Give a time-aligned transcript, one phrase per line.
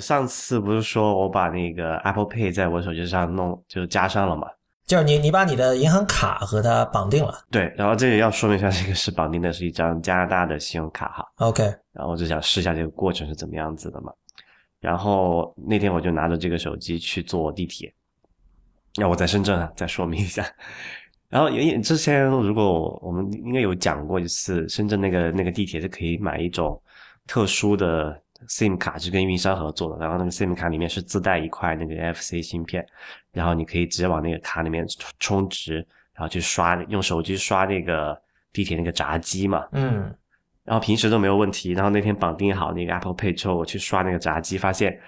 [0.00, 4.48] 上次不是说我把那个 Apple Pay 在我手机上弄就加上了嘛？
[4.86, 7.32] 就是你你把你的银行卡和它绑定了。
[7.48, 11.24] 对，然后这个要说明一下，这个是绑定的是一张加拿大的信用卡哈。
[11.36, 14.12] OK，然后我就想试一下这个过程是怎么样子的嘛。
[14.80, 17.92] 然后那天我就拿着这个手机去坐地铁。
[18.96, 20.44] 那我在深圳啊，再说明一下。
[21.28, 26.82] 然后因为之前如果我们应该有讲过一次，深圳那个那个地铁是可以买一种
[27.28, 29.98] 特殊的 SIM 卡，是跟运营商合作的。
[30.04, 32.86] 然后那个 SIM 卡里面是自带一块那个 NFC 芯片，
[33.32, 34.86] 然后你可以直接往那个卡里面
[35.18, 35.76] 充值，
[36.14, 38.20] 然后去刷用手机刷那个
[38.52, 39.66] 地铁那个闸机嘛。
[39.72, 40.14] 嗯，
[40.64, 41.72] 然后平时都没有问题。
[41.72, 44.98] 然后那天绑定好那个 Apple Pay 之后，我去刷那个闸机，发现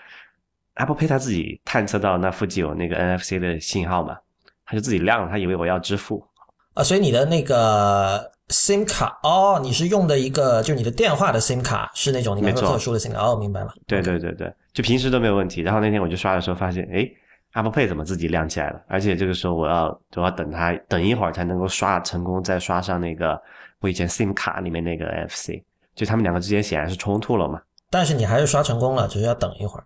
[0.75, 4.17] Apple Pay 它自己探测到那附近有那个 NFC 的信号嘛，
[4.65, 6.27] 它就自己亮了，它以为我要支付。
[6.75, 13.75] 啊，所以你的那个 SIM 卡哦，你是用的一个就是你的电话的 SIM 卡是那种你没有特殊的 SIM 卡哦，明白了。
[13.87, 15.63] 对对对对，就平时都没有问题。
[15.63, 17.09] 然后那天我就刷的时候发现，哎
[17.55, 18.81] Apple Pay 怎么自己亮起来了？
[18.87, 23.41] 而且这个时候我要我要等它等一会儿才能够刷成功，再刷上那个
[23.81, 25.63] 我以前 SIM 卡里面那个 NFC，
[25.95, 27.61] 就他们两个之间显然是冲突了嘛。
[27.91, 29.85] 但是你还是刷成功了，只是要等一会儿。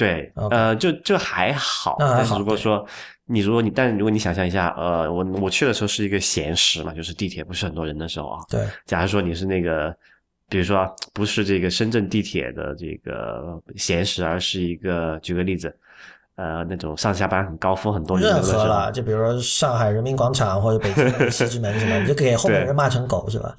[0.00, 1.96] 对呃，就就还好。
[1.98, 2.82] 但是如果说
[3.26, 8.40] 你如果你，但如果你想象一下，呃，我我去的时候是一个闲时嘛，就是地铁不是很多人的时候啊。
[8.48, 9.94] 对，假如说你是那个，
[10.48, 15.72] 比如说不是这个深圳地铁的这个闲时，而是一个举个例子，
[16.36, 23.54] 呃，那种上下班很高峰很多人任何了，，就比如说上海人民广场或者北京西直门什么，你就给 后面人骂成狗是吧？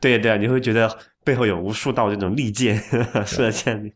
[0.00, 0.88] 对对，啊你会觉得
[1.24, 2.80] 背后有无数道这种利剑
[3.26, 3.92] 射向你，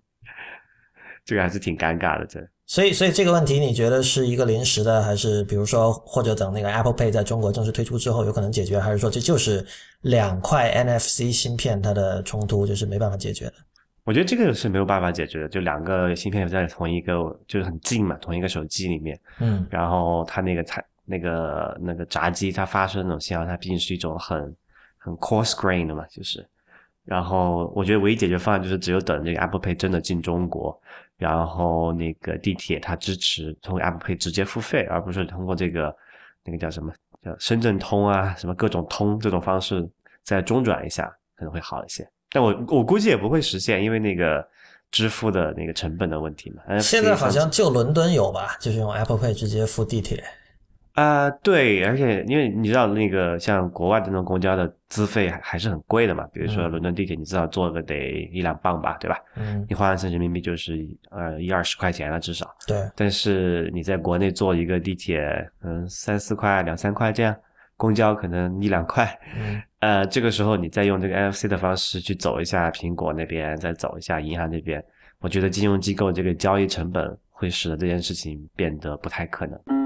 [1.24, 2.40] 这个还是挺尴尬的，这。
[2.66, 9.64] 所以，所以这个问题你觉得是一个临时的，还是比如说或者等那个 Apple Pay 在中国正式推出之后有可能解决，还是说这就是
[10.00, 13.54] 两块 NFC 芯片它的冲突，就是没办法解决的？
[14.04, 17.14] 我觉得这个是没有办法解决的，就两个芯片在同一个，
[17.46, 24.56] 就是很近嘛，同一个手机里面，嗯然后它那个它那个那个闸机它发射那种信号，它毕竟是一种很
[24.96, 26.46] 很 coarse grain 的嘛，就是，
[27.04, 30.78] 然后我觉得唯一解决方案就是只有等这个 Apple Pay 真的进中国，
[31.24, 35.94] 然后那个地铁它支持通过 Apple Pay 直接付费，而不是通过这个
[36.44, 36.92] 那个叫什么
[37.22, 39.88] 叫深圳通啊，什么各种通这种方式
[40.22, 42.06] 再中转一下，可能会好一些。
[42.30, 44.46] 但我我估计也不会实现，因为那个
[44.90, 46.78] 支付的那个成本的问题嘛。
[46.78, 50.22] 现在好像就伦敦有吧，就是用 Apple Pay 直接付地铁。
[50.94, 59.18] 啊、对，而且因为你知道那个像国外的那种公交的资费还还是很贵的嘛，比如说嗯伦敦地铁，你至少坐个得一两磅吧，对吧？
[59.34, 62.48] 嗯，你换成人民币就是呃一二十块钱了至少。
[62.66, 65.20] 对，但是你在国内坐一个地铁，
[65.64, 67.34] 嗯，三四块、两三块这样，
[67.76, 69.04] 公交可能一两块。
[69.36, 74.82] 嗯 呃，这个时候你再用这个 NFC 的方式去走一下苹果那边，再走一下银行那边，
[75.18, 79.83] 我觉得金融机构这个交易成本会使得这件事情变得不太可能。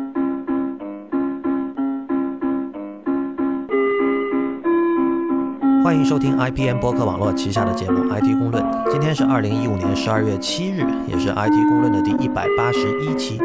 [5.88, 8.62] 欢迎收听 IPM 播客网络旗下的节目《IT 公论》。
[8.92, 13.40] 今天是二零一五年十二月七日，也是 IT 公论的第一百八十一期。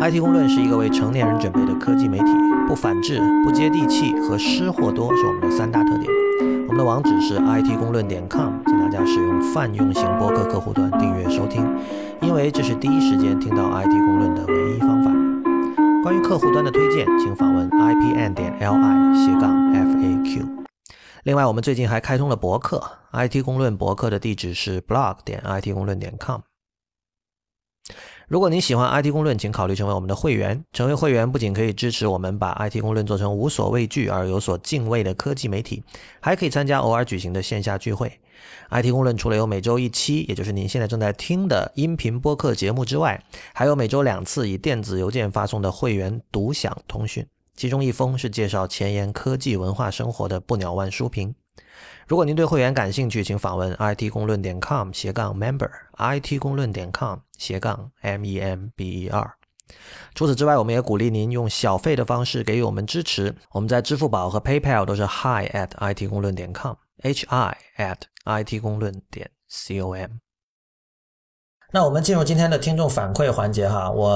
[0.00, 2.32] IT 公论是一个为成年人准备的科技媒体，
[2.66, 6.10] 不反制、不接地气和湿货多是我们的三大特点。
[6.66, 11.62] 我们的网址是 it 公论点 com，请大家使用泛用型播客客户端订阅收听，
[12.22, 15.10] 因为这是第一时间听到 IT 公论的唯一方法。
[16.02, 20.55] 关于客户端的推荐，请访问 ipn 点 li 斜杠 faq。
[21.26, 22.80] 另外，我们最近还开通了博客
[23.12, 26.42] ，IT 公论博客的地址是 blog 点 it 公论点 com。
[28.28, 30.62] 如果您喜欢 IT 公论，请考虑成为我们的会员。
[30.72, 35.82] 成为会员不仅可以支持我们把 IT 公论做成无所畏惧而有所敬畏的科技媒体，
[36.20, 38.20] 还可以参加偶尔举行的线下聚会。
[38.70, 43.20] IT 公论除了有每周一期，也就是您现在正在听的音频播客节目之外，
[43.52, 47.26] 还有每周两次以电子邮件发送的会员独享通讯。
[47.56, 51.34] 其中一封是介绍前沿科技文化生活的不鸟万书评。
[52.06, 59.34] 如果您对会员感兴趣，请访问 it 公论点 com 斜杠 member，it 公论点 com 斜杠 m e m b e r。
[60.14, 63.34] 除此之外，我们也鼓励您用小费的方式给予我们支持。
[63.50, 70.10] 我们在支付宝和 PayPal 都是 hi at it 公论点 com，h i at it 公论点 c o m。
[71.72, 74.08] 那我们进入今天的听众反馈环节哈，我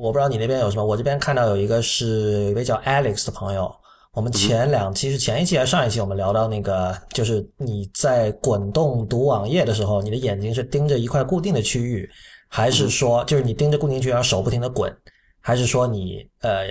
[0.00, 3.70] 我不知道你那边有什么，我这边看到有一个是一位叫 Alex 的朋友，
[4.12, 12.10] 我们前两期是前一期还是上一期，我们聊到那个，就是你在滚动读网页的时候，你的眼睛是盯着一块固定的区域，
[12.48, 14.92] 还是说就是你盯着固定区域，然后手不停的滚，
[15.40, 16.66] 还是说你呃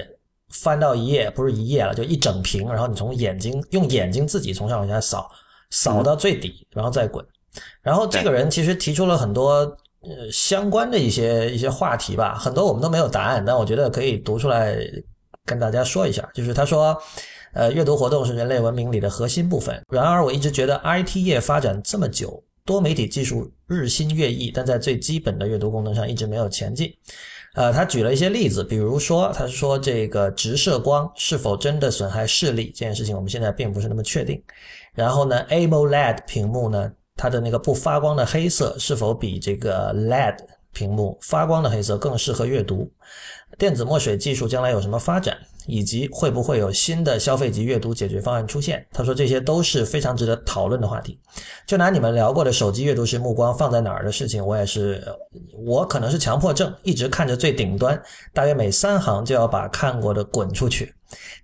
[0.50, 5.32] 翻到一页不是一页了，就一整屏，然后你从眼睛用眼睛自己从上往下扫，
[5.70, 7.24] 扫到最底，然后再滚。
[7.82, 14.78] 然后这个人其实提出了很多呃相关的一些一些话题吧，很多我们都没有答案，但我觉得可以读出来
[15.46, 16.28] 跟大家说一下。
[16.34, 16.98] 就是他说，
[17.54, 19.82] 呃，阅读活动是人类文明里的核心部分。
[19.92, 26.94] 然而，我一直觉得 IT 业发展这么久，多媒体技术日新月异，但在最基本的阅读功能上一直没有前进。
[27.56, 34.42] 呃，他举了一些例子，比如说，他说这个直射光是否真的损害视力这件事情，我们现在并不是那么确定。
[34.94, 40.40] 然后呢，AMOLED 屏幕呢，它的那个不发光的黑色是否比这个 LED
[40.72, 42.90] 屏幕发光的黑色更适合阅读？
[43.58, 45.38] 电子墨水技术将来有什么发展？
[45.66, 48.88] 以及会不会有新的消费级阅读解决方案出现？
[48.94, 51.20] 他说这些都是非常值得讨论的话题。
[51.68, 55.04] 就拿你们聊过的手机阅读时目光放在哪儿的事情，我也是，
[55.66, 58.02] 我可能是强迫症，一直看着最顶端，
[58.34, 60.94] 大约每三行就要把看过的滚出去。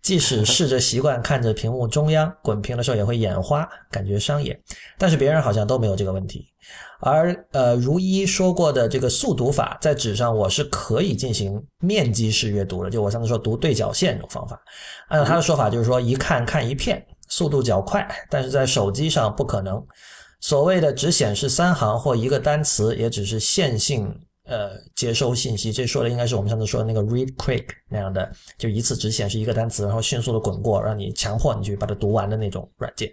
[0.02, 4.60] 即使试着习惯看着屏幕中央，滚屏的时候也会眼花，感觉伤眼。
[4.98, 6.46] 但是别人好像都没有这个问题。
[7.00, 12.90] 而呃，如一说过的这个速读法，在纸上我是可以进行面积式阅读的。
[12.90, 14.60] 就我上次说读对角线这种方法，
[15.10, 18.08] 按照他的说法，就是说一看看一片，速度较快。
[18.30, 19.86] 但是在手机上不可能。
[20.42, 25.72] 所谓的只显示三行或一个单词，也只是线性呃接收信息。
[25.72, 33.12] 这说的应该是我们上次说的那个 read quick 那样的，就一次只显示一个单词，然后迅速的滚过，让你强迫你去把它读完的那种软件。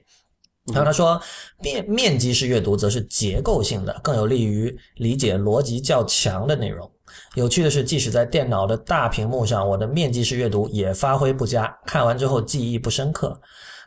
[0.66, 1.20] 然后他说，
[1.60, 6.88] 面面积式阅读则是结构性的，更有利于理解逻辑较强的内容。
[7.34, 13.36] 有趣的是，即使在电脑的大屏幕上，我的面积式阅读也发挥不佳，看完之后记忆不深刻。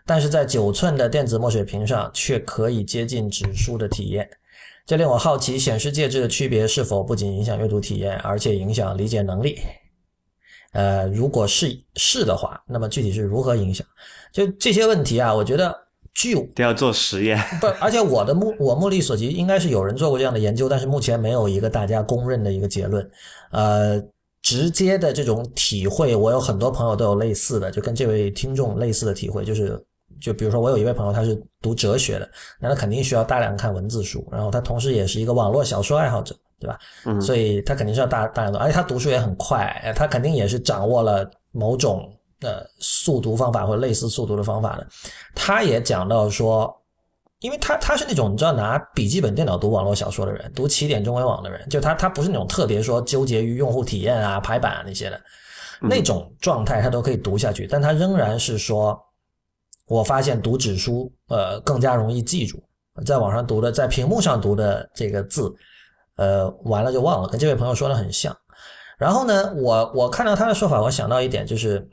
[0.06, 4.30] 但是在九寸的电子墨水屏上，却可以接近纸书的体验。
[4.86, 9.58] 这令我好奇，显示介质的区别是否不仅影响阅读体验，而且影响理解能力？
[10.74, 13.86] 呃，如果是是的话，那么具体是如何影响？
[14.32, 15.84] 就这些问题啊，我觉得。
[16.18, 23.06] 具都要做实验，不，而且我的目我目力所及，应该是有人做过这样的研究，但是目前没有一个大家公认的一个结论。
[23.52, 24.02] 呃，
[24.42, 29.78] 直接的这种体会，我有很多朋友都有类似的，就跟这位听众类似的体会，就是
[30.22, 32.30] 就比如说我有一位朋友，他是读哲学的，
[32.60, 36.78] 那他肯定需要大量看文字书，然后他同时也是一个网络小说爱好者，对吧？
[37.06, 42.12] 嗯，所以他肯定是要大大量的，而且他读书也很快，他肯定也是掌握了某种。
[42.42, 44.86] 呃，速读方法或者类似速读的方法的，
[45.34, 46.72] 他也讲到说，
[47.40, 55.20] 因为他他是那种你知道拿笔记本电脑读网络小说的人，读起点中文网的人，就他他不是那种特别说纠结于用户体验啊、排版啊那些的
[55.82, 57.66] 那种状态，他都可以读下去。
[57.66, 59.02] 但他仍然是说，
[59.88, 62.64] 我发现读纸书呃更加容易记住，
[63.06, 65.54] 在网上读的，在屏幕上读的这个字，
[66.18, 68.36] 呃完了就忘了，跟这位朋友说的很像。
[68.98, 71.88] 然后呢，我我看到他的说法，我想到一点就是。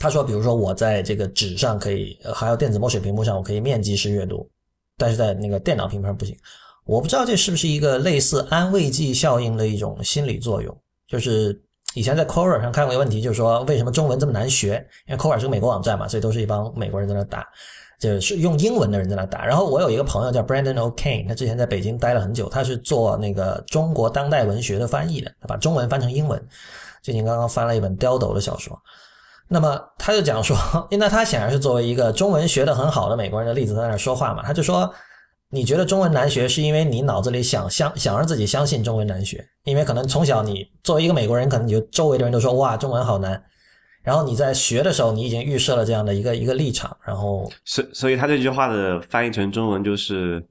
[0.00, 4.48] 他说：“比如说，我在这个纸上可以，还有电子墨水屏幕上，我可以面积式阅读，
[4.96, 6.38] 但是在那个电脑屏幕上不行。
[6.84, 10.80] 我不知道这是不是一个类似安慰剂效应的一种心理作用。
[11.08, 11.60] 就是
[11.94, 14.86] 以前在 Quora 上看过一个问题，就是说为什么中文这么难学？
[15.06, 17.46] 因为 Quora 是个美国网站嘛，所以都是一帮美国人在那打，
[17.98, 19.44] 就是用英文的人在那打。
[19.44, 26.40] 然后我有一个朋友叫 Brandon O'Kane，他之前在北京待了很久，他是做那个中国当代文学的翻译的，他把中文翻成英文。
[27.02, 28.78] 最近刚刚翻了一本刁斗的小说。”
[29.50, 30.54] 那么他就讲说，
[30.92, 34.92] 那他显然是作为一个中文学得很好的美国人的例子在那说话嘛，他就说，
[35.50, 43.42] 你觉得中文难学是因为你脑子里想相想让自己相信中文难学，因为可能从小你作为一个美国人，可能你就周围的人都说哇中文好难，
[44.02, 50.46] 然后你在学的时候你已经预设了这样的一个一个立场，然后所所以他这句话的翻译成中文就是，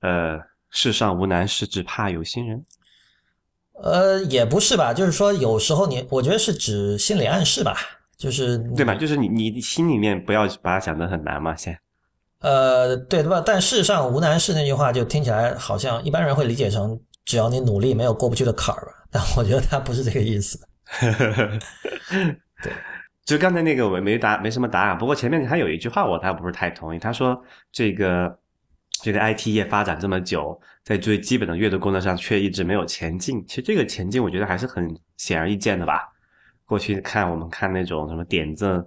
[0.00, 0.38] 呃，
[0.70, 2.64] 世上无难事，只怕有心人。
[3.82, 7.76] 呃，也不是吧，就是说有时候你我觉得是指心理暗示吧。
[8.16, 8.94] 就是对吧？
[8.94, 11.78] 就是你你心里面不要把它想得很难嘛，先。
[12.46, 13.42] 呃，对对吧？
[13.44, 18.92] 但事实上无难事那句话就听起来好像一般人会理解成只要你努力，没有过不去的坎儿吧？
[19.10, 20.56] 但我觉得他不是这个意思。
[22.62, 22.72] 对，
[23.24, 24.96] 就刚才那个我没答没什么答案。
[24.96, 27.00] 不过前面还有一句话我倒不是太同意。
[27.00, 27.36] 他说
[27.72, 28.38] 这个
[29.02, 33.44] 这个 IT 业发展这么久，在最基本的阅读功能上却一直没有前进。
[33.48, 36.12] 其实这个前进我觉得还是很显而易见的吧。
[36.64, 38.84] 过去看我们看那种什么点阵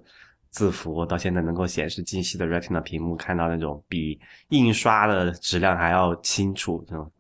[0.52, 7.12] 字符，到现在能够显示清晰的 Retina 屏幕，看到那种比印刷的质量还要清楚，那种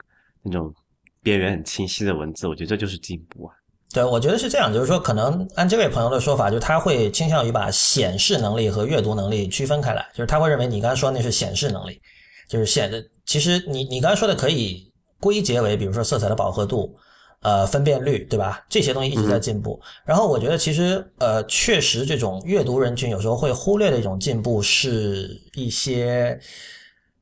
[0.43, 0.73] 那种
[1.21, 3.53] 边缘很清晰的文字，我觉得这就是进步啊。
[3.93, 12.01] 对，我觉得是这样，就是说，可能按这位朋友的说法，就他会倾向于把显示能力和阅读能力区分开来，就是他会认为你刚才说那是显示能力，
[12.47, 16.95] 就是显的，其实你你刚才说的可以归结为，比如说色彩的饱和度。
[17.41, 18.65] 呃，分辨率对吧？
[18.67, 19.79] 这些东西一直在进步。
[20.05, 26.37] 然后我觉得，其实呃，确实这种阅读人群有时候会忽略的一种进步，是一些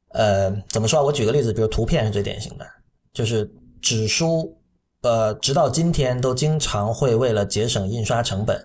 [0.09, 1.03] 呃，怎么说？
[1.05, 2.65] 我举个例子，比如图片是最典型的，
[3.13, 3.47] 就是
[3.79, 4.57] 纸书，
[5.03, 8.59] 呃，直到今天都经常会为了节省印刷成本，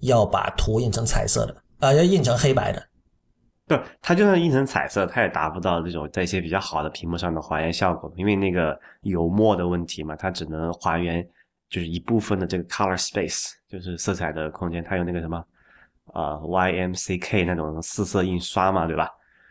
[0.00, 2.82] 要把图印成彩色的，啊，要印成黑白的。
[3.66, 11.26] 不，它就算印成彩色，它也达不到这种在一些比较好的屏幕上的还原效果，因为那个油墨的问题嘛，它只能还原
[11.68, 15.42] 就是一部分的这个 color space，就是色彩的空间，它有那个什么
[16.12, 19.08] 啊 YMCK 那种四色印刷嘛，对吧？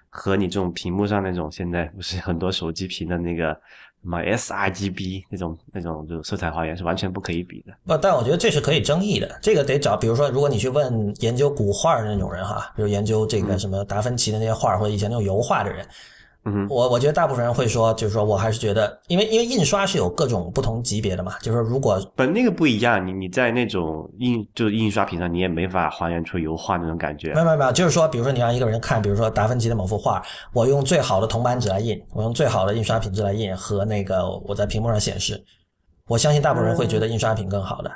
[0.09, 3.59] 和你这种屏幕上那种现在不是很多手机屏的那个。
[4.03, 7.73] 什么 sRGB 那种那种就色彩还原是完全不可以比的。
[7.85, 9.39] 不，但我觉得这是可以争议的。
[9.41, 15.83] 这个得找，比如说，如果你去问研究古画的那种人哈，比如研究这个什么达芬奇的那些画或者以前那种油画的人。
[16.45, 27.33] 嗯，我我觉得大部分人会说，就是说我还是觉得，因为因为印刷是有各种不同级别的嘛，就是说如果不那个不一样，你你在那种印就是印刷品上，你也没法还原出油画那种感觉。
[27.33, 30.21] 没有没有没有，就是说，比如说你让一个人看，比如说达芬奇的某幅画，
[30.53, 35.41] 我用最好的铜版纸来印，我用最好的印刷品质来印，和那个我在屏幕上显示，
[36.07, 37.89] 我相信大部分人会觉得印刷品更好的。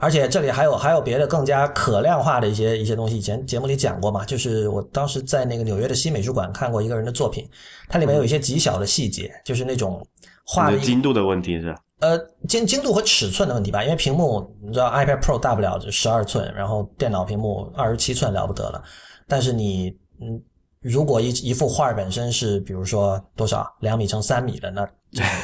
[0.00, 7.46] 而且这里还有还有别的更加可量化的一些一些东西，以前节目里讲过嘛，就是我当时在那个纽约的新美术馆看过一个人的作品，
[7.86, 10.04] 它里面有一些极小的细节，就是那种
[10.44, 11.74] 画的精度的问题是？
[12.00, 18.82] 呃，精精度和尺寸的问题吧，因为屏幕你知道 iPad Pro 大不了就十二寸，然后电脑屏幕二十七寸了不得了，
[19.28, 20.42] 但是你嗯。
[20.82, 24.88] 如果一一幅画本身是，比如说多少两米乘三米的，那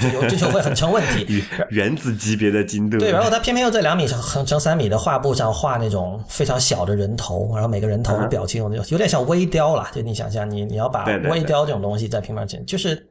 [0.00, 1.44] 这就这就会很成问题。
[1.68, 2.96] 原子级别的精度。
[2.96, 9.86] 对，然后他偏偏又在两米乘乘三米的画布上画那种非常小的人头，然后每个人头的表情有有点像微雕了。
[9.92, 13.06] 就你想象，你你要把微雕这种东西在平面前，就是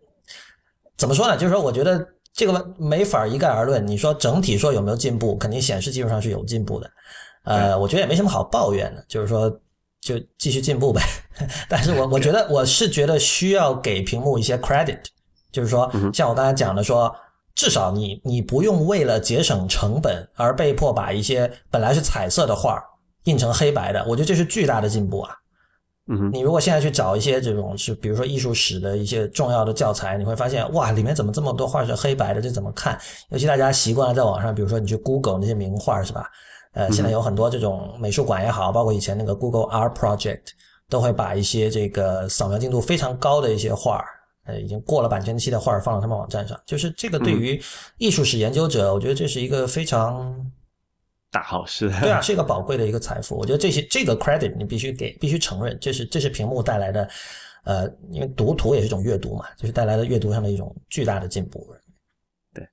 [0.97, 1.37] 怎么说呢？
[1.37, 2.03] 就是说，我觉得
[2.33, 3.85] 这个没法一概而论。
[3.85, 6.89] 你说整体说有没有进步，肯定显示技术上是有进步的。
[7.43, 9.55] 呃，我觉得也没什么好抱怨的，就是说。
[10.05, 11.01] 就继续进步呗，
[11.67, 14.99] 但是我我觉得我是觉得需要给屏幕一些 credit，
[15.51, 17.11] 就是说，像我刚才讲的说，
[17.55, 22.79] 至少你你不用为了节省成本而被迫把一些本来是彩色的画
[23.23, 25.33] 印成黑白的，我觉得这是巨大的进步啊。
[26.07, 32.39] 嗯，你如果现在去找一些这种是比如说艺术史的一些重要的教材，你会发现哇，里面怎么这么多画是黑白的？
[32.39, 32.95] 这怎么看？
[33.29, 36.29] 尤其大家习惯了在网上，比如说你去 Google 那些名画是吧？
[36.75, 40.41] 呃，现在有很多这种美术馆也好，包括以前那个 Google Art Project，
[40.89, 44.05] 都会把一些这个扫描精度非常高的一些画儿，
[44.43, 46.59] 呃，已经过了版权期的画儿放到他们网站上。
[46.65, 47.59] 就是这个对于
[47.97, 50.51] 艺术史研究者，我觉得这是一个非常
[51.31, 51.89] 大好事。
[52.01, 53.37] 对啊， 是一个宝贵的一个财富。
[53.37, 57.09] 我觉得这些这个 credit 你必须给，必须承认，这是这是屏幕带来的，
[57.63, 61.65] 呃，因为读图也是一种阅读嘛，就是带来的阅读上的一种巨大的进步。
[62.53, 62.67] 对，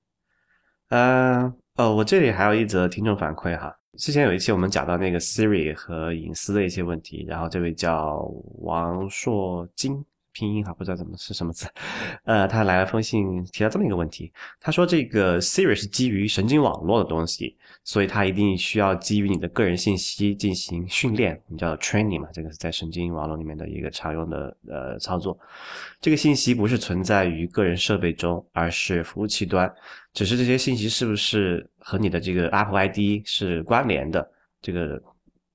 [0.89, 3.79] 呃，哦，我这里还有一则听众反馈哈。
[3.99, 8.21] 之前有一期我们讲到那个 Siri 和隐私的一些问题，然后这位叫
[8.61, 11.69] 王硕金，拼音哈不知道怎么是什么字，
[12.25, 25.37] 呃，他来了封信提到这么一个问题，他说这个 Siri 是基于神经网络的东西，所以它一定需要基于你的个人信息进行训练，你叫 training 嘛，这个是在神经网络里面的一个常用的呃操作，
[26.01, 29.73] 这个信息不是存在于个人设备中，而是服务器端。
[30.13, 34.31] 只是这些信息是不是和你的这个 Apple ID 是关联的？
[34.61, 35.03] 这个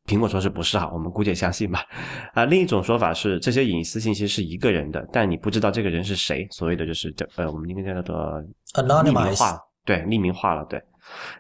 [0.06, 0.90] 苹果说是不是哈？
[0.92, 1.86] 我们姑且相信吧。
[2.34, 8.44] 啊，另一种说法是这些隐私信息是一个人的，但你不知道这个人是谁，所谓的就是这呃，我们应该叫做
[8.74, 10.82] 匿名化，对，匿名化了，对。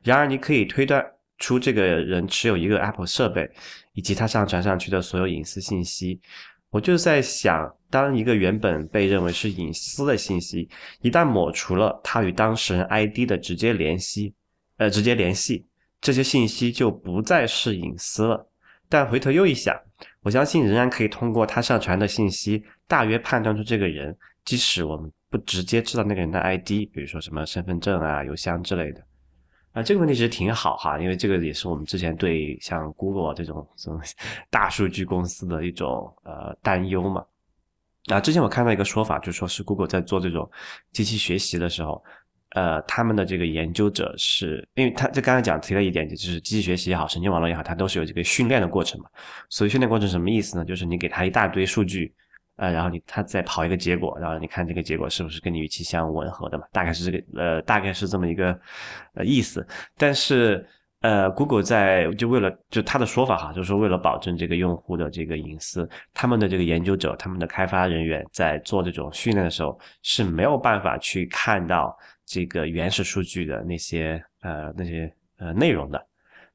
[0.04, 1.06] 然而你可以推断
[1.38, 3.50] 出这个人持有一个 Apple 设备
[3.94, 6.20] 以及他上传上去的所有隐私信息。
[6.70, 10.70] 我就在想，当一个原本被认为是隐私的信息，
[11.02, 14.34] 一旦抹除了他与当事人 ID 的直接联系，
[14.76, 15.66] 呃，直接联系，
[16.02, 18.50] 这些信息就不再是隐私了。
[18.90, 19.74] 但回头又一想，
[20.22, 29.07] 我相信仍然可以通过他上传的信息，大约判断出这个人，即使我们不直接知道那个人的 ID，比如说什么身份证啊、邮箱之类的。
[29.78, 34.02] 啊，这个问题其实挺好哈，因为这个也是我们之前对像 Google 这种这种
[34.50, 37.24] 大数据公司的一种呃担忧嘛。
[38.08, 40.50] 啊，之前我看到一个说法，就说是 Google 在做这种
[40.94, 42.04] 机器学习的时候，
[42.56, 49.08] 呃，他们的这个研究者是因为他这刚才讲提了一点，就是机器学习也好，神经网络也好，它都是有这个训练的过程嘛。
[49.48, 50.66] 所以训练过程什么意思呢？
[50.66, 52.12] 就是你给他一大堆数据。
[52.58, 56.66] 呃，然后你他再跑一个结果，然后你看这个结果是不是跟你预期相吻合的嘛？
[56.72, 58.60] 大概是这个，呃，大概是这么一个
[59.14, 59.66] 呃意思。
[59.96, 60.68] 但是，
[61.02, 71.96] 呃，Google 在就为了就他的说法哈，就是说为了保证这个用户的这个隐私，他们的这个研究者、他们的开发人员在做这种训练的时候是没有办法去看到
[72.26, 76.04] 这个原始数据的那些呃那些呃内容的。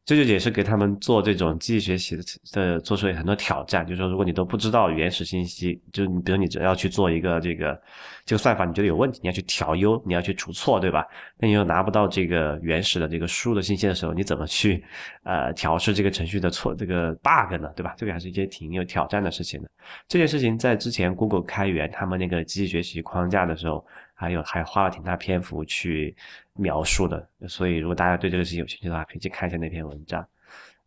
[0.04, 2.18] 这就也是给他们做这种机器学习
[2.52, 7.80] 的做出很多挑战，就是说，如果你都不知道原始信息，就你比如你只要去做一个这个
[8.25, 11.06] 这个算法，你觉得有问题，你要去调优，你要去除错，对吧？
[11.38, 14.85] 那你又拿不到这个原始的这个输入的信息的时候，你怎么去
[15.23, 17.73] 呃调试这个程序的错这个 bug 呢？
[17.76, 17.94] 对吧？
[17.97, 19.71] 这个还是一件挺有挑战的事情的。
[20.09, 26.16] 这件事情在之前 Google 开源他们那个机器学习框架的时候，还有还花了挺大篇幅去。
[26.54, 30.26] 描述的，所以如果大家对这个事情有兴趣的话，可以去看一下那篇文章。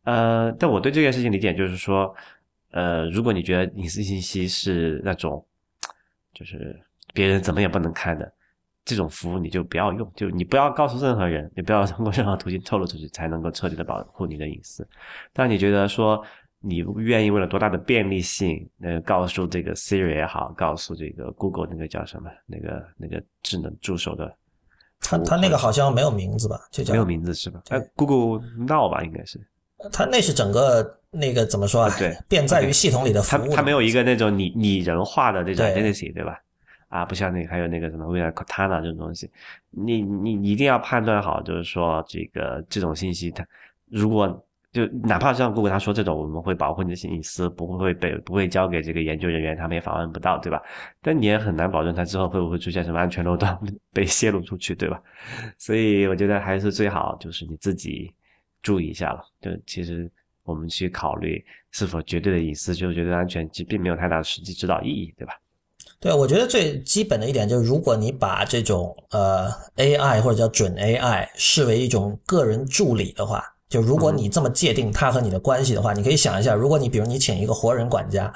[0.03, 2.15] 呃，但我对这件事情理解就是说，
[2.71, 5.43] 呃，如果你觉得隐私信息是那种，
[6.33, 6.79] 就是
[7.13, 8.31] 别人怎么也不能看的
[8.83, 14.87] 这种服务，你就不要用，就你不要告诉任何人，你不要通过任何途径透露出去，才能够彻底的保护你的隐私。
[15.33, 16.23] 但你觉得说
[16.59, 24.31] 你愿意为了多大的便利性，呃，告诉这个 Siri 也好，告诉这个 Google 那个叫什么，那个那个智能助手的。
[25.05, 26.59] 他他那个好像没有名字吧？
[26.71, 27.61] 就叫没有名字是吧？
[27.65, 29.39] 它，Google Now 吧，应该是。
[29.91, 31.95] 它那是整个那个怎么说啊？
[31.97, 33.49] 对，便在于系统里的服务。
[33.49, 36.39] 它它没有一个那种拟拟人化的这种 identity，对吧？
[36.89, 39.29] 啊，不像那个还有那个什么未来 Cortana 这种东西，
[39.69, 43.45] 你你一定要判断好，就是说这个这种信息，它
[43.89, 44.44] 如果。
[44.75, 50.61] 就哪怕像 Google 他说这种，我们会保护你的隐私，不会被不会交给这个研究人员，他们也访问不到，对吧？
[51.01, 53.47] 但你也很难保证他之后会不会出现什么安全漏洞
[53.93, 55.01] 被泄露出去，对吧？
[55.57, 58.13] 所以我觉得还是最好就是你自己
[58.61, 59.21] 注意一下了。
[59.39, 60.11] 就其实
[60.43, 61.41] 我们去考虑
[61.71, 65.33] 是否绝对的隐私，就是绝对安全，其实并没有太大的实际指导意义，对吧？
[66.01, 73.41] 对，我觉得最基本的一点就是，如果你把这种呃 AI 或者叫准 AI 视为一种个人助理的话。
[73.75, 78.33] 就如果你这么界定他和你的关系的话，你可以想一下，如果你比如你请一个活人管家，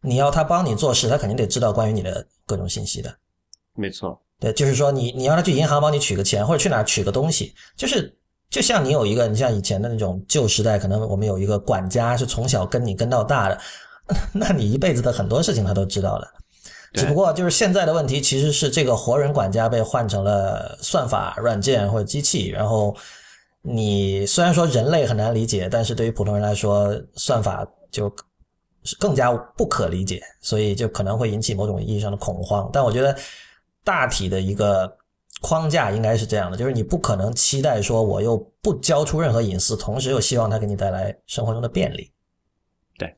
[0.00, 3.12] 你要他帮你做事，他肯定得知道关于你的各种信息的。
[3.74, 8.16] 没错，对，就是说你你要他去银行帮你取个钱，或者去哪取个东西，就是
[8.48, 13.58] 就像你有一个，你像以前的那种旧时代，可能我们有一个管家是从小跟你跟到大的，
[14.32, 16.28] 那你一辈子的很多事情他都知道了。
[16.92, 22.96] 只不过就是现在的问题，其实是这个活人管家被换成了算法软件或者机器，然后。
[23.68, 28.14] 你虽然说人类很难理解，但是对于普通人来说，算法就
[29.00, 32.70] 更加不可理解，所以就可能会引起某种意义上的恐慌。
[32.72, 33.16] 但我觉得
[33.82, 34.96] 大体的一个
[35.40, 42.12] 框架应该是这样的，就是你不可能期待说我又不交出任何隐私，同时又希望它给你带来生活中的便利。
[42.96, 43.16] 对，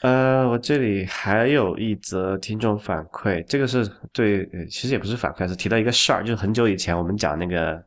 [0.00, 7.78] 呃，我这里还有一则听众反馈，这个是对，其实也不是反馈，是提到一个事儿，就是很久以前我们讲那个。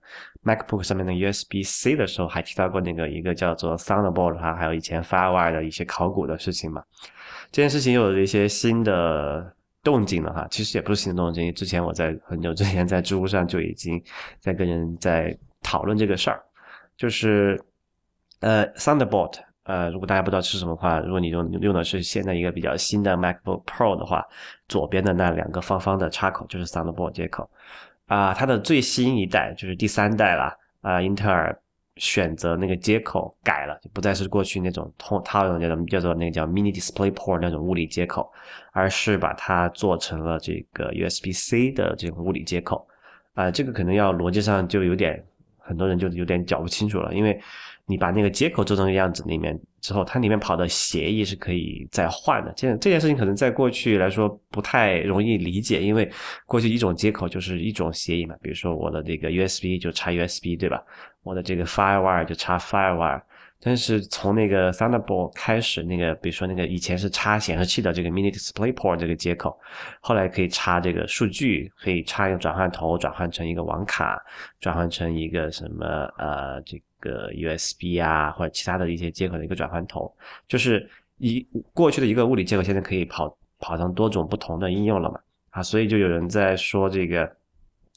[0.46, 6.84] MacBook 上面的 USB-C 的时候，还提到过那个一个叫做 Thunderbolt 哈，还有以前 FireWire 的一些考古的事情嘛。
[7.52, 14.02] 这件事情又有一些新的动静了哈，其实也不是新的动静，之前我在很久之前在知乎上就已经
[14.40, 16.40] 在跟人在讨论这个事儿，
[16.96, 17.60] 就是
[18.42, 24.24] 呃 Thunderbolt，呃，如果大家不知道是什么话，如果你用用的是现在一个比较新的 MacBook Pro 的话，
[24.68, 27.50] 左边的那两个方方的插口就是 Thunderbolt 接口。
[28.08, 31.02] 啊，它的最新一代就是第三代了啊！
[31.02, 31.58] 英特尔
[31.98, 38.32] 选择那个接口改了，就不再是过去那种通套用那种叫做那个叫 Mini Display Port 那种物理接口，
[38.72, 42.88] 而是把它做成了这个 USB-C 的这种物理接口。
[43.34, 45.24] 啊，这个可能要逻辑上就有点，
[45.58, 47.42] 很多人就有点搞不清楚了，因为。
[47.88, 52.52] 你把那个接口做成样子里面之后，它里面跑的协议是可以再换的。
[52.56, 56.10] 这这件事情可能在过去来说不太容易理解，因为
[56.46, 58.36] 过去一种接口就是一种协议嘛。
[58.42, 60.84] 比如说我的这个 USB 就插 USB，对吧？
[61.24, 63.22] 我的这个 FireWire 就插 FireWire。
[63.62, 69.58] 但是从那个 Thunderbolt 开始，那个比如说那个以前是插显示器的这个 Mini DisplayPort 这个接口，
[70.02, 74.22] 后来可以插这个数据，可以插一个转换头，转换成一个网卡，
[74.60, 75.86] 转换成一个什么
[76.18, 80.14] 呃这个 USB 啊或者其他的一些接口的一个转换头，
[80.48, 87.30] 就是一过去的一个物理接口，现在可以跑跑上多种不同的应用了嘛啊，所以就有人在说这个。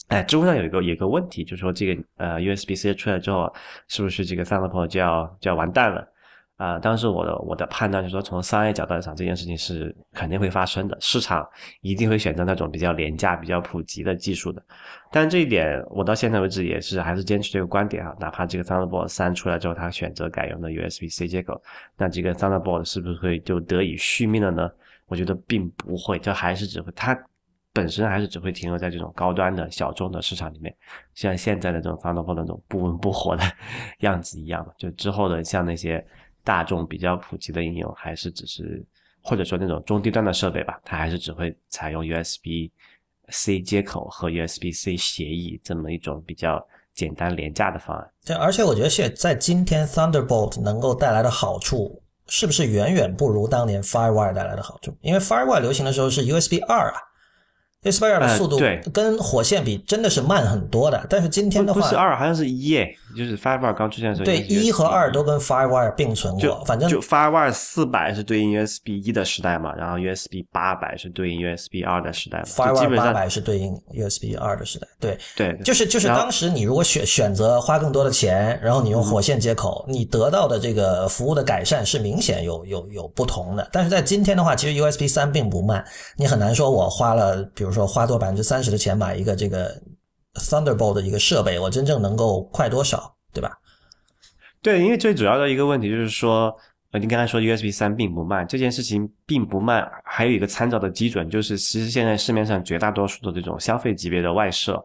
[0.07, 3.53] 哎，知乎上有一个有一个问题，就是说这个呃 USB-C 出来之后，
[3.89, 6.09] 是不是这个 Thunderbolt 就要就要完蛋了？
[6.59, 11.49] 啊，当时我的我的判断就是说，从商业角度来讲，这件事情是肯定会发生的，市场
[11.83, 14.61] 一定会选择那种比较廉价、比较普及的技术的。
[15.13, 21.63] 但这一点，我到现在为止也是还是坚持这个观点啊，哪怕这个 Thunderbolt 三出来之后，它选择改用的 USB-C 接口，
[21.97, 24.69] 那这个 Thunderbolt 是不是会就得以续命了呢？
[25.07, 27.17] 我觉得并不会，这还是只会它。
[27.71, 30.75] 本身还是只会停留在这种高端的小众的市场里面，
[31.15, 33.43] 像现在的这种 Thunderbolt 那种不温不火的
[34.01, 36.05] 样子一样就之后的像那些
[36.49, 38.83] 大众比较普及的应用，还是只是
[39.21, 48.11] 或者说那种中低端的设备吧，它还是只会采用 USB-C 接口和 USB-C 协议这么一种比较简单廉价的方案。
[48.25, 54.97] 对，而且我觉得现在今天 Thunderbolt 能够带来的好处，是不是远远不如当年 FireWire 带来的好处？
[55.03, 56.99] 因为 FireWire 流行的时候是 USB 二啊。
[57.85, 58.59] USB 二的速度
[58.93, 64.25] 跟火线比真的是慢很多的，但是今天的话不是二，好像是一耶，就是 FireWire 刚出现的时候。
[64.25, 72.45] 对，一和二都跟 FireWire 并存过，反正就 FireWire 四百是对应 USB 一的时代嘛，然后 USB 八百是对应 USB 二的时代嘛。
[72.47, 83.69] FireWire 八百是对应 USB 二的时代，对对，就是就是当时你如果选选择花更多的钱，然后你用火线接口，你得到的这个服务的改善是明显有有有不同的。
[83.73, 85.85] 但是在今天的话，其实 USB 三并不慢，
[86.17, 89.81] 你很难说我花了，比如说花多百分之三十的钱买一个这个
[90.35, 93.59] Thunderbolt 的一个设备，我真正能够快多少，对吧？
[94.61, 96.55] 对，因为最主要的一个问题就是说，
[96.91, 104.85] 呃，你刚才说 USB 三并不慢，这件事情并不慢，还有一个参照的基准，就是其实现在市面上绝大多数的这种消费级别的外设，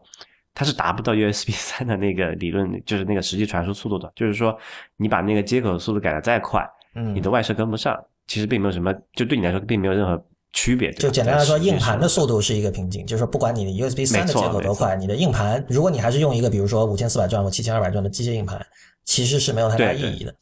[0.54, 4.12] 它是达不到 USB 三的那个理论，就是那个实际传输速度的。
[4.15, 4.58] 就是说，
[4.98, 6.63] 你把那个接口速度改的再快，
[6.96, 10.24] 嗯，你的外设跟不上，其实并没有什么，就对你来说并没有任何。
[10.54, 13.04] 区别就简单来说，硬盘的速度是一个瓶颈。
[13.06, 18.63] 就是说，不管你的 USB 三的接口多快，你的硬盘，如果你还是用一个比如说五千四百转或七千二百转的机械硬盘，
[19.04, 20.34] 其实是没有太大意义的。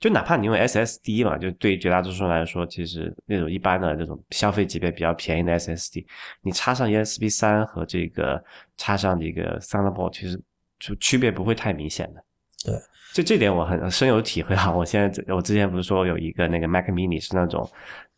[0.00, 6.06] 就哪怕你用 SSD 嘛，就对绝大多数人来说，其实那种一般的这种消费级别比较便宜的 SSD，
[6.40, 8.42] 你插上 USB 三和这个
[8.78, 10.40] 插上这个 Thunderbolt，其实
[10.80, 12.24] 就区别不会太明显的。
[12.64, 12.74] 对，
[13.12, 14.72] 就这点我很深有体会啊！
[14.72, 17.68] 我现在我之前不是说有一个那个 Mac Mini 是那种。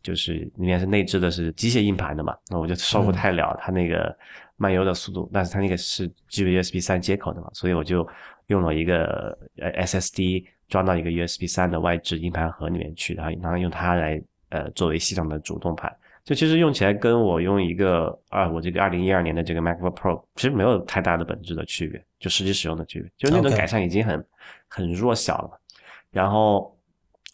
[0.01, 4.15] 就是里面是内置的是机械硬盘的嘛，那我就受不太了它那个
[4.57, 8.07] 漫游的速度，但是它那个是基于 USB 三接口的嘛，所以我就
[8.47, 24.25] 用了一个呃 SSD 装到一个 USB 三的外置硬盘盒里面去，然后然后用它来呃作为系统的主动盘，就其实用起来跟我用一个啊我这个二零一二年的这个 MacBook Pro 其实没有太大的本质的区别，就实际使用的区别，就那种改善已经很
[24.67, 25.61] 很弱小了，
[26.09, 26.75] 然后。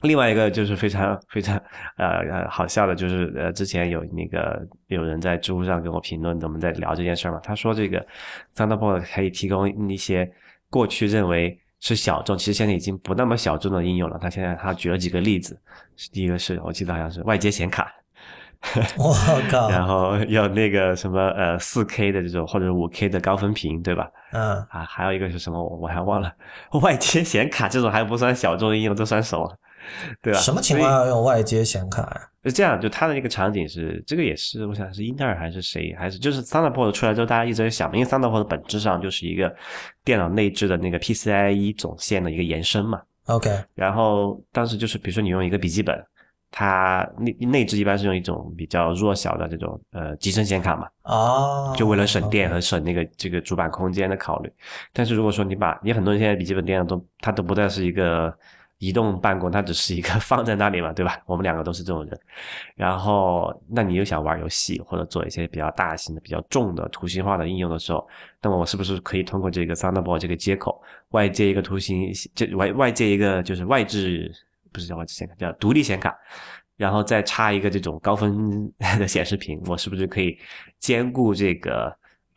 [0.02, 1.56] 另外一个就是非常非常
[1.98, 7.40] 呃呃好笑的，就是呃之前有那个有人在知乎上跟我评论，我们在聊这件事嘛。
[7.44, 8.06] 他说这个
[8.56, 10.32] Thunderbolt 可以提供一些
[10.70, 14.20] 过去认为是小众，其实现在已经不那么小众的应用了。
[14.22, 15.60] 他现在他举了几个例子，
[16.12, 17.92] 第一个是我记得好像是外接显卡，
[19.00, 19.14] 我
[19.50, 24.08] 靠，然后有那个什么呃四 K 的这种或者五 K 的高分屏，对吧？
[24.32, 26.32] 嗯啊，还有一个是什么我我还忘了，
[26.84, 29.58] 外接显卡这种还不算小众应用，这算什么？
[30.22, 30.40] 对吧？
[30.40, 32.22] 什么情况要用外接显卡呀？
[32.44, 39.54] 就这样，就它的那个场景是，这个也是，我想是英特尔还是谁，还是就是 Thunderbolt 出来之后，大家一直在想，因为 Thunderbolt 本质上就是一个
[40.06, 43.02] 电脑内置的那个 PCIe 总线的一个延伸嘛。
[43.26, 43.50] OK。
[43.76, 46.02] 然后当时就是，比如说你用一个笔记本，
[46.50, 50.88] 它内内置一般是用一种比较弱小的这种呃集成显卡嘛。
[51.04, 51.74] 哦。
[51.76, 54.50] 就为了省电和省那个这个主板空间的考虑。
[54.94, 58.34] 但是如果说你把你很多人现在笔记本电脑都它都不再是一个。
[58.80, 61.20] 移动办公，它只是一个 放在那里嘛，对吧？
[61.26, 62.20] 我们两个都是这种人。
[62.76, 68.08] 然后，那你又想玩游戏或者做一些比较大型的、比较重的图形化的应用的时候，
[68.42, 74.32] 那么我是不是可以通过这个 Thunderbolt 这个接口外接一个图形，这外外接一个就是外置，
[74.72, 76.16] 不是叫外置显卡，叫独立显卡，
[76.76, 80.38] 然后再插一个这种高分的显示屏，我是不是可以
[80.80, 81.92] 兼顾这个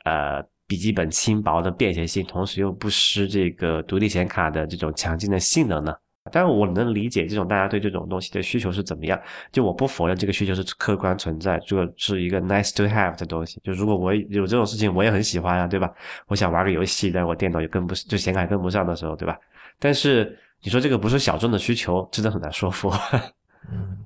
[0.04, 5.94] 呃笔记本轻薄的便携性，同时又不失这个独立显卡的这种强劲的性能呢？
[6.30, 9.18] 但是我能理解这种大家对这种东西的需求是怎么样，
[9.50, 13.58] 就我不否认这个需求是客观存在，这个是一个 nice to have 的东西。
[13.64, 15.90] 就如果我有这种事情，我也很喜欢啊，对吧？
[16.28, 19.34] 我想玩个游戏，但我电脑也跟不就显卡跟不上的时候，对吧？
[19.78, 22.92] 但是你说这个不是小众的需求，真的很难说服。
[23.72, 24.04] 嗯，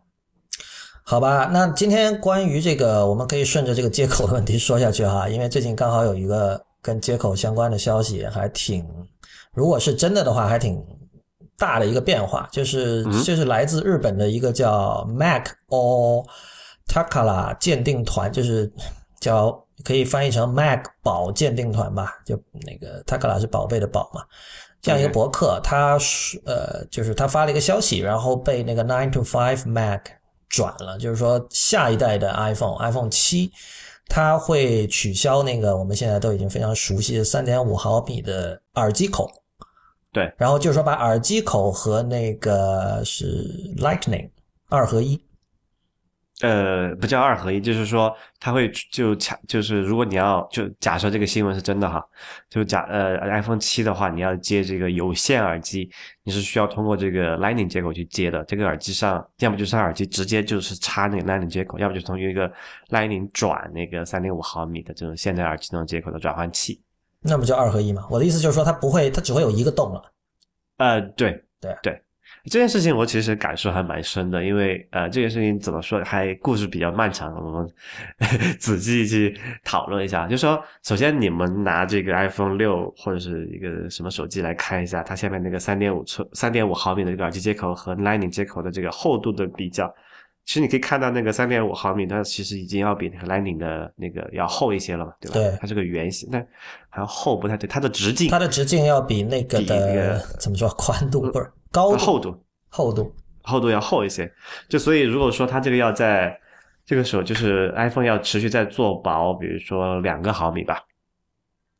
[1.04, 8.86] 好吧，那今天关于这个，我们可以顺着这个接口的问题说下去哈，因为最近刚好有一个跟接口相关的消息，还挺，
[9.52, 10.80] 如果是真的的话，还挺。
[11.56, 16.26] 大的一个变化就是，就是来自日本的一个叫 Mac or
[16.88, 18.70] Takala 鉴定团，就是
[19.20, 22.36] 叫可以翻译成 Mac 宝鉴定团吧，就
[22.66, 24.22] 那个 Takala 是宝贝的宝嘛，
[24.82, 30.02] 这样一个博客，他是呃，就是他发了一个消息，然后被那个 Nine to Five Mac
[30.48, 33.50] 转了，就是说下一代的 iPhone，iPhone 七，
[34.08, 39.30] 它会取消那个我们现在都已经非常熟悉的三点五毫米的耳机口。
[40.14, 44.30] 对，然后就是说把耳机口和那个是 Lightning
[44.68, 45.20] 二合一，
[46.40, 52.00] 呃，不叫二合一，就是说它会就卡，就是如果你要就假设这个新闻是真的哈，
[52.48, 55.90] 就假呃 iPhone 七的话，你要接这个有线耳机，
[56.22, 58.44] 你是需要通过这个 Lightning 接口去接的。
[58.44, 62.48] 这个耳机上要么就是耳机直接就是插那个 Lightning 接口，要么就是从一个
[62.90, 66.80] Lightning 转那个三点五毫米的这种现代耳机那种接口的转换器。
[67.26, 68.06] 那不就二合一吗？
[68.10, 70.02] 我的意思就是说，它不会，它只会有一个洞了。
[70.76, 72.02] 呃，对对对，
[72.44, 77.70] 这件事情我其实感受还蛮深的，因为呃，这件事情怎么说，还故事比较漫长，我们
[78.60, 79.34] 仔细去
[79.64, 80.26] 讨论一下。
[80.28, 89.90] 就说，首先你们拿这个 iPhone 六或者是一个什么手机来看一下，它下面那个三点五寸、三点五毫米的这个耳机接口和 Lightning 接口的这个厚度的比较。
[90.44, 95.34] 其实你可以看到那个三点五毫米，它其实已经要比那个 Lightning 的那个要厚一些了嘛，对吧？
[95.34, 95.58] 对。
[95.60, 96.46] 它是个圆形，但
[96.90, 101.98] 好像厚不太对，它的直径、它的直径要比那个比那的个怎么说宽度不是高度。
[101.98, 104.30] 厚度、厚度，厚度要厚一些。
[104.68, 106.38] 就所以如果说它这个要在
[106.84, 110.82] 这个时候，就是 iPhone 要持续在做薄，比如说两个毫米吧，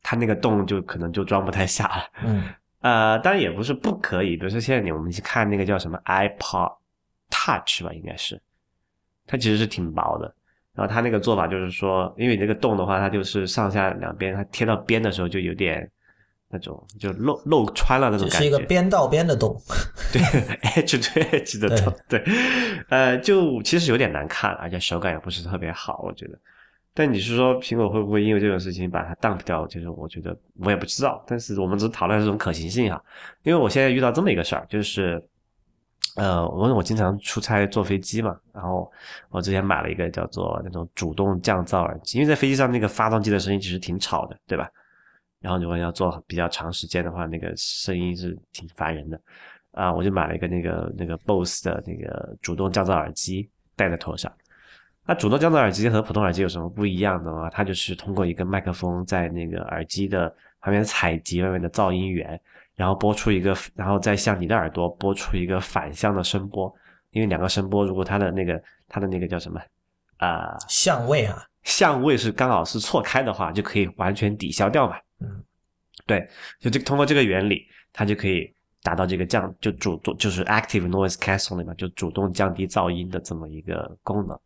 [0.01, 2.03] 它那个洞就可能就装不太下了。
[2.23, 2.43] 嗯。
[2.81, 6.71] 呃，当然也不是不可以，比如说现在你我们去看那个叫什么 iPod
[7.31, 8.39] Touch 吧，应该是，
[9.25, 10.33] 它其实是挺薄的。
[10.73, 15.89] 然后它那个做法就是说，因为你这个洞的话，它就是上下两边，它贴到边的时候就有点
[16.49, 18.49] 那种就漏漏穿了那种感觉是一。
[18.49, 19.55] 个边到边的洞。
[20.11, 22.23] 对 edge to edge 的洞，对，
[22.89, 26.37] 呃，就其实有点难看，而且手感也不是特别好，我觉得。
[26.93, 29.67] 但你是说苹果会不会因为这种事情把它 dump 掉？
[29.67, 33.03] 就是我觉得我也不知道，但是我们只讨论这种可行性哈。
[33.43, 35.21] 因为我现在遇到这么一个事儿，就是，
[36.15, 38.89] 呃，我我经常出差坐飞机嘛，然后
[39.29, 44.69] 我之前买了一个叫做那种主动降噪耳机，因为在飞机上那个发动机的声音其实挺吵的，对吧？
[45.41, 49.19] 然后如果要坐比较长时间的话，那个声音是挺烦人的。
[49.71, 54.31] 啊，我就买了一个那个那个 BOSS 的那个主动降噪耳机戴在头上。
[55.05, 57.49] 那主动降噪耳机和普通耳机有什么不一样的吗？
[57.49, 60.33] 它就是通过一个麦克风在那个耳机的
[60.65, 62.41] 旁边采集外面的噪音源，
[62.73, 66.73] 然后播出一个，然后再向你的耳朵播出一个反向的声波。
[67.11, 69.61] 因为两个声波如果它的那个它的那个叫什么
[70.17, 74.97] 啊、相位啊，相位是刚好是错开的话，就可以完全抵消掉嘛。
[75.19, 75.43] 嗯，
[76.07, 76.27] 对，
[76.59, 78.51] 就这通过这个原理，它就可以
[78.81, 84.39] 达到这个降就主动就是 active noise cancelling 嘛，就主动降低噪音的这么一个功能。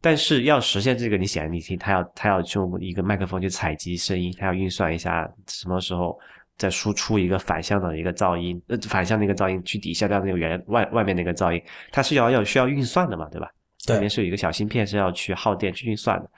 [0.00, 6.18] 但是要实现这个，你显然你听，它要它要用一个麦克风去采集声音，它要运算一下什么时候
[6.56, 13.50] 再输出一个反向的一个噪音，呃，反向的一个噪音去抵消掉那个原外外面那个噪音，它是要要需要运算的嘛，对吧？
[13.86, 16.30] 对里面是有一个小芯片是要去耗电去运算的。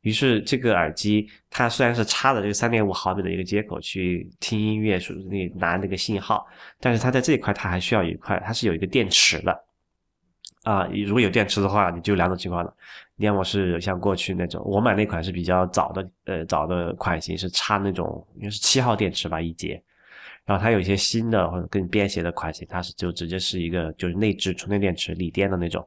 [0.00, 6.46] 于是这个耳机它虽然是插的这个三点五毫米的一个接口去听音乐，属于拿那个信号，
[6.80, 9.64] 但是它在这一块它还需要有一块，它是有一个电池的。
[10.62, 12.74] 啊，如果有电池的话，你就两种情况了。
[13.18, 19.82] 要么是像过去那种，我买那款是比较早的，呃，早的款型是插那种，应该是七号电池吧一节。
[20.44, 25.86] 然后它有一些新的或者更便携的款型，它是就直接是一个就是内置充电电池锂电的那种。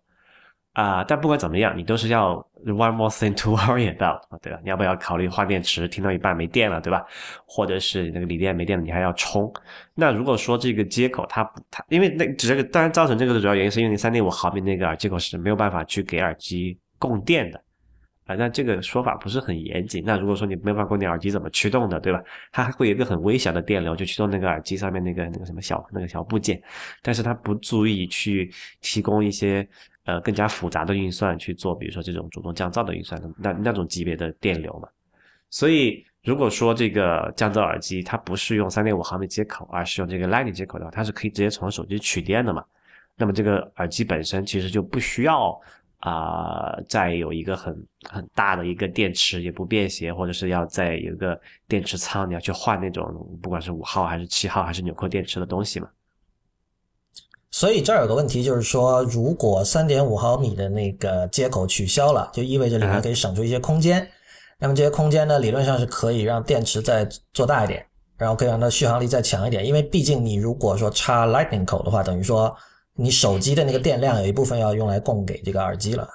[0.74, 4.60] 啊、但不管怎么样，你都是要 one more thing to worry about，对吧？
[4.64, 5.88] 你要不要考虑换电池？
[5.90, 7.04] 听到一半没电了，对吧？
[7.46, 9.52] 或者是那个锂电没电了，你还要充。
[9.94, 17.64] 那如果说这个接口它不它，因为那这个当然造成这个的主要原因是因为你三点五毫米那个耳接口是没有办法去给耳机供电的。
[18.26, 20.04] 啊，那这个说法不是很严谨。
[20.06, 22.22] 那如果说你没办法供电，耳机怎么驱动的，对吧？
[22.52, 26.62] 它还会有一个很微小的电流，就驱动那个耳机上面那个那个什么小那个小部件，
[27.02, 29.68] 但是它不足以去提供一些
[30.06, 34.88] 呃更加复杂的运算去做，比如说这种主动降噪的运算，那那种级别的电流嘛。
[35.50, 42.64] 所以如果说这个降噪耳机它不是用三点五毫米接口，而是用这个 Lightning 接口的话，它是可以直接从手机取电的嘛。
[43.18, 45.60] 那么这个耳机本身其实就不需要
[46.00, 47.76] 啊、再有一个很
[48.10, 53.06] 很大的一个电池，也不便携，或者是要再有一个电池仓，你要去换那种
[53.42, 55.90] 不管是五号还是七号还是纽扣电池的东西嘛。
[57.52, 64.08] 所以这儿有个问题，就是说，如果三点五毫米的那个接口取消了，就意味着里面可以省出一些空间。
[64.60, 67.84] 那么这些空间呢，理论上是可以让电池再做大一点，
[68.18, 69.66] 然后可以让它续航力再强一点。
[69.66, 72.56] 因为毕竟你如果说插 Lightning 口的话，等于说
[73.00, 76.08] 你手机的那个电量有一部分要用来供给这个耳机了。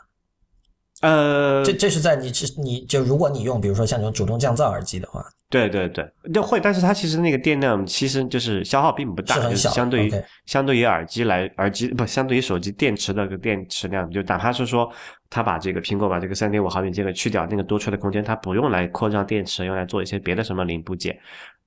[1.01, 10.13] 呃，这这是在你是你就如果你用比如说像这种主动降噪耳机的话，对对对，就会，但是它其实那个电量其实就是消耗并不大，就是是很小相对于
[10.47, 14.91] 相对于耳机来，耳机不相对于手机电池的个电池量，就哪怕是说
[15.29, 21.19] 它把这个苹果把这个三点五毫米这个去掉，那个多出来的空间它不用来扩张电池，用来做一些别的什么零部件，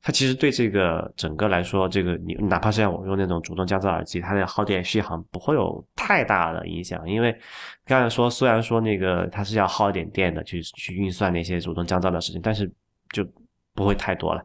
[0.02, 7.38] 它其实对这个整个来说，这个你哪怕是像我用那种主动降噪耳机，它的耗电续航不会有太大的影响，因为
[7.86, 12.72] 刚才说虽然说那个它是要耗一点电的去去运算那些主动降噪的事情，但是
[13.12, 13.28] 就
[13.74, 14.42] 不会太多了。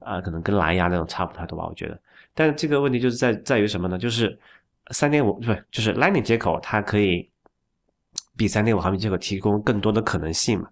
[0.00, 1.98] 啊、可能跟蓝牙那种差不太多吧，我觉得。
[2.34, 3.96] 但这个问题就是在在于什么呢？
[3.96, 4.38] 就是
[4.90, 7.26] 三点五不是，就是 Lightning 接口，它可以
[8.36, 10.68] 比三点五毫米接口提供更多的可能性嘛。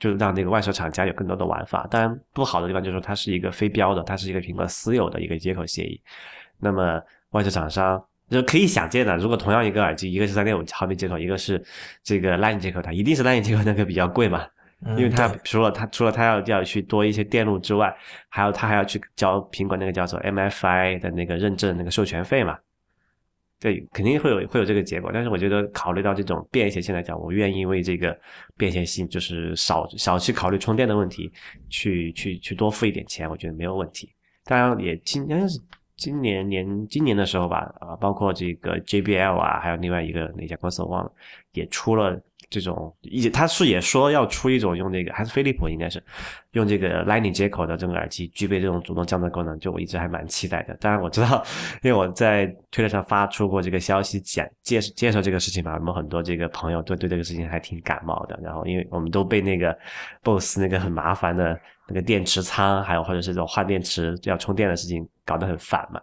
[0.00, 1.86] 就是让那个外设厂家有更多的玩法。
[1.88, 6.00] 当然，不好的地方就是说它是一个非标的，它是一个苹果私有的一个接口协议。
[6.58, 11.62] 那么外设厂商就可以想见的，如果同样一个耳机，一个是三点五毫米接口，一个是
[12.02, 14.44] 这个 Lightning 接口，它一定是 Lightning 接口那个比较贵嘛。
[14.96, 17.94] 因为它除了它除了它要要去多一些电路之外，
[18.30, 22.56] 还有它还要去交苹果那个叫做 MFI 的那个认证那个授权费嘛。
[23.60, 28.18] 对，肯定会有会有这个结果，但是我觉得考虑到这种便携性来讲，我愿意为这个
[28.56, 31.30] 便携性，就是少少去考虑充电的问题，
[31.68, 34.10] 去去去多付一点钱，我觉得没有问题。
[34.44, 35.60] 当然也今应该是
[35.96, 41.12] 今年年今年的时候吧，啊，包括这个 JBL 啊，还有另外一个哪家公司我忘了，
[41.52, 42.18] 也出了。
[42.50, 46.02] 这种一，他是也说要出一种用那个，还是飞利浦应该是
[46.52, 50.74] 用这个 Lightning 接口的这种耳机，具备这种主动降噪功能，就我一直还蛮期待的。
[50.80, 51.42] 当然我知道，
[51.82, 58.38] 因为我在推特上发出过这个消息，讲介介绍这个事情嘛，我们很多这个朋友都对这个事情还挺感冒的。
[58.42, 59.74] 然后因为我们都被那个
[60.24, 66.00] BOSS 那个很麻烦的那个电池仓，还有或者是这种换电池要充电的事情搞得很烦嘛。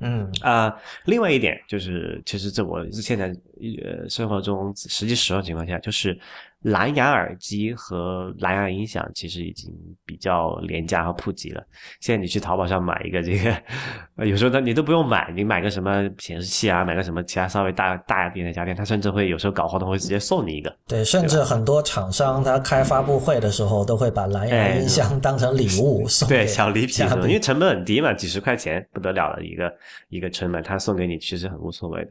[0.00, 0.72] 嗯啊，
[1.06, 3.34] 另外一点就是，其实这我是现在
[3.82, 6.18] 呃生活中实际使用情况下，就是
[6.62, 9.72] 蓝牙耳机和蓝牙音响其实已经
[10.04, 11.62] 比较廉价和普及了。
[12.00, 20.74] 现在你去淘宝上买一个这个，有时候他你都不用买，你买个什么显示器啊，买个什么其他稍微大大一点的家电，他甚至会有时候搞活动会直接送你一个。
[20.86, 26.28] 对，甚至很多厂商他开发布会的时候都会把蓝牙音箱当成礼物送。
[26.28, 29.72] 对，小礼品，因为成本很低嘛，几十块钱不得了的一个。
[30.08, 32.10] 一个成本，他送给你其实很无所谓的。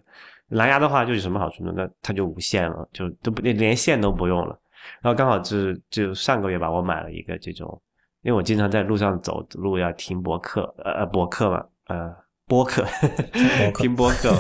[0.50, 1.74] 蓝牙的话就有什么好处呢？
[1.76, 4.58] 那它就无线了，就都不连线都不用了。
[5.02, 7.82] 然后刚好就就上个月吧，我买了一个这种，
[8.22, 12.16] 因为我经常在路上走路要听博客，呃，博客嘛，呃，
[12.48, 12.86] 播客，
[13.76, 14.32] 听播客，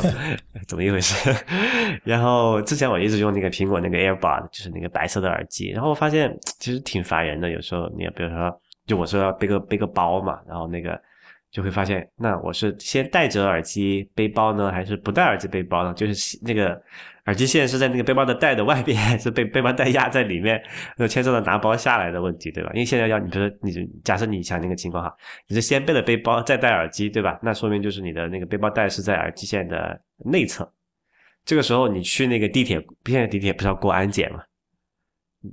[0.65, 1.29] 怎么一回事？
[2.05, 7.49] 然后之前我一直用那个苹果那个 AirPod，就是那个白色的耳机，然后我发现其实挺烦人的。
[7.49, 10.97] 有时候你比如说，就我说要背个背个包嘛，然后那个。
[11.57, 15.91] 就会发现，那我是先带着耳机背包呢，还是不带耳机背包呢？
[15.95, 16.79] 就是那个
[17.25, 20.61] 耳机线是在那个背包的带的外边，还 是被背包带压在里面？
[20.97, 22.69] 那牵涉到拿包下来的问题，对吧？
[22.75, 25.11] 因为现在要你，比如说你假设你想那个情况哈，
[25.47, 27.39] 你是先背了背包再戴耳机，对吧？
[27.41, 30.71] 那说明就是你的那个背包带是在耳机线的内侧。
[31.43, 34.41] 这个时候你去那个地铁，现在地铁不是要过安检吗？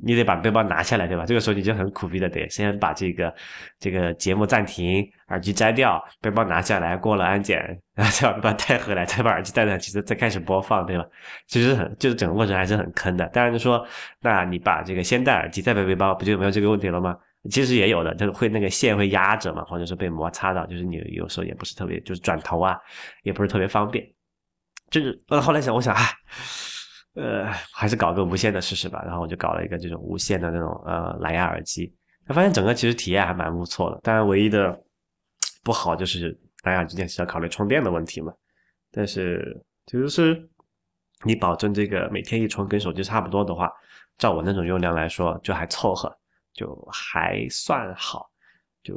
[0.03, 1.27] 你得把背包拿下来，对吧？
[1.27, 3.35] 这个时候你就很苦逼的得先把这个
[3.79, 7.59] 这个节目暂停，耳机摘掉，背包拿下来，过了安检，
[7.95, 11.05] 然后再把它带回来，再把耳机带上，其实再开始播放，对吧？
[11.47, 13.27] 其实很就是整个过程还是很坑的。
[13.29, 13.87] 当然就说，
[14.21, 17.17] 那你把这个先戴耳机再背背包，不就没有这个问题了吗？
[17.51, 22.79] 其实也有的，就是会那个线会压着嘛，或者是被摩擦到，就是你有时候也不是特别，就是转头啊，
[23.23, 24.03] 也不是特别方便。
[24.91, 26.03] 就是呃，后来想，我想，唉。
[27.15, 29.03] 呃，还是搞个无线的试试吧。
[29.05, 31.95] 然后我就搞了一个这种无线的那种呃蓝牙耳机，
[32.29, 34.01] 发现整个其实体验还蛮不错的。
[34.03, 34.79] 当然，唯一的
[35.63, 38.33] 不好就是蓝牙耳机是要考虑充电的问题嘛。
[38.91, 40.49] 但是就是
[41.25, 43.71] 你保证这个每天一充跟手机差不多的话，
[44.19, 46.15] 照我那种用量来说就还凑合，
[46.53, 48.29] 就还算好。
[48.85, 48.95] 就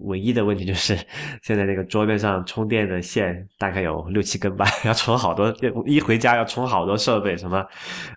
[0.00, 0.98] 唯一的问题就是，
[1.42, 5.54] 现在那个桌面上充电的线大概有六七根吧， 要充好多，
[5.86, 7.64] 一回家要充好多设备，什么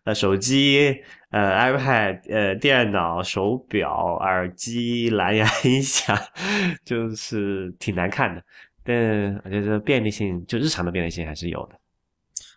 [0.03, 0.93] 呃手机、
[1.29, 6.17] 呃 iPad、呃电脑、手表、耳机、蓝牙音响，
[6.83, 8.41] 就是挺难看的。
[8.83, 11.75] 但我觉得便利性，就日常的便利性还是有的。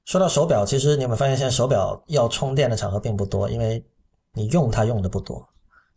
[0.05, 3.83] 说到手表，其实你有没有发现，现在手表要充电的场合并不多，因为
[4.35, 5.48] 你用它用的不多。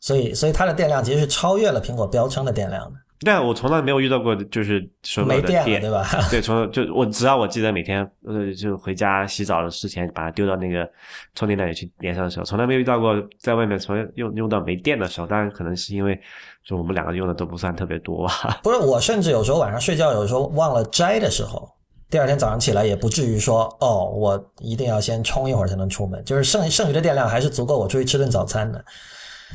[0.02, 3.00] 所以，所以它的电量其实是超越了苹果标称的电量的。
[3.24, 6.10] 但我从来没有遇到过，就是手表没电了，对吧？
[6.32, 10.90] 对，从就我只要我记得每天呃，就回家洗澡的之前把它丢到那个
[11.36, 15.28] 充电那里去连上的时候，从来没有遇到过在外面从用用到没电的时候。
[15.28, 16.20] 当然，可能是因为
[16.66, 18.60] 就我们两个用的都不算特别多吧。
[18.64, 21.72] 不是，我甚至有时候晚上睡觉，有时候忘了摘的时候，
[22.10, 28.84] 第二天早上起来也不至于说哦，我一定要先充一会儿才能出门，就是剩剩余的电量还是足够我出去吃顿早餐的。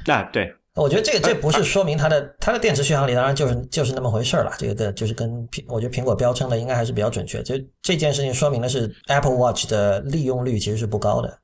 [0.04, 4.52] 那对，我觉得这个这不是说明它的它的电池续航里，当然就是就是那么回事儿了。
[4.58, 7.42] 这个就是跟苹，我觉得苹果标称的应该还是比较准确。
[7.42, 11.38] 就这件事情说明的是，Apple Watch 的利用率其实是不高的，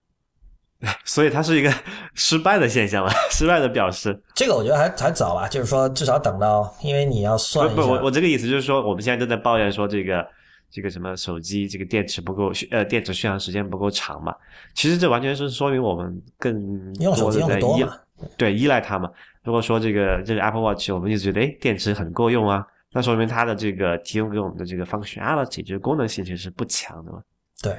[1.05, 1.73] 所以它是一个
[2.15, 4.21] 失败的现象嘛，失败的表示。
[4.35, 10.27] 这个我觉得还还早吧，就是说至少等到，因为你要算不不，我我这个意思就是说，我们现在都在抱怨说这个
[10.71, 14.35] 这个什么手机这个电池不够，呃，电池续航时间不够长嘛。
[14.75, 17.97] 其实这完全是说明我们更用手机用的多嘛。
[18.37, 19.11] 对，依赖它嘛。
[19.43, 27.21] 如果说这个这个 Apple Watch，我们一直觉得哎，电池很够用啊，那说明它的这个提供给我们的这个 functionality，就是功能性其实是不强的嘛。
[27.63, 27.73] 对。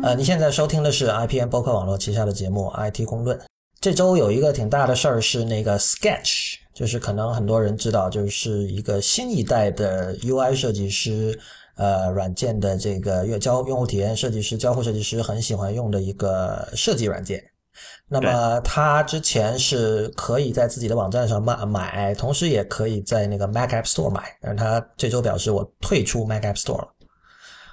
[0.00, 3.36] 呃，你现在收听的是 IPN 播客网络旗下的节目《IT 公论》。
[3.78, 11.36] 这周有一个挺大的事儿是那个 Sketch，就是可能很多人知道，就是一个新一代的 UI 设计师，
[11.74, 17.42] 呃，软件的这个用交用户体验设计师、交互设计师很喜欢用的一个设计软件。
[18.08, 26.88] 那么他之前是可以在自己的网站上买买，同时也可以在那个 Mac App Store 买，但是他这周表示我退出 Mac App Store 了。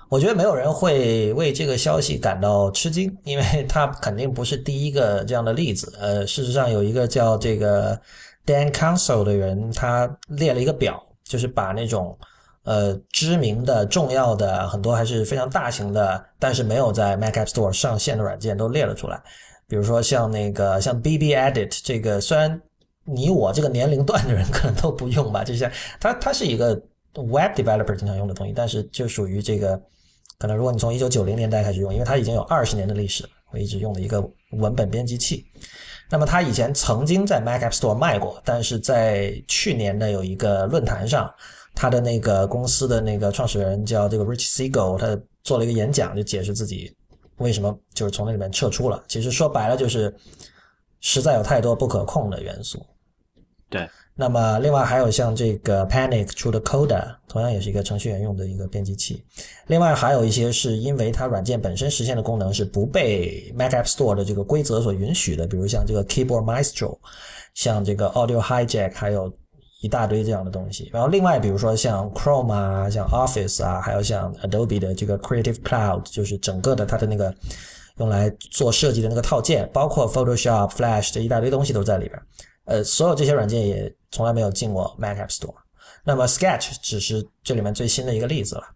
[0.09, 5.95] 我觉得没有人会为这个消息感到吃惊，因为他肯定不是第一个这样的例子。
[5.99, 7.99] 呃，事实上有一个叫这个
[8.45, 12.17] Dan Council 的人，他列了一个表，就是把那种
[12.63, 19.21] 呃知名的、重要的很多还是非常大型的，但是没有在 Mac App Store 上线的软件都列了出来。
[19.67, 22.61] 比如说像那个像 BB Edit 这个，虽然
[23.03, 26.73] 你我这个年龄段的人可能都不用吧，就像它它是一个
[27.15, 29.81] Web Developer 经常用的东西，但是就属于这个。
[30.37, 34.21] 可能如果你从一九九零年代开始用，因为它已经有二十年的历史了，我一直用的一个
[34.51, 35.45] 文本编辑器。
[36.09, 41.33] 那么他以前曾经在 Mac App Store 卖过，但是在去年的有一个论坛上，
[41.73, 46.95] 他的那个公司的那个创始人叫这个 Rich Siegel，他做了一个演讲，就解释自己
[47.37, 49.03] 为什么就是从那里面撤出了。
[49.07, 50.13] 其实说白了就是
[51.01, 52.85] 实在有太多不可控的元素。
[53.69, 53.89] 对。
[54.17, 59.21] 那么，另外还有像这个 Panic 出的 Coda，同样也是一个程序员用的一个编辑器。
[59.67, 66.97] 另外还有一些是因为它软件本身实现的功能是不被 Mac App Store 的这个规则所允许的，比如像这个 Keyboard Maestro，
[67.55, 69.29] 像这个 Audio Hijack，还有
[69.81, 70.89] 一大堆这样的东西。
[70.93, 77.35] 然后另外比如说像 Chrome 啊，像 Office 啊，还有像 Adobe 的这个 Creative Cloud，就是整个的它的那个
[77.97, 82.17] 用来做设计的那个套件，包括 Photoshop、Flash 这一大堆东西都在里边。
[82.65, 85.55] 呃，所有这些软件也从来没有进过 Mac App Store。
[86.03, 88.75] 那么 Sketch 只是这里面最新的一个例子了。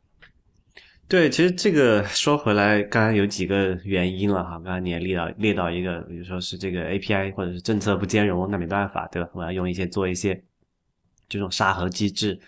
[1.08, 4.52] 对，其实这个说回来，刚刚有几个原因了哈。
[4.52, 9.30] 刚刚你也列到列到一个，比如说是这个 API 或者是政策不兼容，那没办法，对吧？
[9.34, 10.40] 我要用一些做一些
[11.28, 12.40] 这种沙盒机制，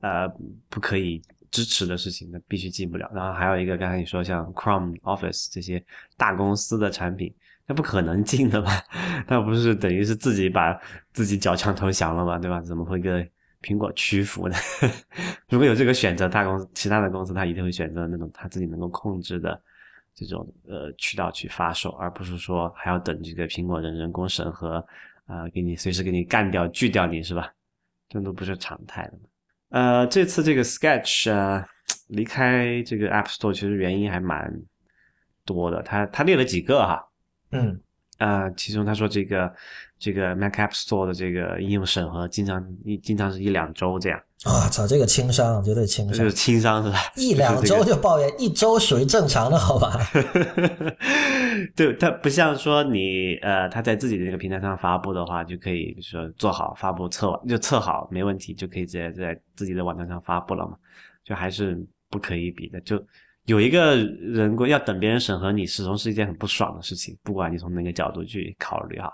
[0.00, 0.26] 呃，
[0.70, 3.10] 不可以支持的事情，那必须进不了。
[3.14, 5.84] 然后还有一个，刚才你说像 Chrome、Office 这些
[6.16, 7.34] 大公司的产品。
[7.66, 8.70] 那不可能进的吧？
[9.26, 10.78] 那不是等于是自己把
[11.12, 12.38] 自己缴枪投降了吗？
[12.38, 12.60] 对吧？
[12.60, 13.28] 怎么会跟
[13.60, 14.54] 苹果屈服呢？
[15.50, 19.60] 如果有这个选择，大公司其他的公司他一定会选择那种他自己能够控制的
[20.14, 24.76] 这种呃渠道去发售，而不是说还要等这个苹果的人工审核
[25.26, 27.52] 啊，给你随时给你干掉、锯掉你是吧？
[28.08, 29.24] 这都不是常态的嘛。
[29.70, 31.66] 呃，这次这个 Sketch 啊
[32.08, 34.48] 离开这个 App Store 其实原因还蛮
[35.44, 37.04] 多的，他他列了几个哈。
[37.50, 37.80] 嗯，
[38.18, 39.52] 呃，其中他说这个
[39.98, 46.98] 这个 Mac App Store 的这个应用审核经常一经常是一两周这样啊，操，这个轻伤，绝对轻伤，就是轻伤是吧？
[47.16, 49.98] 一两周就抱怨，一周属于正常的，好吧？
[51.74, 60.76] 对，它不像说你呃，他在自己的那个平台上发布的话，就可以比如说做好发布测完就测好没问题，就可以直接在自己的网站上发布了嘛，
[61.24, 61.78] 就还是
[62.10, 63.02] 不可以比的，就。
[63.46, 69.10] 有一个人工要等别人审核你，始终是一件很不爽的事情，不管你从哪个角度去考虑哈。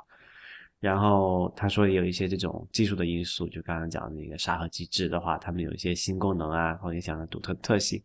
[0.80, 8.02] 然后他说有一些这种技术的因素，就刚刚讲的那个沙盒机制的话，他们有一些新功能啊，或者想的独特特性，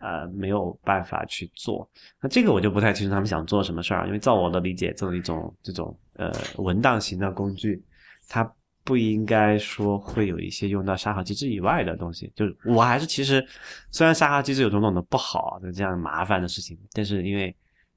[0.00, 1.88] 呃，没有办法去做。
[2.20, 7.84] 那这个我就不太清楚他们想做什么事儿，因为照我的理解，这种一种这种呃文档型的工具，
[8.28, 8.50] 它。
[8.84, 13.44] 不应该说会有一些用到沙盒机制以外的东西，就是我还是其实
[13.90, 17.46] 虽然沙盒机制有种种的不好的这样麻烦的事情，但是因为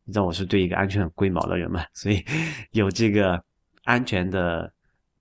[0.06, 2.24] 你知道我是对一个安全很龟毛的人嘛，所以
[2.72, 3.44] 有这个
[3.84, 4.72] 安全的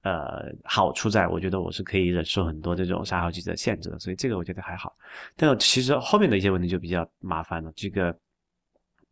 [0.03, 4.95] 呃好处在，我觉得我是可以忍受很多这种沙盒机制的限制的，所以这个我觉得还好。
[5.35, 8.17] 但其实后面的一些问题就比较麻烦了，这个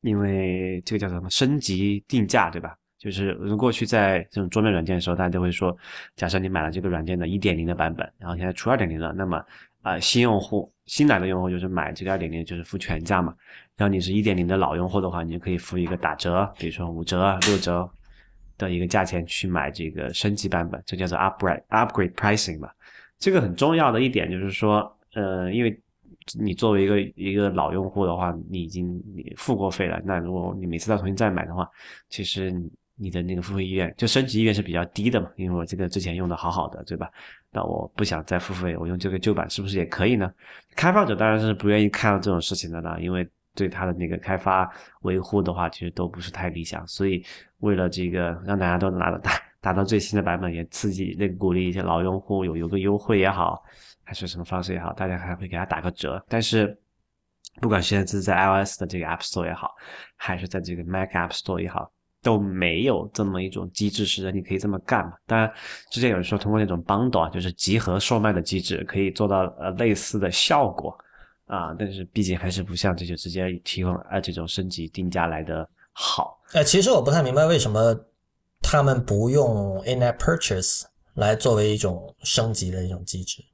[0.03, 2.77] 因为这个叫什么升级定价对吧？
[3.05, 5.77] 就是过去在这种桌面软件的时候，大家都会说，
[6.17, 9.45] 假设你买了这个软件的一点零的版本，然后现在出二点零了，那么
[9.83, 13.35] 啊新用户新来的用户就是买这个二点零就是付全价嘛，
[13.77, 17.87] 然后你是一点零的老用户的话，你就可以付一个打折，比如说五折、六折
[18.57, 22.71] 的一个价钱去买这个升级版本，这叫做 upgrade upgrade pricing 嘛。
[23.19, 25.79] 这个很重要的一点就是说，呃，因为
[26.41, 31.69] 你作为一个一个老用户的话，你已经你付过费了，那如果你每次再重新再买的话，
[32.09, 32.51] 其实。
[32.97, 35.29] 你的那个付费意愿就升级意愿是比较低的嘛？
[35.37, 37.11] 因为我这个之前用的好好的，对吧？
[37.51, 40.33] 那我不想再付费，我用这个旧版是不是也可以呢？
[40.77, 44.69] 开发者当然是不愿意看到这种事情的啦，因为对他的那个开发
[45.03, 46.87] 维护的话，其实都不是太理想。
[46.87, 47.25] 所以
[47.59, 53.63] 为了这个让大家都拿到达达到最新的版本，也刺激那个鼓励一些老用户有有个优惠也好，
[54.03, 56.25] 还是什么方式也好，大家还会给他打个折。
[56.29, 56.77] 但是
[57.61, 59.71] 不管现在是在 iOS 的这个 App Store 也好，
[60.17, 61.89] 还是在这个 Mac App Store 也好，
[62.25, 65.13] 都没有这么一种机制使得你可以这么干嘛。
[65.27, 65.53] 当然，
[65.91, 70.97] 之前有人说通过那种 bundle 啊，就是集合售卖的机制，可以做到呃类似的效果
[71.45, 76.41] 啊，但是毕竟还是不像这就直接提供啊这种升级定价来的好。
[76.55, 77.95] 呃，其实我不太明白为什么
[78.63, 83.45] 他们不用 In-app Purchase 来作为一种升级的一种机制。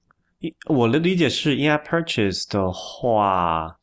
[0.68, 3.76] 我的理解是，In-app Purchase 的话，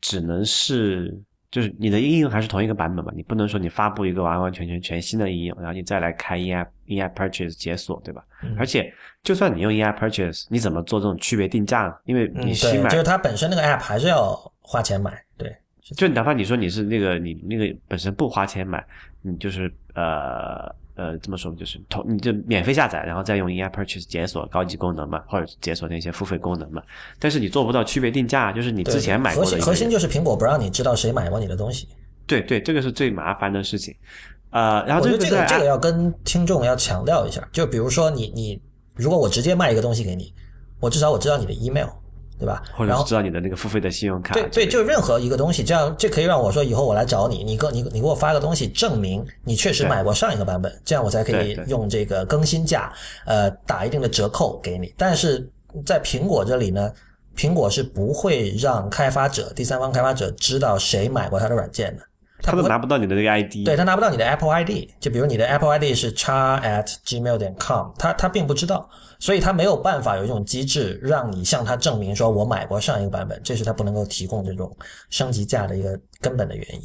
[0.00, 1.22] 只能是
[1.54, 8.24] 就是你的应用还是同一个版本嘛，你不能说你发布一个完完全全全新的应用，然后你再来开 In-app In-app Purchase 解锁，对吧？
[8.42, 8.92] 嗯而且
[9.22, 11.94] 就算你用 In-app Purchase，你怎么做这种区别定价呢？
[12.06, 15.16] 因为嗯，你新对，买就是它本身那个 App 还是要花钱买。
[15.38, 15.56] 对，
[15.96, 18.84] 就哪怕你说你是那个你那个本身不花钱买，
[19.22, 26.82] 你就是呃呃这么说就是同你就免费下载，然后再用 In-app Purchase 解锁高级功能嘛，或者解锁那些付费功能嘛。
[27.18, 31.88] 但是你做不到区别定价，就是你之前买核心过的一个核心就是苹果不让你知道谁买过你的东西。
[32.26, 33.94] 对对，这个是最麻烦的事情。
[34.50, 38.62] 呃，然后这个这个这个要跟听众要强调一下，就比如说你你
[38.94, 40.32] 如果我直接卖一个东西给你，
[40.78, 41.88] 我至少我知道你的 email，
[42.38, 42.62] 对吧？
[42.72, 44.34] 或者是知道你的那个付费的信用卡。
[44.34, 52.92] 对对，就任何一个东西，这样这可以让我说以后我来找你，你给你你给我发个东西证明你确实买过上一个版本，这样我才可以用这个更新价
[53.24, 54.92] 呃打一定的折扣给你。
[54.96, 55.48] 但是
[55.86, 56.92] 在苹果这里呢，
[57.36, 62.02] 苹果是不会让开发者第三方开发者知道谁买过他的软件的，
[62.44, 63.64] 他都拿不到你的那个 ID。
[63.64, 68.88] 对他拿不到你的 Apple ID，就比如你的 Apple ID 是 x at gmail 点 com，他他并不知道，
[69.18, 74.76] 所以他没有办法有一种机制让你向他证明说我买过上一个版本，这是他不能够提供这种
[75.08, 76.80] 升级价的一个根本的原因。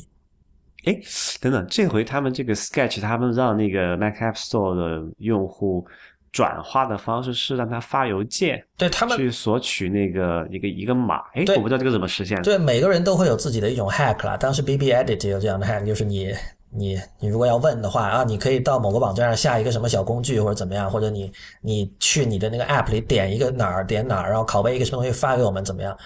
[0.86, 0.97] 哎，
[1.41, 5.86] 等等，这回他们这个 Sketch，他们让那个 Mac App Store 的用户
[6.32, 11.21] 转化的方式是让他发邮件对他们去索取那个一个一个码。
[11.34, 12.43] 哎，对我不知道这个怎么实现的。
[12.43, 14.38] 对每个人都会有自己的一种 hack 啦。
[14.38, 16.34] 当时 BB Edit 也有这样的 hack，就是你
[16.71, 25.97] 你你如果要问的话啊，你可以到某个网站上下一个什么小工具或者怎么样，或者你你去你的那个 app 里点一个哪儿点哪儿，然后拷贝一个什么东西发给我们怎么样？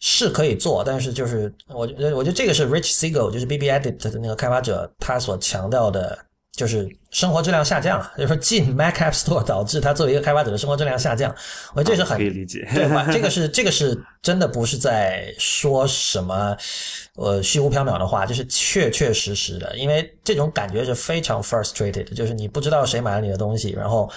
[0.00, 6.18] 是可以做，但是就是我觉得我觉得这个是 Rich Siegel，就是 BB Edit 的那个开发者他所强调的。
[6.58, 11.32] 就是生活质量下降，就是说进 Mac App Store 导致他作为一个开发者的生活质量下降，
[11.72, 12.68] 我觉得这是很可以理解。
[12.74, 13.06] 对吧？
[13.12, 16.56] 这个是这个是真的不是在说什么
[17.14, 24.10] 呃虚无缥缈的话，就是确确实实的，因为这种感觉是非常 frustrated，就是你不知道谁买了你的东西，然后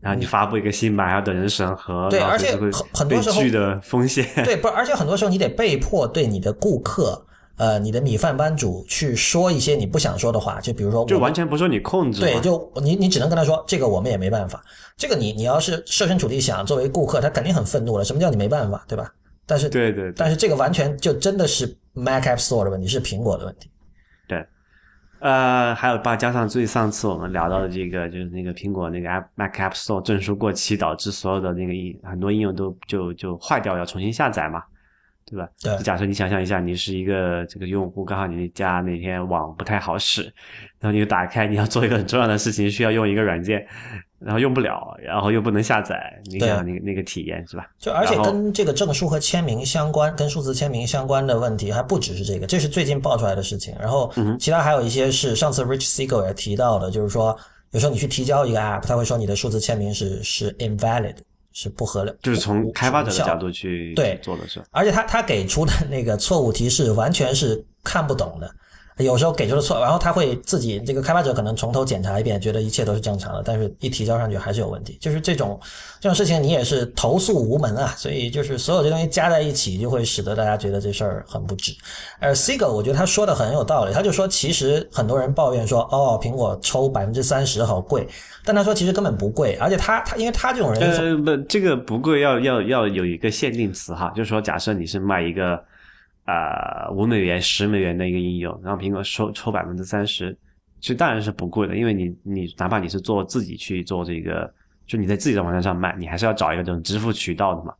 [0.00, 4.26] 然后你发布一个新版，还要等人审核，对而且很很多时候的风险。
[4.44, 7.24] 对，不，而且很多时候你得被迫对你的顾客。
[7.60, 12.18] 呃，你的米饭班主去说一些你不想说的话，就比如说，就完全不受你控制。
[12.18, 14.64] 对，就你你只能跟他说，这个我们也没办法。
[14.96, 18.04] 这个你你要是设身处地想，作为顾客，他肯定很愤怒了。
[18.04, 19.12] 什么叫你没办法，对吧？
[19.44, 23.70] 但是对对对但是这个完全就真的是 Mac App Store 的问题，是苹果的问题。
[24.26, 24.42] 对，
[25.18, 34.62] 呃，还有吧，加上最上次我们聊到的这个，就是那个苹果那个 App Mac App Store 证书过期，导致所有的那个应很多应用都就就坏掉，要重新下载嘛，
[35.30, 35.48] 对吧？
[35.62, 40.22] 对就假设你想象一下，你是一个这个用户，刚好你家那天网不太好使，
[40.80, 43.64] 然后你就打开，你要做一个很重要的事情，需要用一个软件，
[44.18, 47.66] 然后用不了，然后又不能下载，你想那个那个体验是吧？
[47.78, 53.74] 就而且跟这个证书和签名相关，跟数字签名相关的问题还不只是这个，这是最近爆出来的事情。
[53.78, 57.36] 然后嗯其他还有一些是上次 Rich Siegel 也提到的，就是说
[57.70, 61.14] 有时候你去提交一个 app，他会说你的数字签名是是 invalid，
[61.62, 64.18] 是不合理，就是从开发者的角度去对。
[64.22, 68.50] 做的是，而且他他给出的那个错误提示完全是看不懂的，
[69.00, 74.96] 有时候给出的错，然后他会自己这个开发者可能从头检查一遍，觉得一切都是正常的，但是一提交上去还是有问题。
[75.00, 75.58] 就是这种
[76.00, 81.72] 这种事情，你也是投诉无门啊，所以就是所有这东西加在一起，就会使得大家觉得这事儿很不值。
[82.18, 88.06] 而 Siegel 我觉得他说的很有道理，他就说其实很多人抱怨说哦，苹果抽百分之三十好贵，
[88.44, 95.62] 但他说其实根本不贵，而且他他因为他这种人呃，不，这个不贵要要要有一个限定词哈，就是说，假设你是卖一个
[96.30, 100.36] 呃五美元、十美元的一个应用，然后苹果收抽百分之三十，
[100.80, 104.52] 其实当然是不贵的，因为你你哪怕你是做自己去做这个，
[104.86, 107.74] 就你在自己的网站上卖，你还是要找一个这种支付渠道的嘛，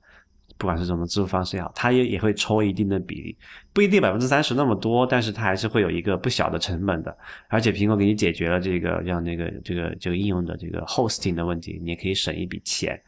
[0.59, 3.37] 不管是什么支付方式也好，它也也会抽一定的比例，
[3.73, 7.17] 不一定百分之三十那么多，但是它还是会有一个不小的成本的。
[7.49, 13.01] 而且苹果给你解决了这个让那个这个这个应用的这个 hosting 的问题，你也可以省一笔钱，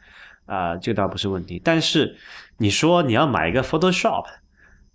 [0.45, 1.61] 啊、这倒不是问题。
[1.63, 2.15] 但是
[2.57, 4.25] 你说你要买一个 Photoshop，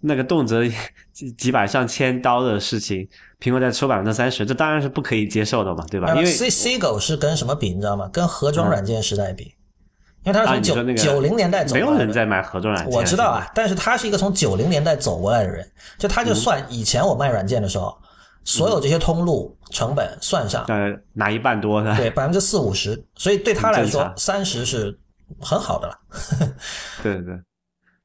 [0.01, 0.71] 那个动辄
[1.13, 3.09] 几几百上千刀的事情，
[3.41, 6.09] 苹果再抽百分之三十，这当然是不可以接受的嘛，对吧？
[6.15, 8.09] 因为 C Siegel 是跟什么比，你知道吗？
[8.13, 9.55] 跟盒装软件时代比。
[10.25, 12.03] 因为它是从九九零年代走没过来的。
[12.03, 17.97] 有人在买盒装软件，我知道啊，但是他是一个从九零年代走过来的人，就他嗯就算以前我卖软件的时候，
[18.45, 21.81] 所有这些通路成本算上，呃，拿一半多？
[21.95, 24.99] 对百分之四五十，所以对他来说三十是
[25.41, 25.95] 很好的了。
[27.01, 27.35] 对 对对，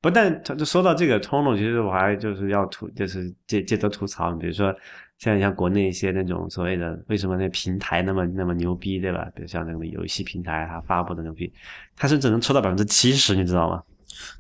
[0.04, 4.76] 不但他就说到这个通路，其实我还就是要吐，就是借借着吐槽，比如说
[5.18, 9.26] 现在像国内一些那种所谓的为什么那平台那么那么牛逼，对吧？
[9.34, 11.49] 比如像那个游戏平台，它发布的牛逼，
[11.95, 13.82] 它甚至能抽到百分之七十，你知道吗？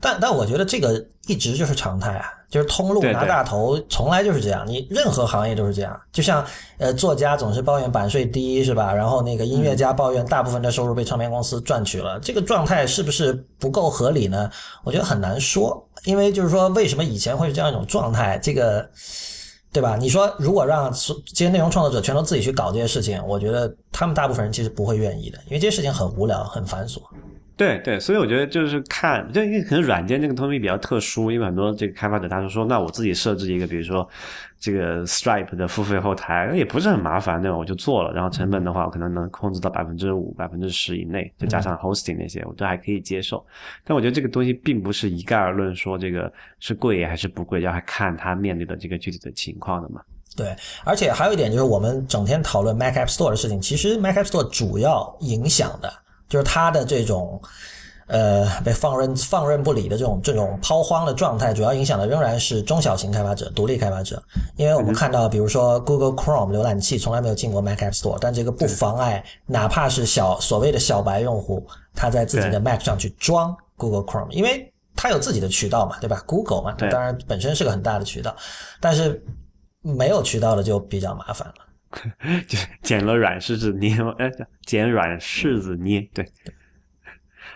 [0.01, 0.93] 但但我觉得这个
[1.27, 4.63] 一直就是常态啊，就是通路拿大头，从来就是这样。
[4.67, 6.45] 你任何行业都是这样，就像
[6.77, 8.93] 呃，作家总是抱怨版税低是吧？
[8.93, 14.47] 然后那个音乐家抱怨大部分的收入被唱片公司赚取了，这个状态是不是不够合理呢？
[14.83, 18.37] 我觉得很难说，因为就是说，为什么以前会是这样一种状态？
[18.37, 18.87] 这个。
[19.73, 19.97] 对吧？
[19.99, 26.99] 你说如果让所这些内容创作者全都自己去搞这些事情，我觉得他们大部分人其实不会愿意的，因为这些事情很无聊、很繁琐。
[27.55, 34.07] 对对，所以我觉得就是看，就因为可能软件这个东西比较特殊，因为很多这个开发者他就说，那我自己设置一个，比如说
[34.59, 37.55] 这个 Stripe 的付费后台，那也不是很麻烦，对吧？
[37.55, 43.45] 我就做了，然后成本的话，我可能能控制到百分之五、百分之十以内，就加上 hosting 那些，我都还可以接受。
[43.83, 50.01] 但我觉得这个东西并不是一概而论说这个是贵还是不贵，要还看他面对的这个具体的情况的嘛。
[50.35, 55.93] 对，而且还有一点就是，我们整天讨论 Mac App Store 的事情，其实 Mac App Store 主要影响的
[56.33, 57.39] 就是它的这种
[58.07, 64.19] 呃被放任放任不理的这种这种抛荒的状态，主要影响的仍然是中小型开发者、独立开发者。
[64.55, 71.63] 因为我们看到，比如说 Google Chrome 浏览器从来没有进过 Mac App Store，但这个不妨碍哪怕是小所谓的小白用户，
[71.93, 78.35] 他在自己的 Mac 上去装 Google Chrome，因为它有自己的渠道嘛，对吧？Google 嘛，当然本身是个很大的渠道，
[78.79, 79.23] 但是
[79.83, 81.53] 没有渠道的就比较麻烦了。
[82.47, 84.31] 就是捡了软柿子捏，哎，
[84.61, 86.25] 捡软柿子捏，对。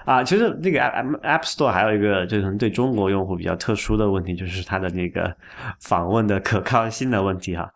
[0.05, 5.35] 啊，其实那个 App App Store 还有一个，就是对中国用户比较特殊的问题，就是它的那个
[5.81, 7.69] 访问的可靠性的问题哈。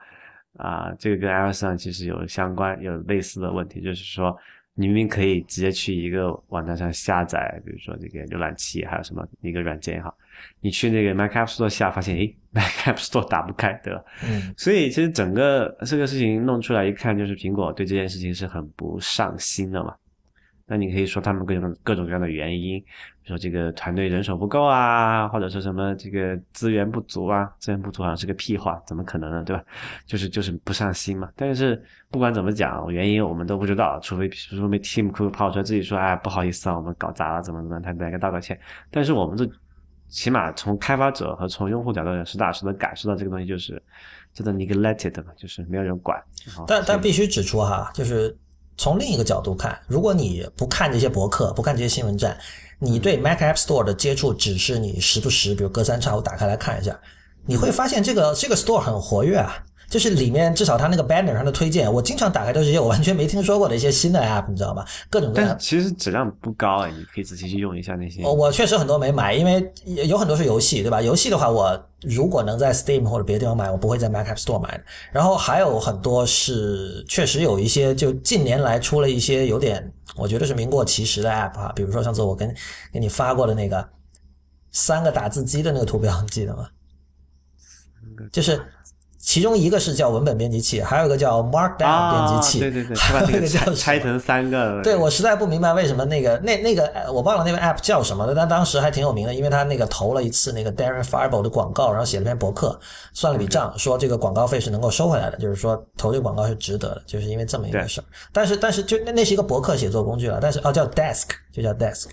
[0.58, 4.38] 啊，这个跟 iOS 上其实有相关、有类似的问题，就是说
[4.76, 10.16] 你明明可以直接去一个网站上下载，比如说这个浏览器，还有什么一个软件也好，
[10.60, 14.02] 你去那个 Mac App Store 下，发现诶，Mac App Store 打不开，对吧？
[14.24, 19.94] 嗯，所以其实整个这个事情弄出来一看，就是苹果对这件事情是很不上心的嘛。
[20.68, 22.86] 那你可以说他们各种各种各样的原因，比
[23.26, 29.62] 如说这个团队人手不够啊，或者说什么这个资源不足啊，资源不足好像是个屁话，怎么可能呢，对吧？
[30.06, 31.30] 就是就是不上心嘛。
[31.36, 38.58] 但是不管怎么讲，原因我们都不知道，除非除非 Tim Cook 跑出来自己说，哎，不好意思啊，我们搞砸了，怎么怎么样，他来个道个歉。
[38.90, 39.46] 但是我们这
[40.12, 43.82] 起码从开发者和从用户角度实打实的感受到这个东西就是
[44.34, 46.22] 真的 neglected 嘛，就是没有人管。
[46.68, 48.38] 但但必须指出哈，就是
[48.78, 52.38] 从另一个角度看，如果你不看这些博客，不看这些新闻站，
[52.78, 57.00] 你对 Mac App Store 的接触只是你时不时，比如隔三差五打开来看一下，
[57.46, 59.64] 你会发现这个这个 Store 很活跃啊。
[59.92, 64.86] 就是里面至少它那个 banner 上的推荐，我经常打开都是一些我完全没听说过的一些新的 app，你知道吗？
[65.10, 65.60] 各种各样但。
[65.60, 68.24] 其实质量不高啊，你可以仔细去用一下那些。
[68.24, 69.70] 我我确实很多没买，因为
[70.08, 71.02] 有很多是游戏，对吧？
[71.02, 74.84] 游戏的话，我如果能在 Steam 或者别的地方买，我不会在 Mac App Store 买的。
[75.12, 82.56] 然后还有很多是确实有一些，就近年来出了一些有点，我觉得是名过其实的 App 啊，比如说上次我跟
[82.94, 83.86] 给你发过的那个
[84.72, 86.66] 三个打字机的那个图标，你记得吗？
[88.32, 88.62] 就是
[89.22, 94.82] 其中一个是叫文本编辑器，还有一个叫 Markdown 啊，编辑器，对对对，还有一个叫拆成三个。
[94.82, 102.78] 对，我实在不明白为什么那个那那个呃我忘了那个 app 叫什么了，但当时还挺有名的，因为他那个投了一次那个 Darren Fireball 的广告，然后写了篇博客，
[103.14, 108.04] 算了笔账，说这个广告费是能够收回来的，就是说投这个广告是值得的，就是因为这么一个事儿。
[108.34, 112.08] 但是但是就那那是一个博客写作工具了，但是哦叫 Desk 就叫 Desk。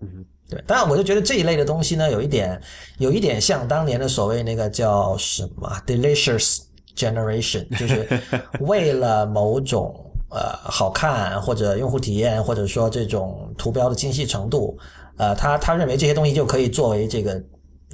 [0.00, 0.24] 嗯哼，
[0.54, 2.60] 对，当然我就觉得这一类的东西呢，有一点
[2.98, 6.60] 有一点像当年的所谓那个叫什么 Delicious
[6.96, 8.08] Generation，就是
[8.60, 9.92] 为了某种
[10.30, 14.78] 呃好看或者用户体验，或者说这种图标的精细程度，
[15.16, 17.42] 呃，他他认为这些东西就可以作为这个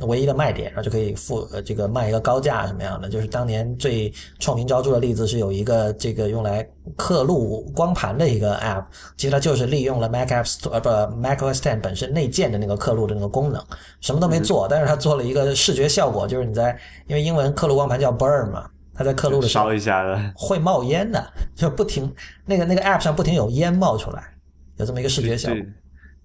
[0.07, 3.09] 唯一的卖点，然后就可以付呃这个卖一个高价什么样的。
[3.09, 8.85] 就是当年最臭名昭著的例子是有一个这个用来刻录光盘的一个 app，
[9.17, 13.63] 其实它就是利用了 Mac App Store 呃不 Mac OS Ten 本身内建的那个刻录的那个功能，
[14.01, 20.33] 什么都没做，但是它做了一个视觉效果，就是你在因为英文刻录光盘叫 burn 嘛，它在刻录的时候烧一下的。
[20.35, 21.25] 会冒烟的，
[21.55, 22.13] 就不停
[22.47, 24.23] 那个那个 app 上不停有烟冒出来，
[24.77, 25.59] 有这么一个视觉效果。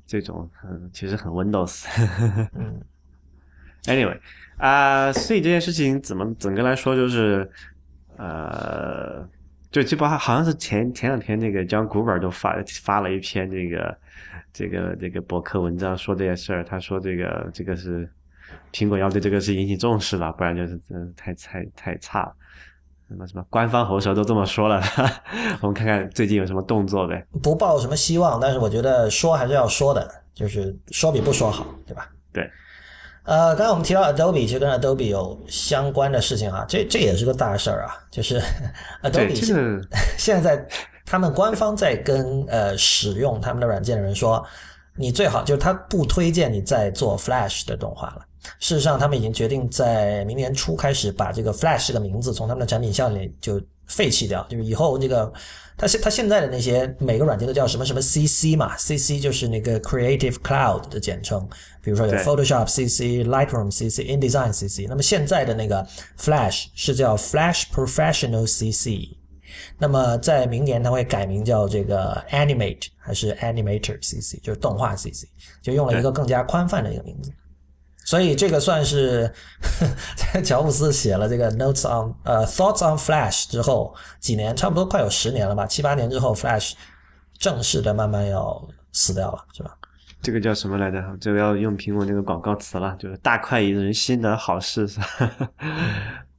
[0.08, 1.86] 这这种嗯，其实很 Windows。
[2.56, 2.80] 嗯
[3.88, 4.18] Anyway，
[4.58, 7.50] 啊、所以这件事情怎么整个来说就是，
[8.18, 9.28] 呃，
[9.70, 13.98] 就基本上好像是前前两天那个 John Gruber 都发发了一篇这个
[14.54, 18.10] 这个这个博客文章说这件事儿，他说这个这个是
[18.72, 22.34] 苹果要对这个事引起重视了，不然就是真的太太太差了。
[23.08, 24.82] 什么什么官方喉舌都这么说了，
[25.62, 27.24] 我们看看最近有什么动作呗。
[27.44, 32.10] 不抱什么希望，但是我觉得说还是要说的，就是说比不说好，对吧？
[32.34, 32.50] 对。
[33.26, 38.40] 呃，刚才我们提到 Adobe，其实跟 Adobe 有相关的事情啊，这这也是个大事儿啊，就是
[39.02, 39.56] Adobe 现
[40.18, 40.64] 现在
[41.06, 44.46] 他们官方在跟呃使用他们的软件的人说，
[44.96, 48.22] 你最好就是他不推荐你再做 Flash 的动画了。
[48.60, 55.32] 事实上，他们已经决定在明年初开始把这个 Flash 这个名字从他们的产品项里就废弃掉，就是以后那个
[55.78, 61.48] 他现他现在的那些每个软件都叫什么什么 CC 嘛，CC 就是那个 Creative Cloud 的简称，
[61.82, 64.88] 比如说有 Photoshop CC、Lightroom CC、InDesign CC。
[64.88, 65.86] 那么现在的那个
[66.18, 69.18] Flash 是叫 Flash Professional CC，
[69.78, 75.26] 那么在明年它会改名叫这个 Animate 还是 Animator CC，就是动画 CC，
[75.62, 77.32] 就用了一个更加宽泛的一个名字。
[78.06, 79.30] 所以这个算是
[80.16, 86.74] 在乔布斯写了这个 Notes on 呃 Thoughts on Flash 之后几年，差不多快有十年了吧，七八年之后，Flash
[87.38, 89.76] 正式的慢慢要死掉了，是吧？
[90.22, 91.04] 这个叫什么来着？
[91.20, 94.88] 这个要用苹果那个广告词了，就是大快人心的好事。
[94.88, 95.32] 是 吧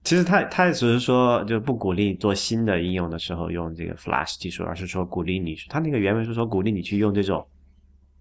[0.04, 7.44] 其实他他只是说，就不鼓励做新的应用的时候用这个 Flash 技术，而是说鼓励你，他那个原文是说鼓励你去用这种。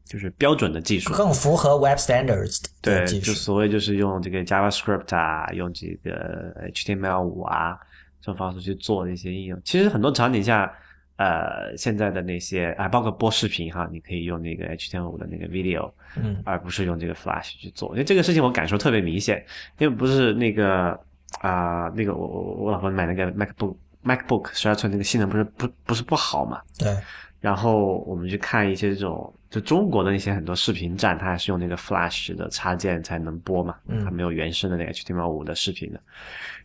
[0.06, 7.78] 就是标准的技术，更符合 Web Standards 对，就所谓就是用这个 JavaScript 啊，用这个 HTML 五啊
[8.22, 9.60] 这种方式去做一些应用。
[9.66, 10.72] 其实很多场景下，
[11.18, 17.90] 呃，现在的那些啊，包括播视频哈，你可以用那个 HTML 五的那个 Video，嗯，而不是用这个 Flash 去做。
[17.94, 19.44] 因为这个事情我感受特别明显，
[19.80, 21.00] 因为不是那个
[21.42, 26.62] 啊，那个我我我老婆买那个 MacBook MacBook 十二寸那个性能不是不不是不好嘛？
[26.78, 26.96] 对。
[27.42, 36.02] 然后我们去看一些这种，就中国的那些很多视频站，它还是用那个 Flash 的插件才能播嘛，它没有原生的那个 HTML5 的视频的。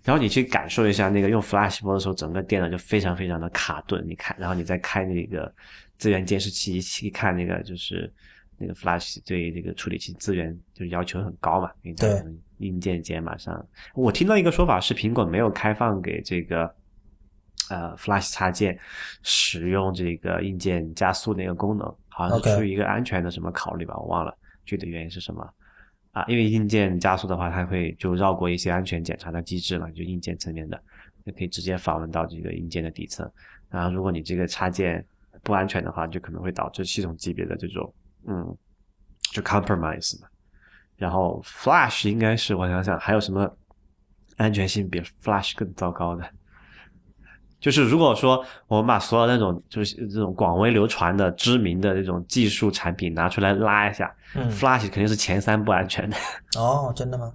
[0.03, 4.03] 然后你去感受一下那个用 Flash 播的时候，整个电脑就非常非常的卡顿。
[4.09, 5.53] 你看，然后你再开那个
[5.99, 8.13] 资源监视器一起看那个，就是
[8.57, 12.25] 那个 Flash 对这个处理器资源就要求很高嘛，你在，
[12.59, 13.65] 硬件解码上。
[13.95, 16.75] 我听到一个说法是，苹果没有开放给这个。
[17.69, 18.77] 呃，Flash 插件
[19.23, 21.87] 使用这个硬件加速那个功能，
[22.21, 25.43] 好像是出于一个安全的什么考虑吧，我忘了具体原因是什么
[26.13, 26.25] 啊？
[26.29, 30.81] 因为硬件加速的话，它会就绕过一些安全检查的机制嘛，就硬件层面的，
[31.25, 33.31] 就可以直接访问到这个硬件的底层。
[33.71, 35.05] 然后，如果你这个插件
[35.43, 37.95] 不安全的话，就可能会导致系统级别的这种
[38.27, 38.57] 嗯，
[39.33, 40.29] 就 compromise 嘛。
[40.97, 43.51] 然后，Flash 应该是我想想还有什么
[44.37, 46.31] 安全性比 Flash 更糟糕的？
[47.61, 54.11] 就是如果说我们把所有那种就是这种广为流传的知名的这种技术产品拿出来拉一下
[54.51, 56.17] ，Flash 肯定是前三不安全的。
[56.59, 57.33] 哦，真的吗？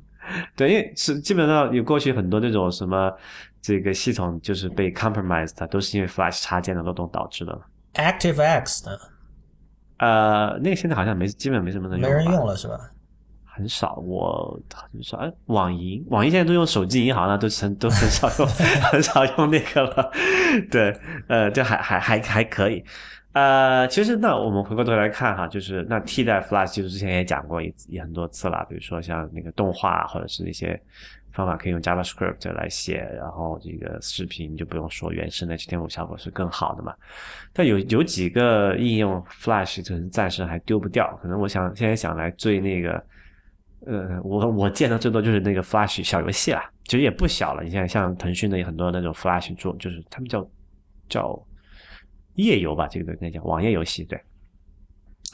[0.55, 3.13] 对，因为是基本上有过去很多这种什么
[3.61, 7.61] 这个系统就是被 compromised，都是因为 Flash 插件的漏洞导致的。
[7.93, 8.97] ActiveX 呢？
[9.97, 12.79] 呃，那个现在好像没，基本没什么人用，没人用了是吧？
[13.55, 14.59] 很少，我
[14.91, 15.17] 很少。
[15.17, 18.47] 哎，网银，网银现在都用手机银行了，都成都很少用，
[18.91, 20.11] 很少用那个了。
[20.69, 20.93] 对，
[21.29, 22.83] 呃，这还还还还可以。
[23.31, 30.77] 呃，其实那我们回过头来看哈，就是那替代 Flash 技术之前也讲过一也很多次了，比如说像那个动画或者是那些
[31.31, 36.93] 方法可以用 JavaScript 来写，然后这个视频就不用说原生的 HTML 效果是更好的嘛。
[37.53, 43.01] 但有有几个应用 Flash 可能暂时还丢不掉，可能我想现在想来最那个。
[43.85, 47.63] 呃，我我见的最多就是那个 Flash 小游戏啦，其实也不小了。
[47.63, 50.47] 你像像腾讯的很多那种 Flash 做，就是他们叫
[51.07, 51.47] 叫
[52.35, 54.19] 页游吧，这个应该叫网页游戏，对。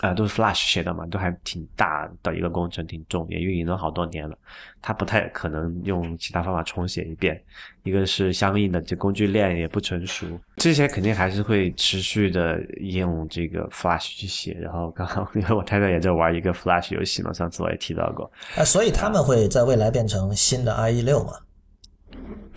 [0.01, 4.35] 啊，都是 Flash 写的嘛，都还挺大的一个工程，挺重，也运营了好多年了。
[4.81, 7.39] 它不太可能用其他方法重写一遍，
[7.83, 10.25] 一个是相应的这工具链也不成熟，
[10.57, 14.53] 这些肯定还是会持续的用这个 Flash 去写。
[14.59, 18.31] 然后刚好因为我太太也在玩一个 Flash 游戏嘛，上次我也提到过。
[18.55, 21.33] 啊，所以他们会在未来变成新的 IE 六吗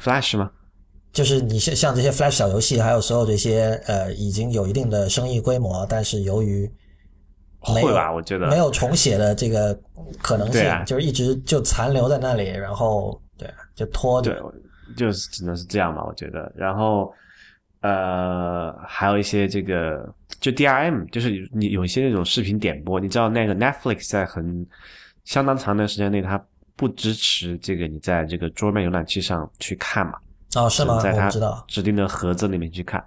[0.01, 0.51] ？Flash 吗？
[1.12, 6.68] 就是你像像这些 Flash 小游戏，还有所有这些呃已经有一定的生意规模，但是由于
[7.65, 9.77] 会吧，我觉得没有重写的这个
[10.21, 14.39] 可能性，就是一直就残留在那里，然后对，就拖着，
[14.97, 16.53] 就是只能是这样嘛，我觉得。
[16.55, 17.12] 然后
[17.81, 20.07] 呃，还有一些这个
[20.41, 24.67] 就 DRM，就是你有一些那种视频点播，你知道那个 Netflix 在很
[25.25, 26.43] 相当长的时间内，它
[26.77, 30.15] 不支持这个你在这个桌面浏览器上去看嘛？
[30.57, 31.01] 哦，是吗？
[31.01, 33.03] 在它知道指定的盒子里面去看。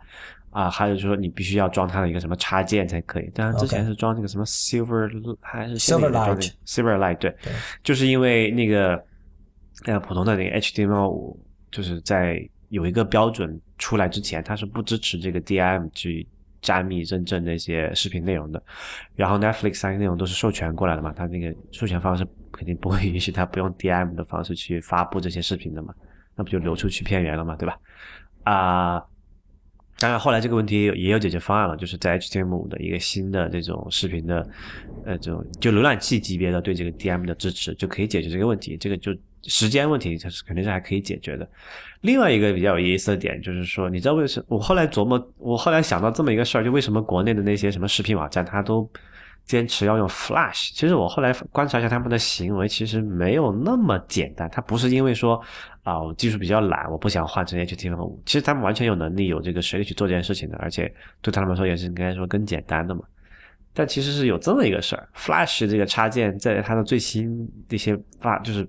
[0.49, 3.29] 啊，还有就是说你必须要装它的一个什么插件才可以。
[3.33, 9.03] 当然之前是装那个什么 Silver 还是 Silverlight Silverlight 对，对就是因为那个
[9.85, 11.39] 呃普通的那个 HTML 五，
[11.71, 16.27] 就是在有一个标准出来之前，它是不支持这个 DRM 去
[16.61, 18.61] 加密认证那些视频内容的。
[19.15, 25.93] 然后 Netflix 那些内容都是授权过来的嘛，它那个授权方式肯定不会 允许它不用 DRM 的方式去发布这些视频的嘛，
[26.35, 27.79] 那不就流出去片源了嘛，对吧？
[28.43, 29.03] 啊、
[29.99, 34.47] 当然，后来这个问题也有解决方案了，就是在 HTML 的一个新的这种视频的，
[35.05, 38.77] 呃，这种就浏览器级别的对这个 DM 的支持，就可以解决这个问题。
[38.77, 39.11] 这个就
[39.43, 41.49] 时间问题，它是肯定是还可以解决的。
[42.01, 44.45] 另外一个比较有意思的点就是说，你知道为什么？
[44.49, 48.87] 我后来琢磨，我后来想到这么一个事儿，就为什么国内的那些什么视频网站，它都
[49.45, 50.71] 坚持要用 Flash？
[50.75, 54.47] 其实我后来观察一下他们的行为，其实没有那么简单。
[54.51, 55.41] 它不是因为说
[55.87, 58.19] 啊，我技术比较懒，我不想换成 HTML5。
[58.25, 63.03] 其实他们完全有能力、有这个实力去做这件事情的，而且对他们来说也是应该说更简单的嘛。
[63.73, 67.37] 但其实是有这么一个事儿，Flash 这个插件在它的最新
[67.69, 68.67] 的一些发，就是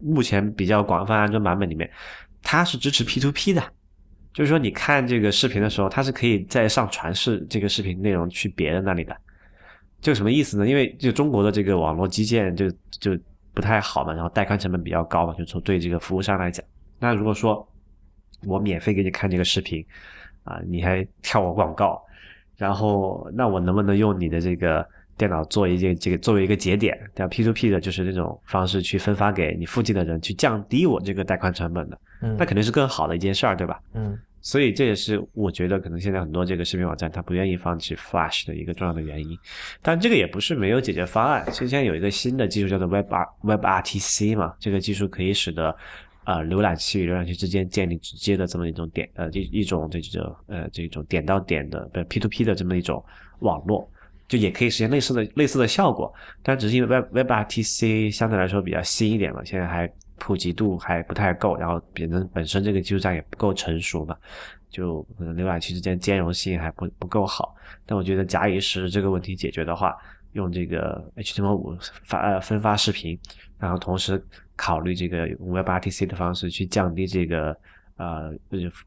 [0.00, 1.90] 目前比较广泛安装版本里面，
[2.40, 3.60] 它是支持 P2P 的，
[4.32, 9.16] 就是说你看这个视频的时候，它是可以在上传是这个视频内容去别人那里的。
[10.00, 10.68] 这什么意思呢？
[10.68, 13.18] 因为就中国的这个网络基建就就
[13.60, 16.64] 不太好嘛，然后带宽成本比较高嘛，就从对这个服务商来讲，
[16.98, 17.68] 那如果说
[18.46, 19.84] 我免费给你看这个视频
[20.44, 22.02] 啊，你还跳我广告，
[22.56, 24.88] 然后那我能不能用你的这个
[25.18, 32.34] 电脑做一件这个作为一个节点，叫 P to P 的，就是这种方式去分发给你附近的人，去降低我这个带宽成本的，嗯。
[32.38, 33.78] 那肯定是更好的一件事儿，对吧？
[33.92, 39.38] 嗯所以这也是我觉得可能现在很多这个视频网站它不愿意放弃 Flash 的一个重要的原因。
[39.82, 41.44] 但这个也不是没有解决方案。
[41.46, 45.76] 其实现在有一个新的技术叫做 Web R WebRTC 嘛，这个技术可以使得
[46.24, 53.04] 呃浏览器与浏览器之间建立直接的这么一种点呃一一种这种呃这种点到点的不 P to P 的这么一种
[53.40, 53.90] 网络。
[54.28, 64.14] 就也可以实现类似的类似的效果，但只是因为 Web WebRTC 相对来说比较新一点嘛，现在还普及度还不太够，然后本身本身这个技术上也不够成熟嘛，
[64.68, 67.56] 就可能浏览器之间兼容性还不不够好。
[67.86, 69.96] 但我觉得假以时日这个问题解决的话，
[70.32, 73.18] 用这个 HTML5 发呃分发视频，
[73.58, 74.22] 然后同时
[74.54, 77.56] 考虑这个 WebRTC 的方式去降低这个
[77.96, 78.32] 呃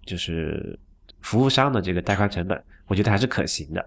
[0.05, 0.79] 就是
[1.21, 3.83] 服务商的这个带宽成本，我觉得还是可行的。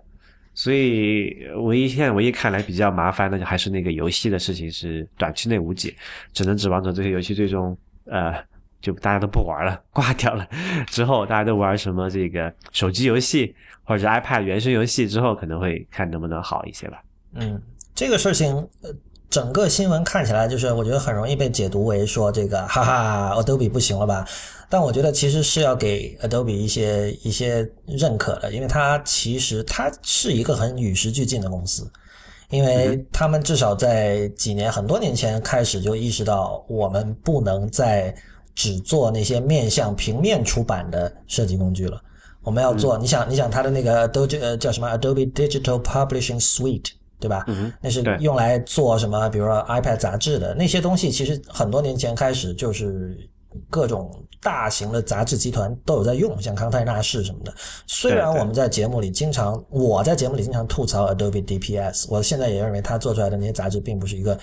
[0.56, 5.94] 所以，唯一现在唯一看来比较麻烦的就还是那个游戏的事情是短期内无解，
[6.32, 7.76] 只能指望着这些游戏最终
[8.06, 8.32] 呃
[8.80, 10.48] 就大家都不玩了， 挂掉了
[10.86, 13.54] 之后，大家都玩什么这个手机游戏
[13.84, 17.02] 或者 iPad 原生游戏之后，可能会看能不能好一些吧。
[17.34, 17.60] 嗯，
[17.94, 18.48] 这个事情，
[19.28, 24.26] 整个新闻看起来就是，我觉得很容易被解读为说这个， 哈哈，Adobe 不行了吧？
[24.68, 31.88] 但我觉得其实是要给 Adobe 一些一些认可的，因为它其实它是一个很与时俱进的公司，
[32.50, 38.14] 因为他们至少在几年很多年前开始就意识到，我们不能再
[38.54, 42.00] 只做那些面向平面出版的设计工具了。
[42.42, 47.44] 我们要做，你想，你想它的那个 Adobe 呃叫什么 Adobe Digital Publishing Suite，对吧？
[47.48, 49.28] 嗯那是用来做什么？
[49.28, 53.16] 比如说 iPad 杂志的那些东西，其实很多年前开始就是
[53.70, 54.10] 各种
[54.42, 57.52] 大型的杂志集团都有在用，像康泰纳仕什么的。
[57.86, 64.38] 虽然我们在节目里经常，我在节目里经常吐槽 Adobe DPS，我现在也认为他做出来的那些杂志并不是一个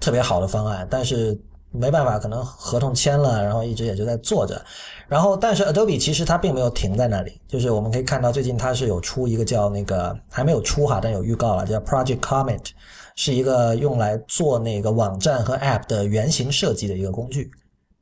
[0.00, 1.38] 特别好的方案，但是
[1.78, 4.60] 没办法，可能合同签了，然后一直也就在做着。
[5.08, 12.70] 然后，但是 Adobe 其实它并没有停在那里，就是我们可以看到最近它是有出一个叫那个还没有出哈，但有预告了，叫 Project Comet，
[13.14, 17.50] 是一个用来做那个网站和 App 的原型设计的一个工具。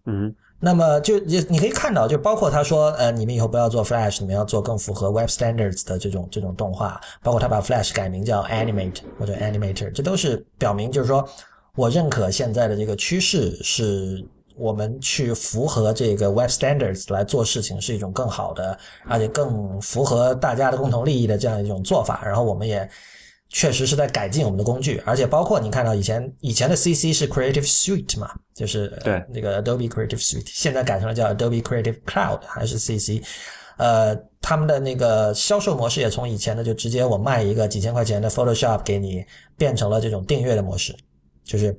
[0.06, 11.28] 嗯那么就就你可以看到，就包括他说，呃，你们以后不要做 Flash，你们要做更符合 Web Standards 的这种这种动画，包括他把 Flash 改名叫 Animate 或者 Animator，这都是表明就是说
[11.74, 14.26] 我认可现在的这个趋势是。
[14.56, 22.22] 我们去符合这个 Web Standards 来做事情是一种更好的，而且更符合大家的共同利益的这样一种做法。
[22.24, 22.88] 然后我们也
[23.48, 33.20] 确实是在改进我们的工具，而且包括你看到以前以前的 CC 是 Creative Suite 嘛，就是呃对那个 Adobe Creative Suite，现在改成了叫 Adobe Creative Cloud 还是 CC，
[33.76, 39.24] 呃，他们的那个销售模式也从以前的就直接我卖一个几千块钱的 Photoshop 给你，
[39.58, 40.94] 变成了这种订阅的模式，
[41.44, 41.76] 就是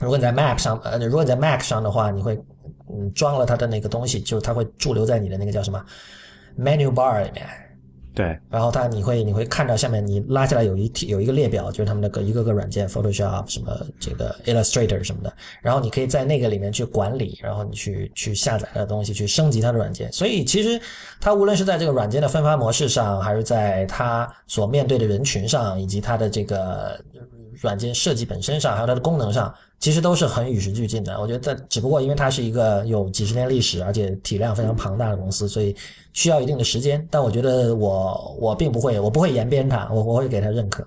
[0.00, 2.40] 如果你在 Mac 上，呃，如果你在 Mac 上的话，你会
[2.88, 5.84] 嗯装了它的那个东西，就是它会驻留在你的那个叫什么
[6.58, 7.46] menu bar 里面。
[8.12, 15.32] 对，然后它你会你会看到下面你拉下来有一题有一个列表，就是他们的个一个个软件，Photoshop 什么这个 Illustrator 什么的，
[15.62, 20.12] 然后你可以在那个里面去管理，然后你去去下载它的东西，去升级它的软件。
[20.12, 20.78] 所以其实
[21.20, 27.00] 它无论是在这个软件的分发模式上，还是在它所面对的人群上，以及它的这个
[27.60, 31.20] 软件设计本身上，还有它的功能上，其实都是很与时俱进的。
[31.20, 35.76] 我觉得，只不过因为它是一个有几十年历史，而且体量非常庞大的公司，所以
[36.12, 37.06] 需要一定的时间。
[37.10, 40.86] 但我觉得我我并不会，我不会延边它，我我会给它认可。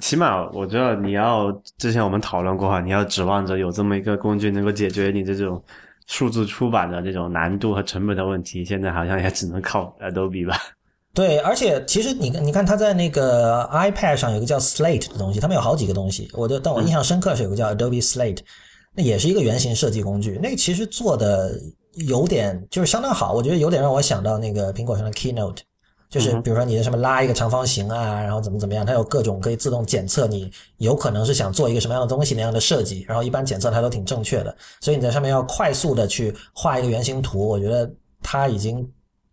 [0.00, 5.62] 起码我觉得你要之前我们讨论过哈，你要指望着有这么一个工具能够解决你这种
[6.06, 10.56] 数字出版的这种难度和成本的问题，现在好像也只能靠 Adobe 吧。
[11.14, 16.30] 对，而且其实你你看，它在那个 iPad 上有个叫 Slate 的东西，他们有好几个东西。
[16.32, 18.38] 我就但我印象深刻是有个叫 Adobe Slate，
[18.94, 20.40] 那也是一个原型设计工具。
[20.42, 21.52] 那个其实做的
[21.96, 25.58] 有点就是相当好，我觉得有点让我想到那个苹果上的 Keynote，
[26.08, 34.56] 就是比如说你的什么拉一个长方形啊，然后怎么怎么样，它有各种可以自动检测你有可能是想做一个什么样的东西那样的设计，然后一般检测它都挺正确的。
[34.80, 37.92] 所以你在上面要快速的去画一个原型图，我觉得
[38.22, 38.90] 它已经。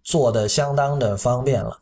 [0.09, 1.77] 做的相当的方便了，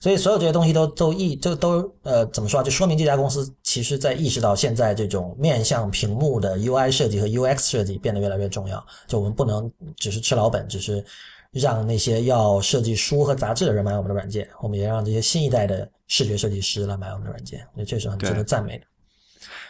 [0.00, 2.62] 所以所有这些东西都都意就都呃怎么说啊？
[2.64, 8.84] 就说明这家公司其实在意识到现在这种面向屏幕的 UI 设计和 UX 设计变得越来越重要。
[9.06, 11.04] 就我们不能只是吃老本，只是
[11.52, 17.64] 让那些要设计书和杂志的人买我们的软件，我们也让这些新一代的视觉设计师来买我们的软件。
[17.74, 18.84] 我觉得这是很值得赞美的。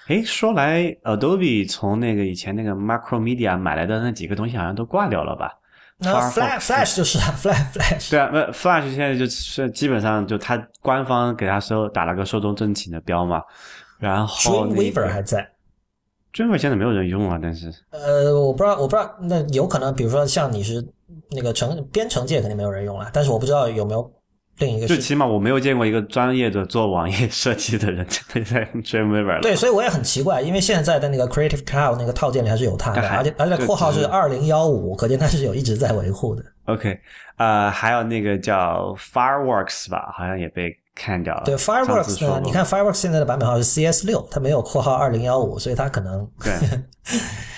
[0.06, 5.52] 哎，说来 Adobe 从那个以前那个 Macromedia 买来的那几个东西好像都挂掉了吧？
[5.99, 13.42] 那 Flash Flash 就是啊，Flash Flash 对啊，那 Flash 现在就是基本上就它官方给它收打了个寿终正寝的标嘛，
[13.99, 15.49] 然后 Dreamweaver 还在
[16.32, 20.86] ，Dreamweaver 现在没有人用啊，但是呃，我不知道，我不知道，那有可能，比如说像你是
[21.30, 24.12] 那个程编程界肯定没有人用了，但是我不知道有没有。
[24.59, 29.40] 另一个，就起码我没有见过一个专业的做网页设计的人真 的在 Dreamweaver。
[29.40, 36.44] 对，所以我也很奇怪，因为现在的那个 Creative Cloud 那个套件里还是有它的，而且而且括号是二零幺五，可见它是有一直在维护的。
[36.64, 36.98] OK，
[37.36, 41.42] 呃，还有那个叫 Fireworks 吧，好像也被看掉了。
[41.44, 42.40] 对，Fireworks 呢？
[42.44, 46.52] 你看 Fireworks 现在的版本号是 CS 六，它没有括号二零幺五，所以它可能对，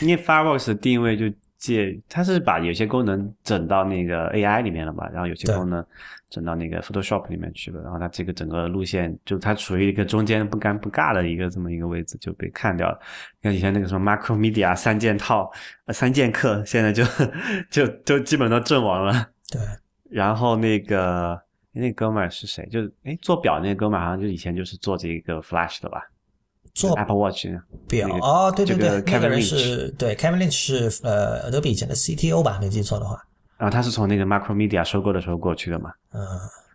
[0.06, 1.24] 因为 Fireworks 的定位就
[1.58, 5.84] 借，它是把有些功能整到那个 AI 里面了嘛，然后有些功能。
[6.30, 12.98] 整到那个 Photoshop 里面去了，然后它这个整个路线就它处于一个中间不尴不尬的一个这么一个位置就被看掉了。
[13.42, 15.50] 像以前那个什么 Macromedia 三件套、
[15.88, 17.04] 三剑客，现在就
[17.70, 19.28] 就就基本都阵亡了。
[19.50, 19.60] 对。
[20.08, 21.40] 然后那个
[21.72, 22.66] 那哥们儿是谁？
[22.70, 26.02] 就是哎做表那哥们儿好像就以前就是做这个 Flash 的吧？
[26.72, 27.46] 做 Apple Watch
[27.88, 32.58] 表哦，对对对，那个人是对 Kevin Lynch 是呃 Adobe 以前的 CTO 吧？
[32.60, 33.20] 没记错的话。
[33.60, 36.20] 然后他是从那个 Macromedia 收购的时候过去的嘛，嗯，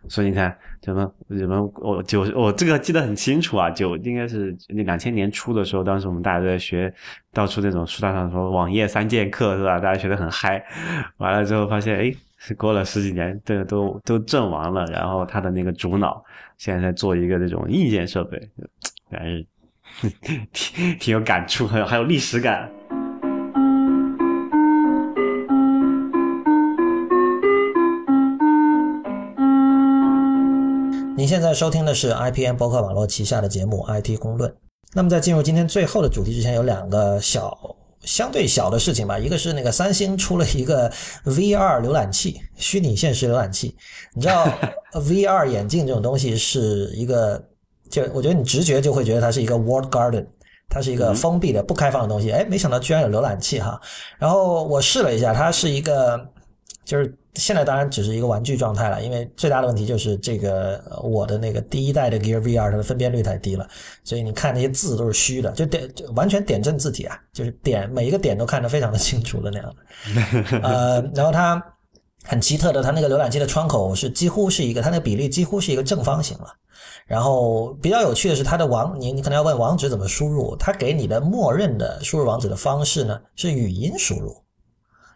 [0.08, 6.94] 所以你看怎么怎么我九我这个记得很清楚啊，九应该是那两千年初的时候，当时我们大家都在学，
[7.32, 9.80] 到处那种书单上说网页三剑客是吧？
[9.80, 10.64] 大家学的很嗨，
[11.16, 12.14] 完了之后发现哎，
[12.56, 16.24] 过了十几年，这个都都阵亡了，然后他的那个主脑
[16.56, 18.40] 现在在做一个这种硬件设备，
[19.10, 19.44] 还是
[20.52, 22.70] 挺挺有感触，还有还有历史感。
[31.16, 34.50] 您现在收听的是 IPN 博客网络旗下的节目《IT 公论》。
[34.92, 37.56] 那么在进入今天最后的主题之前，有两个小
[38.02, 39.18] 相对小的事情吧。
[39.18, 40.90] 一个是那个三星出了一个
[41.24, 43.74] VR 浏览器，虚拟现实浏览器。
[44.12, 44.46] 你知道
[44.92, 47.42] VR 眼镜这种东西是一个，
[47.90, 50.26] 就我觉得你直觉就会觉得它是一个 World Garden，
[50.68, 52.30] 它是一个封闭的、不开放的东西。
[52.30, 53.80] 哎，没想到居然有浏览器哈。
[54.18, 56.28] 然后我试了一下，它是一个，
[56.86, 57.14] 就是。
[57.38, 63.68] 现在当然只是一个玩具状态了，因为最大的问题就是这个我的那个第一代的 Gear VR 它的分辨率太低了，
[64.04, 70.58] 所以你看那些字都是虚的，就点就完全点阵字体啊，就是点每一个点都看得非常的清楚的那样的。
[70.66, 71.62] 呃，然后它
[72.24, 76.46] 很奇特的，它那个浏览器的窗口是几乎是一个，它那个比例几乎是一个正方形了。
[77.06, 84.34] 然后比较有趣的是，它的网你你可能要问网址怎么输入，它给你的默认的输入网址的方式呢是语音输入。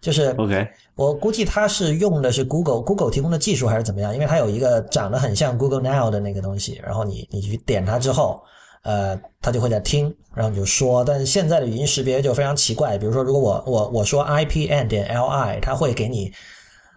[0.01, 4.15] 就是 OK，我估计他是用的是 Google Google 提供的技术还是怎么样？
[4.15, 8.43] 因为它有一个长得很像 Google Now 的那个东西，然后你你去点它之后，
[8.83, 11.05] 呃，它就会在听，然后你就说。
[11.05, 16.33] 但是现在的语音识别就非常奇怪，比如说如果我我我说 IPN 点 LI，它会给你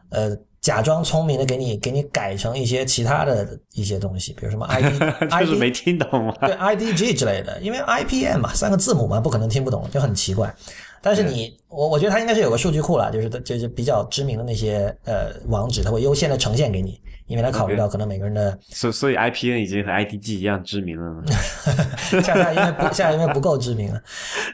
[0.10, 6.34] 呃假装聪明的给你给你改成一些其他的一些东西，比如什么 ID，就是没听懂吗？
[6.40, 10.56] 对 IDG 之类的，因为 IPN 嘛，三个字母嘛，不可能听不懂，就很奇怪。
[11.04, 16.98] 但是你我我觉得它应该是有个数据库了，就是就是比较知名的那些呃网址，它会优先的呈现给你，
[17.28, 21.24] 因为它考虑到可能每个人的所所以 IPN 已经和 IDG 一样知名了呢。
[22.24, 24.02] 恰恰因为不现在因为不够知名了。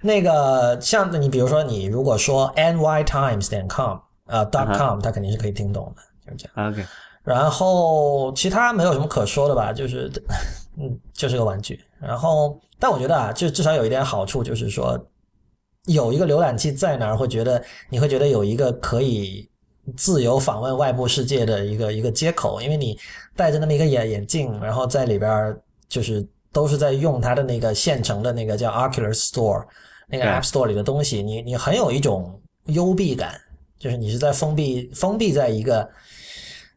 [0.01, 6.71] 那个像你比如说你如果说 nytimes 点 com 呃 dot com，它肯定是可以听懂的，就是这样。
[6.71, 6.83] OK，
[7.23, 10.11] 然后其他没有什么可说的吧，就是
[10.79, 11.79] 嗯，就是个玩具。
[11.99, 14.97] 然后，但我觉得啊，就至少有一点好处，就是说
[15.93, 19.49] 有一个浏览器在那儿，会觉得你会觉得有一个可以
[19.97, 22.97] 自由访问外部世界的一个一个接口，因为你
[23.35, 25.55] 戴着那么一个眼眼镜，然后在里边
[25.87, 29.65] 就是都是在用它的那个现成的那个叫 Oculus Store
[30.07, 33.39] 那个 App Store 里的东西，你你很有一种幽闭感，
[33.77, 35.87] 就是你是在封闭封闭在一个。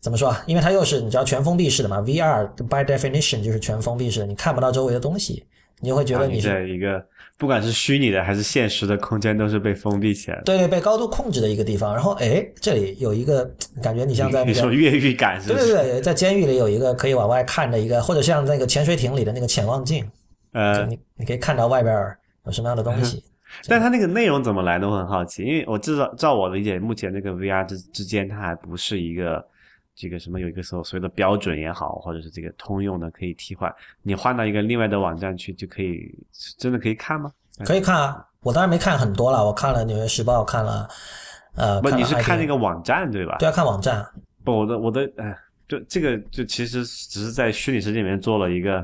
[0.01, 0.43] 怎么说啊？
[0.49, 5.45] 因为它又是你知道全封闭式的嘛，VR by definition 就是全封闭式的，你看不到周围的东西，
[5.79, 7.01] 你就会觉得你在一个
[7.43, 10.45] 不管是虚拟的还是现实的空间都是被封闭起来的。
[10.45, 11.93] 对对被高度控制的一个地方。
[11.93, 13.45] 然后哎，这里有一个
[13.83, 15.49] 感觉，你像在那个你说越狱感是？
[15.49, 20.09] 对对对，在监狱里有一个可以往外看的一个，或者像那个潜水艇里的那个潜望镜，
[20.53, 21.93] 呃，你你可以看到外边
[22.47, 23.21] 有什么样的东西。
[23.67, 29.45] 但它那个内容怎么来的，我很好奇，因为我至少照我理解，目前那个 VR 之之间，它还不是一个
[29.95, 33.73] 这个什么有一个所所谓的标准也好，或者是这个通用的可以替换，
[34.03, 36.13] 你换到一个另外的网站去就可以，
[36.57, 37.31] 真的可以看吗？
[37.67, 40.89] 可以看啊，我当然没看很多了，我看了《纽约时报》，看了
[41.55, 43.37] 呃，不，你是看那个网站对吧？
[43.39, 44.05] 对啊，看网站。
[44.43, 45.37] 不，我的我的，哎，
[45.69, 48.77] 就这个就其实只是在虚拟世界里面做了一个，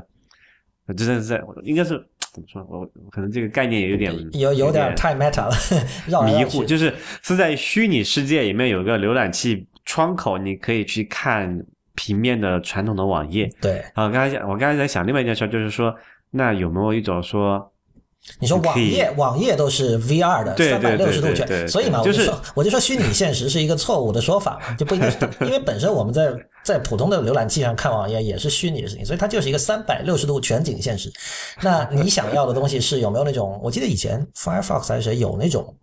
[0.85, 1.89] 呃真的是在应该是
[2.31, 2.63] 怎么说？
[2.69, 5.55] 我我可能这个概念也有点有有点太 meta 了，
[6.23, 6.93] 迷糊，就是
[7.23, 11.65] 是在虚拟世界里面有个浏览器窗口，你可以去看
[11.95, 13.49] 平面的传统的网页。
[13.59, 15.91] 对，然后刚才想，我刚才在想另外一件事，就是说，
[16.29, 17.71] 那有没有一种说，
[18.39, 26.31] 你说网页网页都是 VR 的，对三百对六十度全，所以嘛，我就就是说我就说虚拟现实是一个错误的说法，就不应该 是，因为本身我们在
[26.63, 31.11] 在普通的浏览器上看网页也是虚拟的事情，所以它就是一个三百六十度全景现实。
[31.63, 33.59] 那你想要的东西是有没有那种？
[33.63, 35.75] 我记得以前 Firefox 还是谁有那种。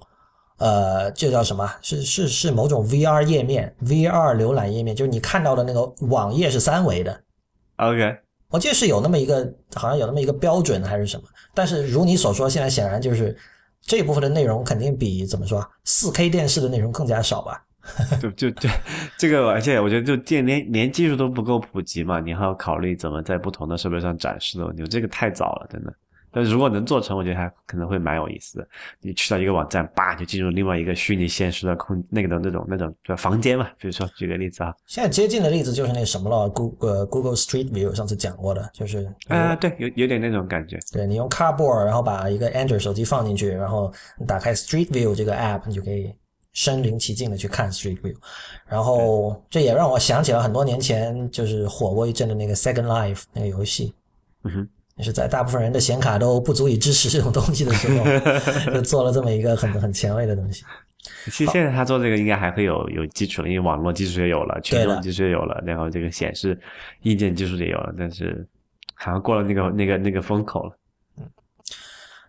[0.59, 1.70] 呃，这叫什么？
[1.82, 7.20] 是是是某种 VR 页面，VR 浏览页面，就是你看到的那个网页是三维的
[7.76, 8.16] ，OK，
[8.48, 11.24] 我记得是有那么一个，好像有那么一个标准还是什么。
[11.54, 13.36] 但是如你所说，现在显然就是
[13.82, 17.62] 这一部分的内容肯定比怎么说四 K 电视的内容更加少吧？
[18.20, 18.68] 就就就
[19.16, 25.92] 这个，而且我觉得就连连连技术都不够普及嘛，你还要考虑怎么在不同的设备上展示的问题，这个太早了，真的。
[26.37, 28.68] 但是如果能做成，我觉得还可能会蛮有意思的。
[29.01, 40.78] 你去到一个网站，叭就进入另外一个虚拟现实的空那个的那种那种叫房间嘛，比如说举个例子啊，现在接近的例子就是那什么了，Google Google Street View 上次讲过的，就是啊、对，有有点那种感觉。
[40.93, 46.14] 对你用 Cardboard，然后把一个 Android 手机放进去，然后你打开 Street View 这个 app，你就可以
[46.53, 48.14] 身临其境的去看 Street View。
[48.66, 53.95] 然后这也让我想起了很多年前就是火过一阵的那个 Second Life 那个游戏。
[54.45, 60.64] 嗯哼，也是在大部分人的显卡都不足以支持这种东西的时候，就做了这么一个很很前卫的东西。
[61.26, 66.59] 其实现在他做这个应该还会有有基础了，因为网络技术也有了，群众技术也有了，然后这个显示
[67.03, 68.47] 硬件技术也有了，但是
[68.94, 70.72] 好像过了那个那个那个风口了。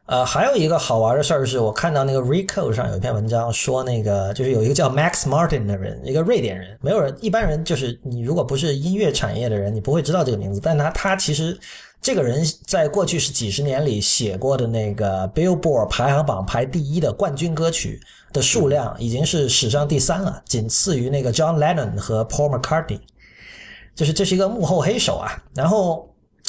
[0.08, 11.60] 呃，还有一个好玩的事儿是我看到那个 Rico 上有一篇文章说，那个就是有一个叫 Max Martin 的人，一个瑞典人，没有人一般人就是你如果不是音乐产业的人，你不会知道这个名字，但他他其实
[12.02, 18.00] 这个人在过去是几十年里写过的那个 Billboard 排行榜排第一的冠军歌曲
[18.32, 23.02] 的数量已经是史上第三了，仅次于那个 John Lennon 和 Paul McCartney。
[23.94, 25.44] 就是这是一个幕后黑手啊。
[25.54, 26.08] 然后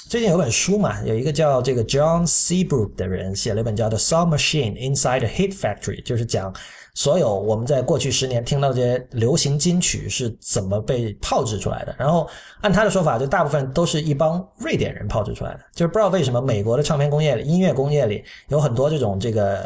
[0.09, 6.51] 最近有本书嘛，有一个叫这个 John Seabrook 的人写了一本叫《The Song Machine Inside a Hit Factory》，就是讲
[6.95, 11.95] 所有我们在过去十年听到这些流行金曲是怎么被炮制出来的。
[11.99, 12.27] 然后
[12.63, 15.61] 按他的说法，就大部分都是一帮瑞典人炮制出来的。
[15.75, 19.63] 就是不知道为什么美国的唱片工业里、音乐工业里有很多这种这个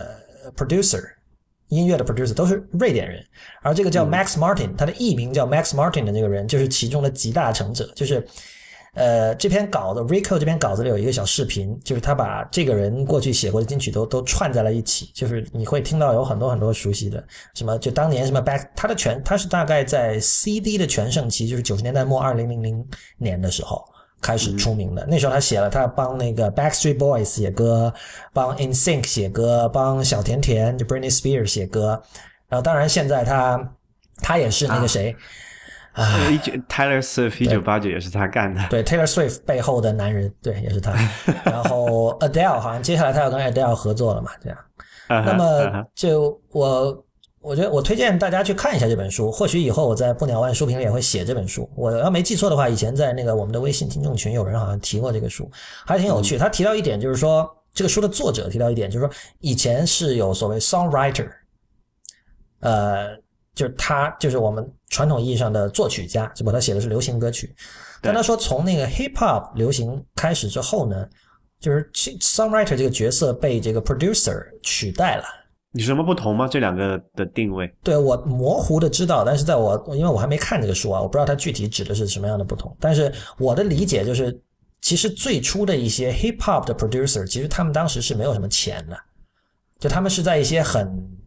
[0.57, 1.01] producer。
[1.69, 3.25] 音乐的 producer 都是瑞典人，
[3.63, 8.27] 而这个叫 Max Martin，、他的艺名叫 Max Martin 的这个人就是其中的集大成者，就是
[8.95, 17.23] 呃这篇稿子 Rico 这篇稿子里有一个小视频，就是他把这个人过去写过的金曲都都串在了一起，就是你会听到有很多很多熟悉的，
[17.55, 22.87] 什么就当年什么 Back，他的全他是大概在 CD 的全盛期，就是九十年代末二零零零
[23.19, 23.85] 年的时候。
[24.25, 27.93] 开始出名的，那时候他写了，他帮那个 Backstreet Boys 写歌，
[28.33, 32.01] 帮 InSync 写歌，帮小甜甜就 Britney Spears 写歌，
[32.49, 33.75] 然后当然现在他
[34.19, 35.19] 他也是那个谁，啊，
[36.31, 38.65] 一九 Tyler Swift 一九八九也是他干的。
[38.71, 40.93] 对 Taylor Swift 背后的男人，对，也是他。
[41.45, 44.59] 然后 Adele 好像接下来他要跟 Adele 合作了嘛，这样。
[45.09, 47.05] 那么就我
[47.41, 51.69] 我觉得我推荐大家去看一下这本书，或许以后我在不鸟万书评里也会写这本书。
[51.77, 55.51] 我要没记错的话，以前在那个我们的微信听众群有人好像提过这个书，
[55.85, 56.39] 还挺有趣。
[56.39, 61.29] 他提到一点就是说，这个书的作者提到一点就是说，以前是有所谓 songwriter，
[62.61, 63.19] 呃，
[63.55, 67.55] 就是他就是我们传统意义上的作曲家，只不过他写的是流行歌曲。
[68.01, 71.07] 但他说从那个 hip hop 流行开始之后呢，
[71.61, 75.25] 就是 songwriter 这个角色被这个 producer 取代了。
[75.73, 76.49] 有什么不同吗？
[76.49, 77.71] 这两个的定位？
[77.83, 82.75] 对我模糊的知道，但是在我因为我还没看这个书啊，我不知道它具体指的是什么样的不同。
[82.81, 84.39] 但是我的理解就是，
[84.81, 88.99] 其实最初的一些 hip hop 的 producer，其实他们当时是没有什么钱的，
[89.79, 91.22] 就他们是在一些很。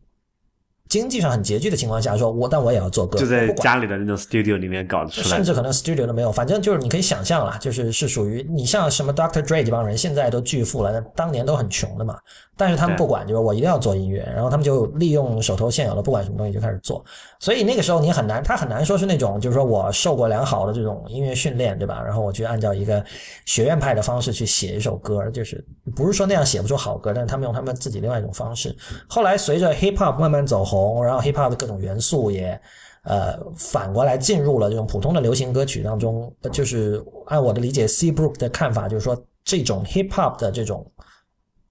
[0.88, 12.18] 经济上很拮据的情况下，说我但我也要做歌，就在家里的那种 studio 里面搞出来，甚至可能 studio 都没有，反正就是你可以想象了，就是是属于你像什么 Doctor Dre 这帮人，现在都巨富了，那当年都很穷的嘛。
[12.58, 17.04] 但是他们不管，就是我一定要做音乐，然后他们就利用手头现有的不管什么东西就开始做。
[17.40, 22.02] 所以那个时候你很难，他很难说是那种就是说我受过良好的这种音乐训练，对吧？
[22.02, 23.04] 然后我去按照一个
[23.46, 25.64] 学院派的方式去写一首歌，就是
[25.96, 28.76] 不是说那样写不出好歌，但是他们用他们自己另外一种方式。
[29.08, 32.60] 后来随着 hip hop 慢慢走红，然后 hip hop 的各种元素也
[33.04, 40.90] 呃反过来进入了这种普通的流行歌曲当中，就是按我的理解，C Brook 的看法就是说这种 hip hop 的这种。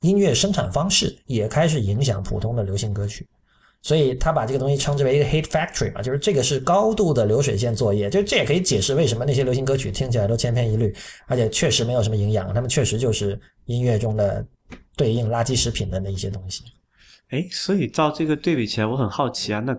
[0.00, 3.26] 音乐生产方式也开始影响普通的流行歌曲，
[3.84, 10.90] 所以他把这个东西称之为一个 hit factory 嘛，就是这个是高度的流水线作业，就这也可以解释为什么那些流行歌曲听起来都千篇一律，
[11.26, 14.42] 而且确实没有什么营养，他们确实就是音乐中的
[14.96, 16.64] 对应垃圾食品的那一些东西。
[17.28, 19.78] 哎，所以照这个对比起来，我很好奇啊，那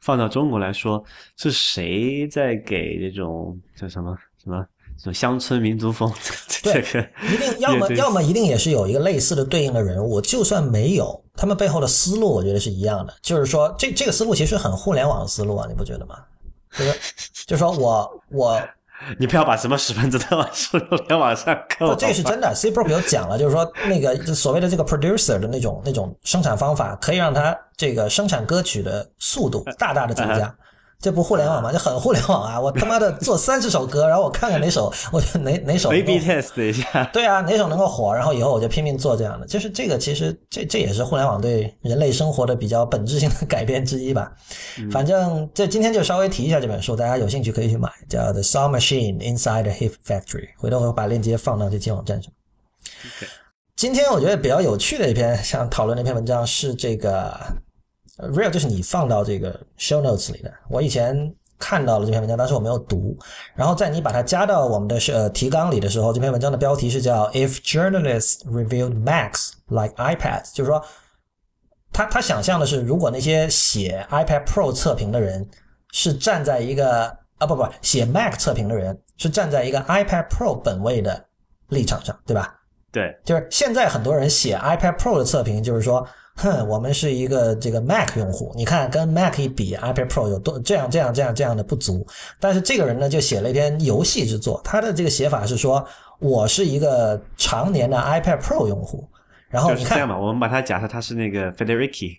[0.00, 1.02] 放到中国来说，
[1.38, 4.66] 是谁在给这种叫什么什么？
[5.02, 6.10] 就乡村民族风，
[6.62, 6.80] 对，
[7.30, 13.14] 一定要么要么一定也是有一个类似的对应的人物，就算没有，他们背后的思路，我觉得是一样的。
[13.20, 16.16] 就是说，这这个思路其实很互联网的思路啊，你不觉得吗？
[16.76, 16.92] 就是，
[17.46, 18.60] 就是说我我，
[19.20, 21.94] 你不要把什么十分之都往互联网上扣。
[21.94, 30.56] 这个是真的，C Pro 有讲了，就是说那个所谓的这个 producer 的那种那种生产方法，可以让他这个生产歌曲的速度大大的 增加。
[31.04, 31.70] 这不互联网吗？
[31.70, 32.58] 就很互联网啊！
[32.58, 37.04] 我他妈的做三十首歌，然后我看看哪首，我就哪哪首 A/B test 一下。
[37.12, 39.46] 对啊，哪首能够火，然后以后我就拼命做这样的。
[39.46, 44.32] 就是这个，其实这这也是互联网对人类生活的比较本质性的改变之一吧。
[44.90, 50.46] 反正这今天就稍微提一下这本书，大家有兴趣可以去买，叫《The Song Machine Inside a Hip Factory》。
[50.56, 52.32] 回头我把链接放到这期网站上。
[53.76, 57.38] 今天我觉得比较有趣的一篇想讨论的一篇文章是这个。
[58.18, 60.52] Real 就是你放到这个 show notes 里的。
[60.68, 63.16] 我以前看到了这篇文章，但是我没有读。
[63.54, 70.84] 然后在你把它加到我们的呃提纲里的时候，这篇文章的标题是叫 "If journalists reviewed Macs like iPads"，就是说
[71.92, 75.48] 他他想象的是，如果那些写 iPad Pro 测评的人
[75.90, 77.06] 是站在一个
[77.38, 81.24] 啊不不写 Mac 测评的人是站在一个 iPad Pro 本位的
[81.70, 82.54] 立场上，对吧？
[82.92, 86.06] 对，就是现在很多人写 iPad Pro 的测评，就是说。
[86.36, 92.06] 哼，我们是一个这个 Mac 用户，你看跟 Mac 一比，iPad Pro 有多这样这样这样这样的不足。
[92.40, 95.86] 但是这个人呢，就写了一篇游戏之作，他的这个写法是说，
[96.18, 99.08] 我是一个常年的 iPad Pro 用户。
[99.48, 102.18] 然后你看，这样吧，我们把它假设他是那个 Federici，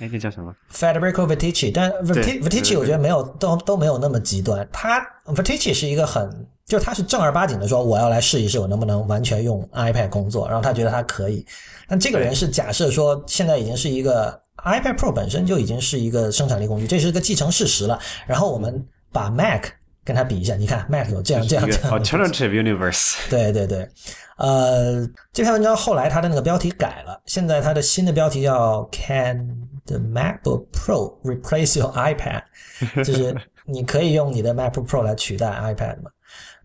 [0.00, 4.68] 哎，那叫什么？Federico Vitici，但 Vitici 我觉得没有都都没有那么极端。
[4.72, 6.48] 他 Vitici 是一个很。
[6.66, 10.46] 就他是正儿八经的说，我要来试一试，我能不能完全用 iPad 工作。
[10.46, 11.44] 然后他觉得他可以。
[11.88, 17.98] 但这个人是假设说，现在已经是一个 iPad Pro 本身就已经是一个生产力工具，这是一个既成事实了。
[18.24, 19.64] 然后我们把 Mac
[20.04, 22.00] 跟他比一下，你看 Mac 有这样这样这样。
[22.00, 23.16] Alternative universe。
[23.28, 23.88] 对对对，
[24.36, 29.56] 呃，这篇文章后来他的那个标题改了，现在他的新的标题叫 Can
[29.90, 32.42] the MacBook Pro replace your iPad？
[33.04, 33.36] 就是
[33.66, 36.10] 你可以用你的 MacBook Pro 来取代 iPad 嘛？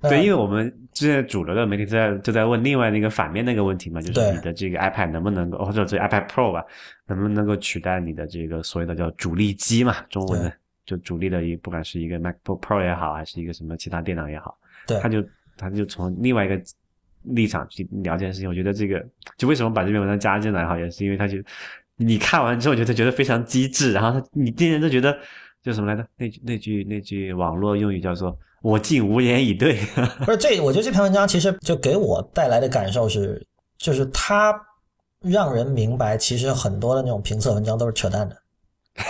[0.02, 6.64] 对，因为我们现在主流的媒体在就在问另外那个反面那个问题嘛，就是你的这个 iPad 能不能够，或者这 iPad Pro 吧，
[7.08, 9.96] 能不能够取代你的这个所谓的叫主力机嘛？
[10.10, 10.54] 中文的
[10.86, 15.24] 就主力的一，不管是一个 MacBook Pro 也好，还是一个什么其他电脑也好，对，他就
[15.58, 16.62] 他就从另外一个
[17.24, 18.48] 立场去聊这件事情。
[18.48, 19.04] 我觉得这个
[19.38, 21.38] 就为什么把这篇文章加进来哈，也是因为他就
[21.98, 25.18] 你看完之后觉得觉得非常机智，然后他你竟然都觉得
[25.64, 26.08] 叫什么来着？
[26.18, 28.38] 那句那句那句网络用语叫做。
[28.62, 29.78] 我竟无言以对。
[30.26, 33.46] 不是这，我觉得这篇文章其实就给我带来的感受是，
[33.78, 34.52] 就是它
[35.22, 38.36] 让人明白，其实很多的那种评测文章都是扯淡的。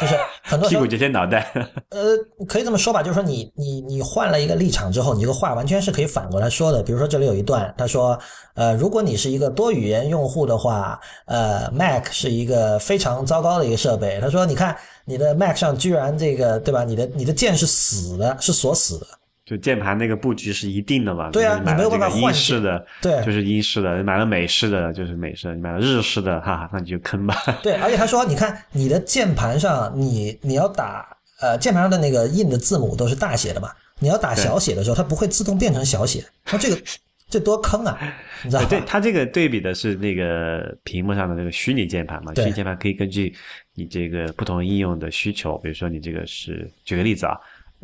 [0.01, 1.51] 就是很多屁股决定脑袋。
[1.91, 2.17] 呃，
[2.47, 6.81] 可以这么说吧，就是说你你你换了一个立场之后，你这个话完全是可以反过来说的。
[6.81, 8.17] 比如说这里有一段，他说，
[8.55, 14.19] 呃，如果你是一个多语言用户的话，呃，Mac 是一个非常糟糕的一个设备。
[14.19, 14.75] 他说，你看
[15.05, 16.83] 你的 Mac 上居然这个对吧？
[16.83, 19.07] 你的你的键是死的，是锁死的。
[19.45, 21.29] 就键盘那个布局是一定的嘛？
[21.29, 27.35] 对啊，你买没有了这个英办法换式的，对就是英式的；买了美式的，就是美式的；你买了日式的，哈哈，那你就坑吧。
[27.61, 33.69] 对，而且他说，你看你的键盘上，你你要打呃键盘上的那个印的字母都是大写的嘛，
[33.99, 36.81] 你要打小写的时候，它不会自动变成小写，它这个
[37.29, 37.97] 这多坑啊，
[38.43, 38.67] 你知道吗？
[38.69, 42.33] 对，它这个对比的是那个屏幕上的那个虚拟键盘嘛？
[42.35, 43.31] 虚拟键盘可以根据
[43.75, 47.35] 你这个不同应用的需求，比如说你这个是，举个例子啊，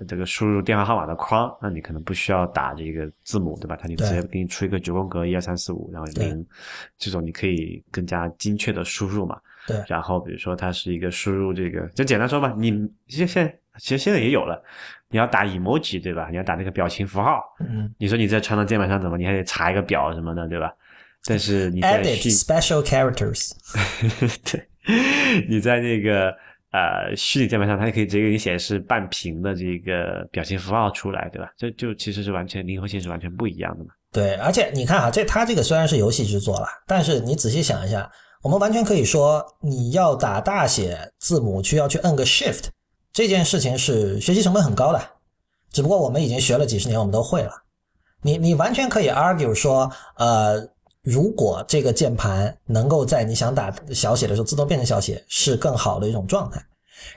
[0.07, 3.77] 这个输入电话号码的框，那你可能不需要打这个字母，对吧？
[3.79, 6.45] 它就直接给你出一个九宫格，一二三四五，然后对零，
[6.97, 9.39] 这种你可以更加精确的输入嘛。
[9.67, 12.71] 对然后比如说它是一个输入这个，就简单说吧，你
[13.07, 14.61] 现现在其实现在也有了，
[15.09, 16.27] 你要打 emoji 对吧？
[16.31, 20.73] 你要打那个表情符号，嗯你说你在传统键盘上怎么，你还得查一个表什么的，对吧？
[21.25, 23.51] 但是你在，edit special characters，
[24.51, 24.65] 对，
[25.47, 26.35] 你在那个
[26.71, 31.49] 呃虚拟键盘上，它就可以直接给你显示半屏的这个表情符号出来，对吧？
[31.57, 33.91] 这就其实是完全灵活性是完全不一样的嘛。
[34.11, 38.11] 对，而且你看哈，这它这个虽然是游戏制作了，但是你仔细想一下，
[38.41, 42.65] 我们完全可以说，你要打大写字母需要去摁个 Shift，
[43.13, 45.01] 这件事情是学习成本很高的。
[45.71, 47.51] 只不过我们已经学了几十年，我们都会了。
[48.21, 50.59] 你你完全可以 argue 说，呃，
[51.03, 56.63] 如果这个键盘能够在你想打小写的时候自动变成小写，是更好的一种状态。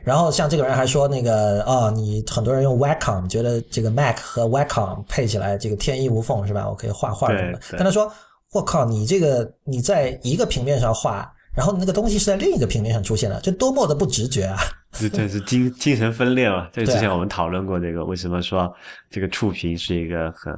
[0.02, 6.66] 然后像这个人还说那个哦，你很多人用 Wacom，觉得这个 Mac 和 Wacom 配起来这个天衣无缝是吧？
[6.66, 8.10] 我可以画画什么的但他说，
[8.52, 14.58] 我靠，你这个你在一个平面上画，然后那个东西是在另一个平面上出现的，这多么的不直觉啊！
[14.92, 16.68] 这这是精精神分裂嘛？
[16.72, 18.72] 这之前我们讨论过这个，为什么说
[19.10, 20.54] 这个触屏是一个很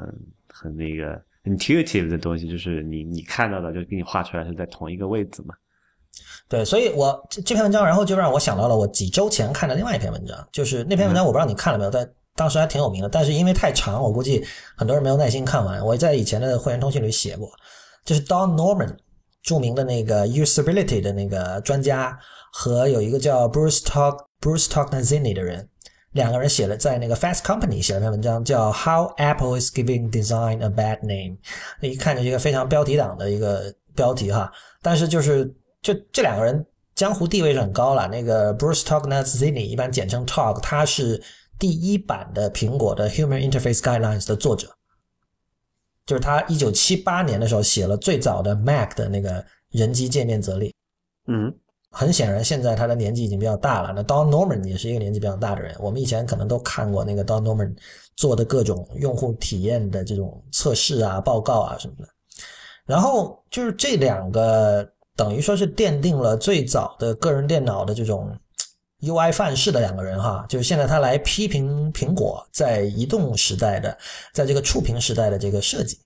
[0.53, 5.55] 很那个 intuitive 的东西，就是你你看到的就给你画出来是在同一个位置嘛。
[6.49, 14.45] 对，所以我这这篇文章，然后就让我想到了我几周前看的另外一篇文章，就是那篇文章我不知道你看了没有，但当时还挺有名的，但是因为太长，我估计
[14.77, 15.85] 很多人没有耐心看完。
[15.85, 17.51] 我在以前的会员通讯里写过，
[18.05, 18.97] 就是 Don Norman
[19.43, 22.19] 著名的那个 usability 的那个专家
[22.53, 25.69] 和有一个叫 Bruce Talk Bruce Talknazini 的人，
[26.17, 31.37] 两个人写了在那个 Fast Company 写了篇文章，叫 How Apple is Giving Design a Bad Name，
[31.81, 38.09] 一看就是一个非常标题党的一个标题哈，但是就是就这两个人江湖地位是很高了。
[38.09, 41.23] 那个 Bruce Talknazini 一般简称 Talk，他是
[41.59, 44.69] 第一版的苹果的 Human Interface Guidelines 的作者，
[46.07, 50.75] 就是他一九七八年的时候写了最早的 Mac 的那个人机界面则例。
[51.29, 51.55] 嗯，
[51.99, 53.91] 很显然，现在他的年纪已经比较大了。
[53.97, 55.75] 那 Don Norman 也是一个年纪比较大的人。
[55.81, 57.75] 我们以前可能都看过那个 Don Norman
[58.17, 62.09] 做的各种用户体验的这种测试啊、报告啊什么的。
[62.85, 64.87] 然后就是这两个
[65.17, 68.31] 等于说是奠定了最早的个人电脑的这种
[69.01, 73.97] UI 范式的两个人哈，就是现在他来批评苹果在移动时代的，
[74.35, 75.99] 在这个触屏时代的这个设计。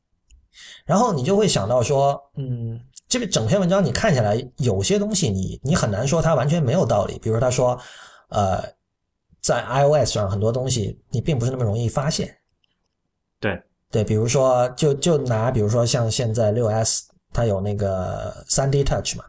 [0.86, 2.80] 然后你就会想到说，嗯，
[3.10, 7.18] 这个整篇文章你看起来有些东西你你很难说它完全没有道理。
[7.18, 7.78] 比如他说，
[8.28, 8.62] 呃，
[9.42, 12.34] 在 iOS 上很多东西你并不是那么容易发现。
[13.40, 13.60] 对
[13.90, 19.24] 对，比如说就就拿比如说像现在六 S 它有那个三 D Touch 嘛，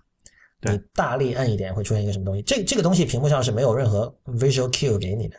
[0.62, 2.44] 你大力摁一点会出现一个什么东西？
[2.44, 5.36] 这这个东西屏幕上是没有任何 Visual Cue 给你的。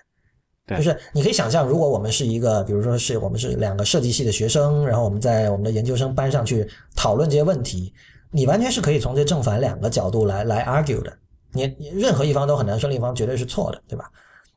[0.66, 7.92] 对就是你可以想象，如果我们是一个，比如说是我们是两个设计系的学生，然后我们在我们的研究生班上去讨论这些问题，
[8.32, 11.12] 你完全是可以从这正反两个角度来来 argue 的。
[11.52, 14.10] 你你任何一方都很难说另一方绝对是错的，对吧？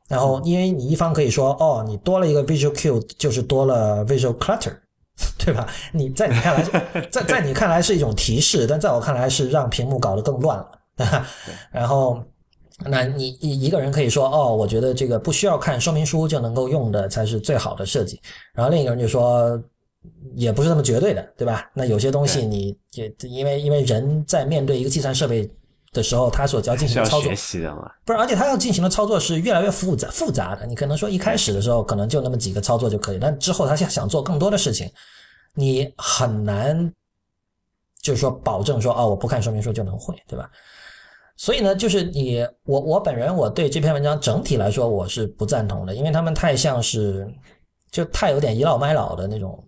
[0.08, 4.72] 然后因为你一方可以说，哦，你多了一个 visual cue，就是多了 visual clutter，
[5.36, 5.68] 对吧？
[5.92, 6.62] 你在你看来，
[7.10, 10.70] 在在你看来是一种提示，但在我看来是让屏幕搞得更乱了。
[11.70, 12.22] 然后，
[12.86, 18.18] 那你一一个人可以说，哦，我觉得这个不需要看说明书就能够用的才是最好的设计。
[18.54, 19.60] 然后另一个人就说，
[20.34, 21.70] 也不是那么绝对的，对吧？
[21.74, 25.50] 那有些东西你也因为因为人在面对一个计算设备
[25.92, 27.90] 的时候，他所要进行的操作学，习的嘛。
[28.04, 30.66] 不是，而且他要进行的操作是越来越复杂复杂的。
[30.66, 34.90] 你可能说一开始的时候可能就那么几个操作就可以，但之后他想想做更多的事情，
[35.54, 36.92] 你很难
[38.02, 40.50] 就是说保证说哦，我不看说明书就能会，对吧？
[41.38, 47.26] 所以呢，就是你我我本人我对这篇文章整体来说我是不赞同的，因为他们太像是
[47.90, 49.62] 就太有点倚老卖老的那种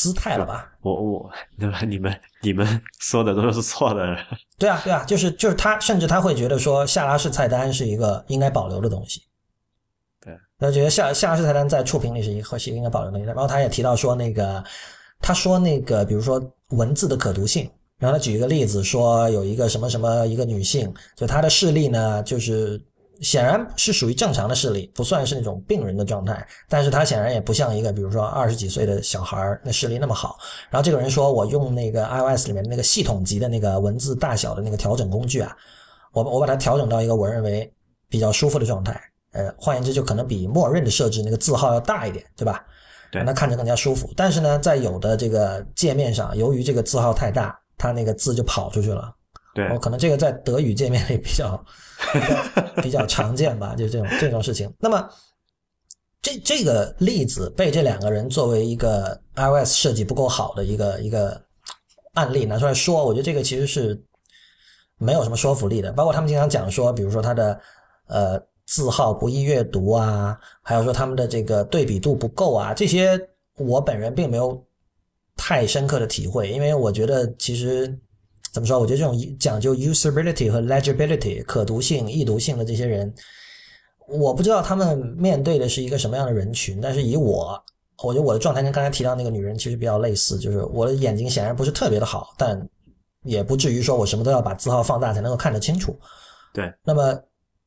[0.00, 0.72] 姿态了吧？
[0.80, 1.82] 我我 对吧？
[1.82, 4.16] 你们你们说的都是错的。
[4.58, 9.22] 对啊对啊，就是就是他甚至他会觉得说下拉式菜单是一个应该保留的东西。
[10.24, 13.26] 对，他觉得下下拉式菜单在触屏里是一个是应该保留的东西。
[13.26, 14.64] 然后他也提到说那个，
[15.20, 17.70] 他说那个比如说文字的可读性。
[17.98, 22.80] 然后他举一个例子说有一个什么什么一个女性，就她的视力呢就是。
[23.20, 26.46] 显然是属于正常的视力，不算是那种病人的状态。
[26.68, 30.38] 但是他显然也不像一个，比如说二十几岁的小孩儿那视力那么好。
[30.70, 35.54] 然后这个人说：“我用那个 iOS 里面那个系统级的那个文字大小的那个调整工具啊，
[36.12, 37.70] 我我把它调整到一个我认为
[38.08, 39.00] 比较舒服的状态。
[39.32, 42.64] 呃，换言之，就可能比默认的设置那个字号要大一点，对吧？
[43.12, 44.12] 对，那看着更加舒服。
[44.16, 49.14] 但是呢，在有的这个界面上，由于这个字号太大，它那个字就跑出去了。
[49.54, 51.64] 对，可能这个在德语界面里比较。
[52.14, 54.72] 比较比较常见吧，就这种这种事情。
[54.78, 55.06] 那么，
[56.22, 61.38] 这这个例子被这两个人作为一个 iOS 设计不够好的一个一个
[62.14, 64.02] 案例拿出来说，我觉得这个其实是
[64.96, 65.92] 没有什么说服力的。
[65.92, 67.60] 包括他们经常讲说，比如说他的
[68.06, 73.20] 呃字号不易阅读啊，还有说他们的这个对比度不够啊，这些
[73.58, 74.66] 我本人并没有
[75.36, 77.94] 太深刻的体会，因为我觉得其实。
[78.52, 78.80] 怎么说？
[78.80, 83.12] 我觉得这种讲究 usability 和 legibility 可读性、易读性的这些人，
[84.08, 86.80] 我不知道他们面对的是一个什么样的人群。
[86.80, 87.62] 但是以我，
[88.02, 92.60] 我觉得我的状态跟刚才提到那个女人其实比较类似，就是我的眼睛显然不是特别的好，但
[93.22, 95.96] 也不至于说我什么都要把字号放大才能够看得清楚。
[96.52, 96.72] 对。
[96.82, 97.16] 那么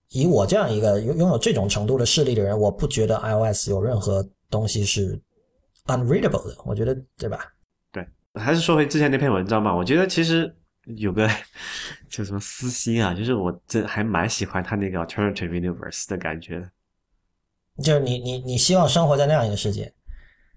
[0.10, 5.18] 以我这样一个拥拥有这种程度的视力的人，我不觉得 iOS 有任何东西是
[5.86, 6.58] unreadable 的。
[6.66, 7.46] 我觉得，对吧？
[7.94, 8.06] 对。
[8.34, 10.54] 还是说回之前那篇文章吧，我觉得其实。
[10.98, 11.30] 有个
[12.10, 16.70] 就什么私心啊，就是我这还蛮喜欢他那个 alternative universe 的感觉。
[17.82, 19.94] 就是你你你希望生活在那样一个世界？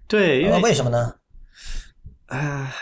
[0.05, 1.15] 对，因为为什么呢？
[2.25, 2.73] 啊，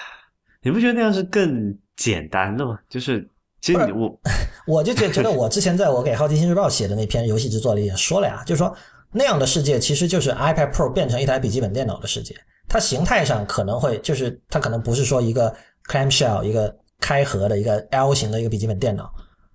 [0.61, 2.79] 你不觉得那样是更简单的吗？
[2.89, 3.29] 就是
[3.61, 4.19] 其实我
[4.65, 8.75] 我就觉觉得我之前在我给好奇心日报写的那篇游戏制作里也说了呀，就是说
[9.11, 12.35] 那样的世界其实就是 iPad Pro 变成一台笔记本电脑的世界。
[12.67, 15.55] 它形态上可能会就是它可能不是说一个
[15.87, 16.75] clamshell 一个。
[16.99, 19.13] 开合的一个 L 型的一个笔记本电脑，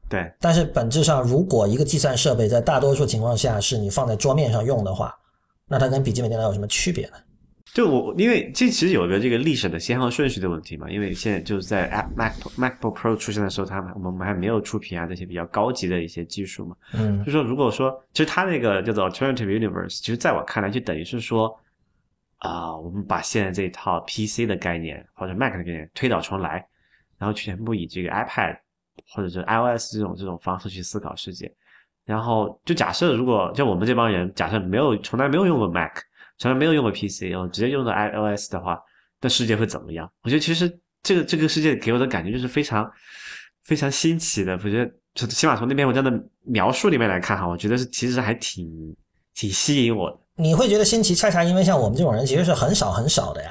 [0.08, 0.32] 对。
[0.40, 5.14] 但是本质上，如果一个计算设备在大多数情况下是你放在桌面上用的话，
[5.66, 7.14] 那它跟笔记本电脑有什么区别呢？
[7.72, 10.90] 就我，因为这其实有个这个历史的先后顺序的问题嘛。
[10.90, 16.74] 因为现在就是在 Mac MacBook Pro 出现的时候，它我们还没有触屏啊这些比较高级的一些技术嘛。
[16.94, 17.24] 嗯。
[17.24, 21.56] 就说如果说，其实它那个叫做 Alternative Universe，其实在我看来就等于是说，
[22.38, 26.66] 啊，我们把现在这一套 PC 的概念或者 Mac 的概念推倒重来。
[27.20, 28.56] 然后全部以这个 iPad
[29.12, 31.52] 或者是 iOS 这种这种方式去思考世界，
[32.06, 35.92] 然后就假设如果就我们这帮人假设没有从来没有用过 Mac，
[36.38, 38.80] 从来没有用过 PC，然后直接用的 iOS 的话，
[39.20, 40.10] 那世界会怎么样？
[40.22, 42.90] 我觉得其实这个这个世界给我的感觉就是非常
[43.64, 44.55] 非常新奇的。
[44.55, 46.10] 我觉得就起码从那篇文章的
[46.44, 48.66] 描述里面来看哈，我觉得是其实还挺
[49.34, 50.18] 挺吸引我的。
[50.36, 53.51] 你会觉得新奇，恰恰因为像我们这种人其实是很少很少的呀。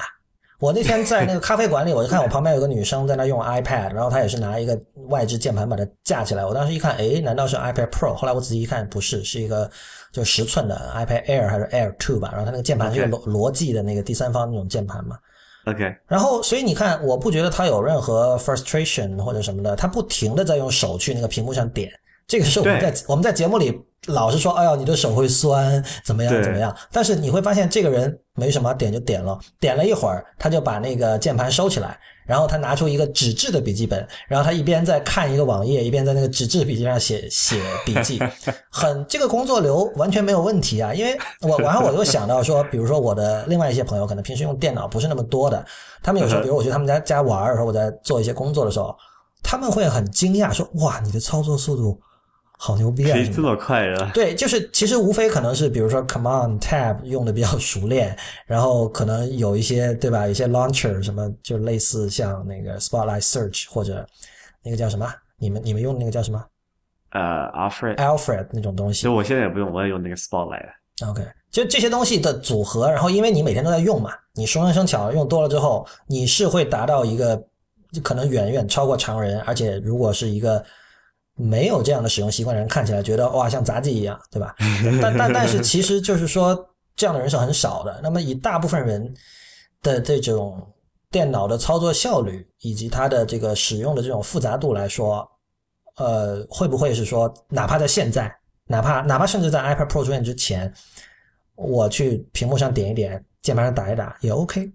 [0.60, 4.78] 我那天在那个咖啡馆里，我就看我旁边有个女生在那用 iPad，然后她也是拿一个
[5.08, 6.46] 外置键盘把它架起来。
[6.46, 8.14] 我当时一看，哎，难道是 iPad Pro？
[8.14, 9.72] 后来我仔细一看，不是，是一个
[10.12, 12.30] 就十寸的 iPad Air 还是 Air Two 吧？
[12.34, 15.18] 然后它那个键盘是罗罗技的那个第三方那种键盘嘛。
[15.66, 15.96] OK。
[16.08, 21.90] 然后，所以你看，我不觉得它有任何 frustration 或者什么的，它不停的在用手去那个屏幕上点。
[22.28, 23.82] 这个是我们在我们在节目里。
[24.08, 26.76] 老是说，哎呀，你的手会酸，怎么样怎么样？
[26.92, 38.20] 但是你会发现，这个人没什么，点就点了，点了一会儿，他就把那个键盘收起来，然后他拿出一个纸质的笔记本，然后他一边在看一个网页，一边在那个纸质笔记上写写笔记，
[38.72, 40.94] 很这个工作流完全没有问题啊。
[40.94, 45.64] 因为我然后我又想到说，比如说我的另外一些朋友，可能平时用电脑不是那么多的，
[46.02, 48.96] 他们有时候，比如我去他们家家玩的时候，我在做一些工作的时候，
[49.44, 52.00] 他们会很惊讶说，哇，你的操作速度。
[52.62, 53.14] 好牛逼啊！
[53.14, 54.12] 可以这么快啊？
[54.14, 58.14] 对，就是其实无非可能是，比如说 Command Tab 用的比较熟练，
[58.46, 60.28] 然后可能有一些对吧？
[60.28, 64.06] 一些 Launcher 什么，就类似像那个 Spotlight Search 或者
[64.62, 65.10] 那个叫什么？
[65.38, 66.44] 你们你们用那个叫什么？
[67.12, 68.96] 呃，Alfred Alfred 那种东西。
[68.96, 70.68] 其实我现在也不用，我也用那个 Spotlight。
[71.08, 77.42] OK，就这些东西的组合，然后因为你每天都在用嘛，你熟能生巧，用多了之后，你是会达到一个
[78.04, 80.62] 可能远远超过常人，而且如果是一个。
[81.42, 84.54] 没有这样的使用习惯的人看起来觉得哇像杂技一样，对吧？
[85.02, 88.00] 但但但是其实就是说这样的人是很少的。
[88.04, 89.14] 那么以大部分人
[89.82, 90.62] 的这种
[91.10, 95.26] 电脑的操作效率以及它的这个使用的这种复杂度来说，
[95.96, 98.30] 呃，会不会是说哪怕在现在，
[98.66, 100.72] 哪怕哪怕甚至在 iPad Pro 出现之前，
[101.56, 104.70] 我去屏幕上点一点，键盘上打一打也 OK。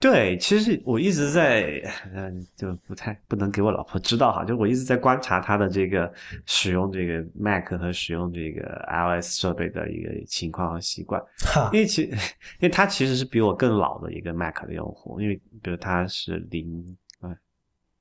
[0.00, 1.78] 对，其实我一直在，
[2.14, 6.10] 嗯，就不太不能给我老婆知道哈，就我一直在观察她的这个
[6.46, 11.22] 使用这个 Mac 和使用这个 iOS 设备的一个情况和习惯。
[11.70, 12.04] 因为其，
[12.60, 17.36] 因为她其实是比我更老的一个 Mac 的用户，因为比如她是零，啊，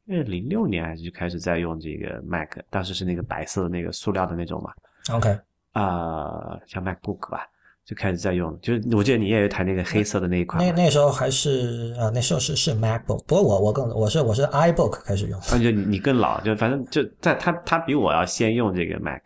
[0.06, 4.72] 因为零六年还是就开始在用这个 Mac，当时是那个白色的那个塑料的那种嘛。
[5.14, 5.38] OK，
[5.74, 7.46] 啊，像 MacBook 吧。
[7.86, 10.64] 就开始在用，就是我记得你也有一台那个黑色的那一款。
[10.64, 15.40] 那那时候还是啊，那时候是是 MacBook，不过我我更我是我是 iBook 开始用。
[15.52, 19.22] 那就你更老，就反正就在他他比我要先用这个 Mac，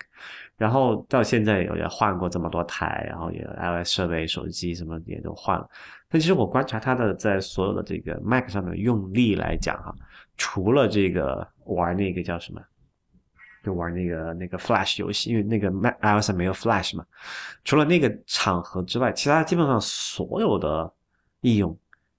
[0.55, 5.67] 然后到现在也换过这么多台，然后也 iOS 设备、手机什么也都换了。
[6.09, 9.93] 但其实我观察他的在所有的这个 Mac 上面用力来讲哈，
[10.37, 12.61] 除了这个玩那个叫什么？
[13.63, 17.05] 就玩那个那个 Flash 游戏，因为那个 Mac iOS 没有 Flash 嘛。
[17.63, 20.93] 除了那个场合之外，其他基本上所有的
[21.41, 21.75] 应用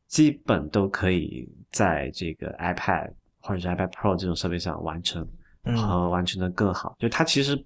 [0.08, 5.28] 基本都可以在这个 iPad 或者是 iPad Pro 这种设备上完成，
[5.76, 6.96] 和完成的更好。
[6.98, 7.62] 就它其实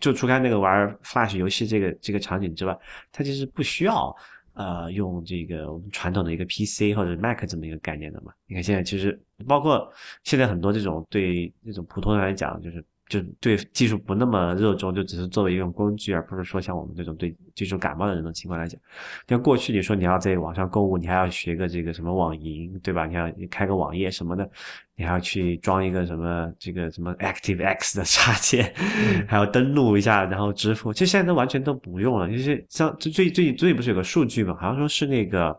[0.00, 2.78] 就除开那个玩 Flash 游戏这个这个场景之外，
[3.10, 4.14] 它其实不需要
[4.52, 8.34] 呃用这个我们传统的一个 PC 或者 Mac 这么一个概念的嘛。
[8.46, 9.18] 你看现在其实
[9.48, 9.90] 包括
[10.24, 12.84] 现在很多这种对那种普通人来讲，就是。
[13.08, 18.80] 就对技术不那么热衷，就只是作为一种工具，而不是说像我们这种对技术感冒的人的情况来讲。
[19.28, 23.06] 像过去你说你要在网上购物，你还要学个这个什么网银，对吧？
[23.06, 24.48] 你要开个网页什么的，
[24.96, 28.74] 你还要去装一个什么这个什么 ActiveX 的插件，
[29.28, 30.92] 还要登录一下，然后支付。
[30.92, 32.30] 其实现在都完全都不用了。
[32.30, 34.56] 就是像最最最最不是有个数据嘛？
[34.58, 35.54] 好像说是那个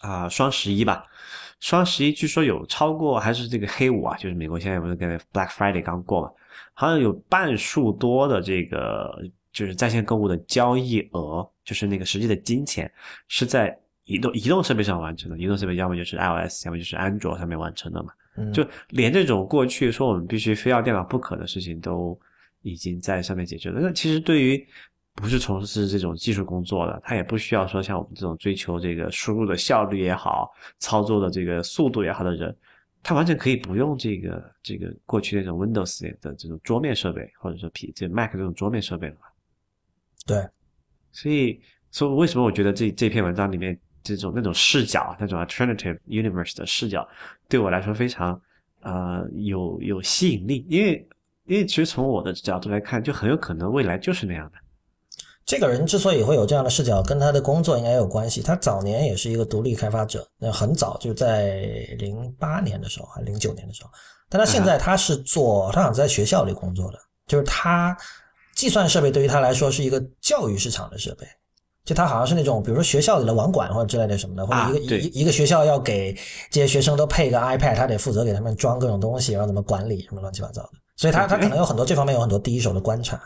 [0.00, 1.04] 啊双十一吧。
[1.60, 4.16] 双十一据说有超过，还是这个黑五啊？
[4.16, 6.30] 就是美国现在不是跟 Black Friday 刚过嘛？
[6.74, 9.22] 好像有半数多的这个
[9.52, 12.90] 就是在线购物的交易额，就是那个实际的金钱
[13.28, 15.38] 是在移动移动设备上完成的。
[15.38, 18.10] 移动设备要么就是 iOS，要么就是安卓上面完成的嘛。
[18.52, 22.18] 就连这种过去说我们必须非要电脑不可的事情，都
[22.60, 23.80] 已经在上面解决了。
[23.80, 24.66] 那其实对于
[25.16, 32.54] 不是从事这种技术工作的，他也不需要说像我们这种追求这个输入的效率也好，操作的这个速度也好的人，
[33.02, 39.16] 他完全可以不用这个这个过去那种 Windows 的这种桌面设备，或者说 P 这 Mac 这种桌面设备了。
[40.26, 40.46] 对，
[41.12, 41.58] 所以
[41.90, 47.08] 所以为什么我觉得这这篇文章里面这种那种视角，那种 Alternative Universe 的视角，
[47.48, 48.38] 对我来说非常
[48.82, 51.08] 呃有有吸引力，因为
[51.46, 54.58] 因为其实从我的角度来看，就很有可能未来就是那样的。
[55.46, 58.42] 这个人之所以会有这样的视角，跟他的工作应该有关系。
[58.42, 61.60] 他早年也是一个独立开发者，那很早就在
[61.98, 63.90] 零八年的时候，还零九年的时候。
[64.28, 66.98] 但他现在他是做，他好像在学校里工作的，
[67.28, 67.96] 就是他
[68.56, 71.24] 计算设备对于他来说是一个教育市场的设备。
[71.84, 76.12] 就他好像是那种，比如说学校里的网管或者之类的什么的，或者一个一一个学校要给
[76.50, 80.70] 这些学生都配一个 iPad，他得负责给他们装各种东西，然后怎么管理什么乱七八糟的。
[80.96, 83.22] 所以他他可能有很多这方面有很多第一手的观察。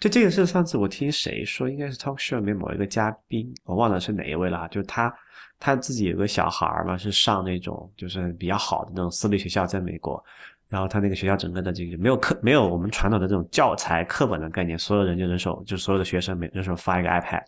[0.00, 4.68] 就这个是上次我听谁说，应该是 talk show 里面某一个嘉宾，我忘了是哪一位了。
[4.68, 5.12] 就是他
[5.58, 10.24] 他自己有个小孩嘛，是上那种就是比较好的那种私立学校，在美国。
[10.68, 17.42] 然后他那个学校整个的这个没有课，没有我们传统的这种教材课本的概念，所有人就人手，就所有的学生每人手发一个 iPad，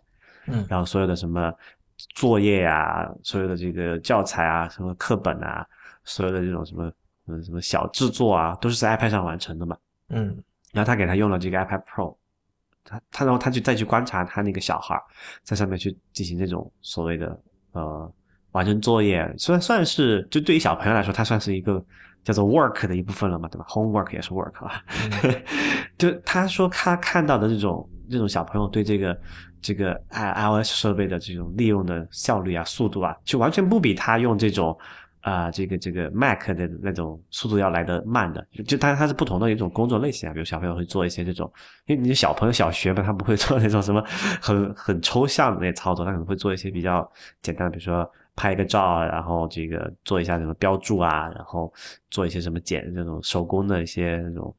[0.46, 1.52] 嗯，然后所有的什么
[2.14, 5.64] 作业啊，所有的这个教材啊，什么课本啊，
[6.02, 6.90] 所有的这种什么
[7.28, 9.76] 嗯什么小制作啊，都是在 iPad 上完成的嘛，
[10.08, 12.16] 嗯，然后他给他用了这个 iPad Pro。
[12.90, 15.00] 他他然后他就再去观察他那个小孩
[15.44, 17.40] 在上面去进行这种所谓的
[17.72, 18.12] 呃
[18.50, 21.82] 完成作业，虽然算是就对于小朋友来说，他算是一个
[22.24, 24.82] 叫做 work 的一部分了嘛，对吧？homework 也是 work 啊。
[25.96, 29.16] 就他说他看到的这种这种小朋友对这个
[29.62, 34.76] 这个 i iOS 设备的这种利用的效率啊、速度啊，就完全不比他用这种。
[35.20, 40.32] 啊，这个这个 Mac 的那种速度要来的慢的，就当然它是不同的一种工作类型啊。
[40.32, 41.50] 比如小朋友会做一些这种，
[41.84, 44.02] 因为你小朋友小学嘛，他不会做那种什么
[44.40, 47.06] 很很抽象的那些操作，他可能会做一些比较
[47.42, 51.70] 简单的，比如说拍一个照，然后这个做一下什么标注啊，然后
[52.10, 54.54] 做一些什么简这种手工的一些那种，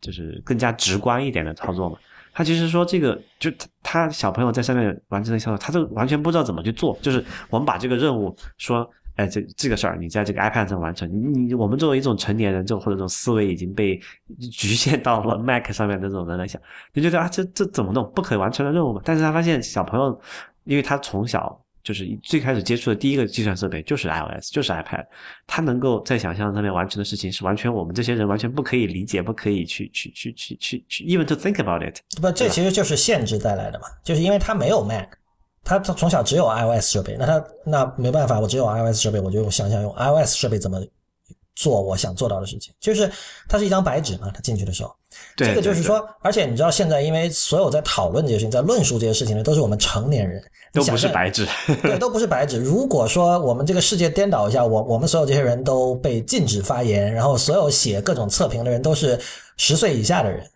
[0.00, 1.98] 就是更加直观一点的操作嘛。
[2.32, 3.50] 他其实说这个，就
[3.82, 6.98] 他小朋友在上面完成的操作，他都完全不知道怎么去做。
[7.02, 8.90] 就是我们把这个任务说。
[9.18, 14.00] 哎，这这个事儿，你在这个 iPad 上完成，你你我们作为一种成年人，这种或者这种思维已经被
[14.52, 16.60] 局限到了 Mac 上面的这种人来想，
[16.92, 18.08] 你觉得啊，这这怎么弄？
[18.14, 19.02] 不可完成的任务嘛？
[19.04, 20.20] 但是他发现小朋友，
[20.62, 25.04] 因为他从小就是最开始接触的第一个计算设备就是 iOS，就是 iPad，
[25.48, 31.98] 他能够在想象上面完成的事情是完全我们这些人完全不可以理解、不可以去去去去去去，even to think about it。
[32.20, 35.08] 不，这其实就是限制带来的嘛，就是因为他没有 Mac。
[35.68, 40.80] 他他从小只有 iOS 设备，那他那没办法，我只有 iOS 设备，我就想想用 iOS 设备怎么
[41.54, 43.10] 做我想做到的事情，就是
[43.46, 44.94] 它是一张白纸嘛，他进去的时候，
[45.36, 50.42] 对这个就是说，而且你知道现在因为所有在讨论这些事情，在论述这些事情的都是我们成年人，
[50.72, 51.46] 都不是白纸。
[51.82, 52.58] 对，都不是白纸。
[52.58, 59.18] 如果说我们这个世界颠倒一下，我我们所有这些人都被禁止发言，然后所有写各种测评的人都是
[59.56, 60.48] 十岁以下的人，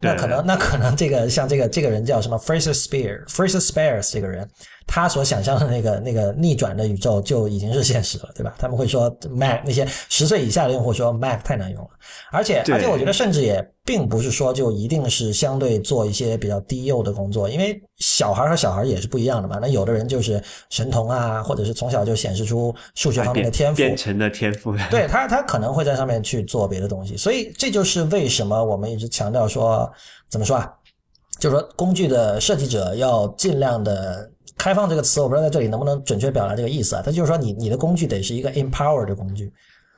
[0.00, 4.48] 那可能那可能这个像这个这个人叫什么 Fraser Spear，Fraser Spears 这个人，
[4.86, 8.54] 他所想象的那个那个逆转的宇宙就已经是现实了，对吧？
[8.58, 11.90] 他们会说 Mac 那些十岁以下的用户说 Mac 太难用了，
[12.30, 19.58] 而且而且我觉得甚至也并不是说就一定是相对做一些比较低幼的工作，因为小孩和小孩也是不一样的嘛。
[19.60, 24.74] 那有的人就是神童啊，或者是从小就显示出数学方面的天赋，编程的天赋。
[24.90, 29.90] 对他，他可能会在上面去做别的东西，所以这就是为什么我们一直强调说，
[30.30, 30.70] 怎么说啊？
[31.40, 37.02] 就是说，工具的设计者要尽量的开放这个词，我不知道在这里能不能准确表达这个意思啊？
[37.04, 39.52] 它就是说你，你的工具得是一个 empower 的工具，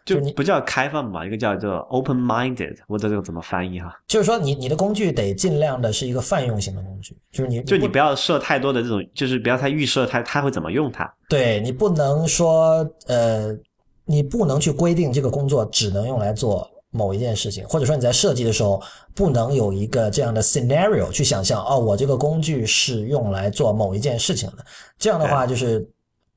[0.04, 3.92] 就你不叫开放吧，一个叫做 open minded，我这个怎么翻译哈？
[4.06, 11.12] 就是说你你的工具得尽量的是一个泛用型的工具，就是你就你不不要设太多的这种，就是不要太预设它它会怎么用它。
[11.28, 13.56] 对你不能说呃，
[14.04, 18.82] 你不能去规定这个工作只能用来做某一件事情，或者说你在设计的时候
[19.14, 24.64] 不能有一个这样的 scenario 去想象哦，我这个工具是用来做某一件事情的。
[24.98, 25.86] 这样的话，就是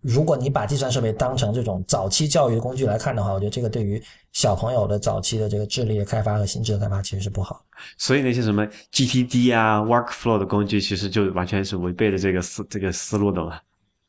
[0.02, 4.02] 如果你把计算设备当成这种早期教育的工具来看的话，我觉得这个对于
[4.32, 7.64] 小朋友的早期的这个智力的开发和心智的开发其实是不好。
[7.98, 13.60] 所以那些什么 GTD 啊、Workflow 的工具，其实就完全是违背了这个思这个思路的嘛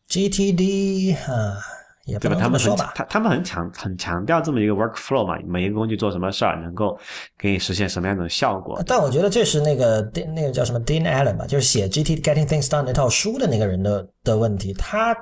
[0.09, 1.59] ，GTD 啊，
[2.07, 2.37] 也不对吧？
[2.37, 2.93] 能他们很这么说吧。
[2.95, 6.99] 他他们很强很强调这么一个 Workflow 嘛，每一个工具做什么事儿，能够
[7.39, 8.83] 给你实现什么样的效果。
[8.87, 10.01] 但我觉得这是那个
[10.35, 14.73] 那个叫什么 Dean Allen 吧，就是写《GT Getting Things Done》那套书的那个人的的问题。
[14.75, 15.17] 他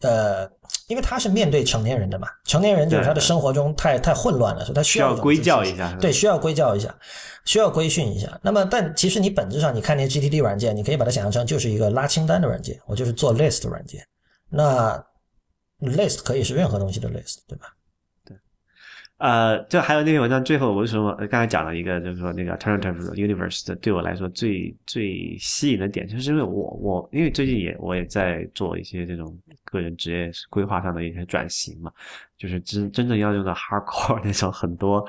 [0.00, 0.46] 呃，
[0.88, 6.94] 因为他是面对成年人的嘛，成年人就是他的生活中太太混乱了，所以他需要归教一下，对，需要归教一下，
[7.46, 8.38] 需要规训一下。
[8.42, 14.06] 那么，但其实你本质上，你看那些 GTD 软件，你可以把它想象成就是一个拉清单的软件，我就是做 list 的软件。
[14.50, 15.02] 那
[15.80, 17.74] list 可以是任何东西的 list，对吧？
[19.18, 31.92] 呃，就还有那篇文章最后，我为什么刚才讲了一个，就是说那个 alternative universe 的，对我来说最最吸引的点，就是因为我我因为最近也我也在做一些这种个人职业规划上的一些转型嘛，
[32.36, 35.08] 就是真真正要用到 hardcore 那种很多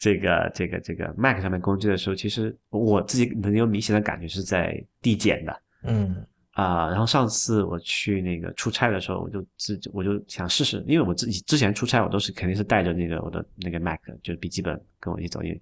[0.00, 5.62] 这个这个这个 Mac 上面工具的时候，其实我自己能有明显的感觉是在递减的。
[5.84, 15.60] 嗯啊、然后上次我去那个出差的时候，我就自我就想试试，因为我自己之前出差我都是肯定是带着那个我的那个 Mac 就是笔记本跟我一起走，因为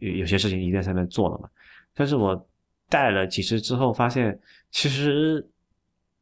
[0.00, 1.48] 有有些事情一定在上面做了嘛。
[1.94, 2.48] 但是我
[2.88, 4.36] 带了几次之后，发现
[4.72, 5.46] 其实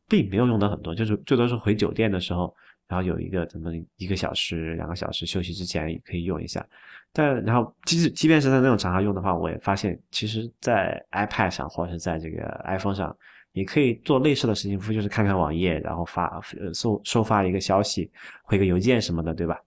[0.07, 2.55] 并没有用的很多，就是最多是回酒店的时候，
[2.87, 6.63] 然后有一个怎么一个小时、两个小时休息之前也可以用一下。
[7.11, 13.17] 但然后即使即便是在那种场合用的话，我也发现其实，在 iPad 上或者是在这个 iPhone 上。
[13.55, 18.11] 也可以做类似的事情，不就是看看网页，然后发呃收收发一个消息，
[18.43, 19.59] 回个邮件什么的，对吧？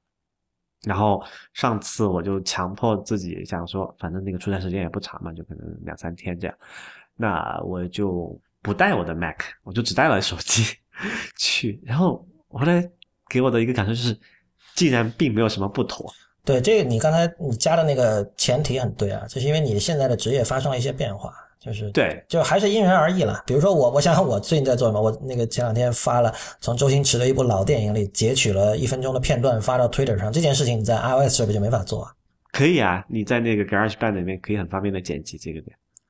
[0.86, 1.24] 然后
[1.54, 6.56] 上次我就强迫自己想说，反正那个出差时间也不长嘛，就可能两三天这样，
[7.16, 10.64] 那我就不带我的 Mac，我就只带了手机
[11.36, 11.82] 去。
[11.84, 12.88] 然后后来
[13.30, 14.18] 给我的一个感受就是，
[14.76, 16.14] 竟然并没有什么不妥。
[16.46, 21.34] 对，这个你刚才你加的那个前提很对啊，就是因为你现在的职业发生了一些变化，
[21.68, 23.44] 就是对，就还是因人而异了。
[23.46, 32.12] 比如说我，我想想我最近在做什么，我那个前两天发了从周星驰的一部老电影里截取了一分钟的片段发到 Twitter 上，这件事情你在 iOS 设备就没法做啊。
[32.54, 35.68] 可以啊，你在那个 GarageBand 里面可以很方便的剪辑这个的。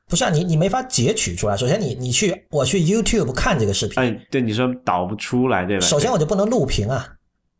[0.07, 1.57] 不是啊，你你没法截取出来。
[1.57, 5.85] 首先你你去我去 YouTube 看这个视频，嗯，对，你说导不出来，对吧？
[5.85, 7.05] 首先我就不能录屏啊，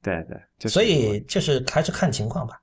[0.01, 2.57] 对对，就是所以就是还是看情况吧。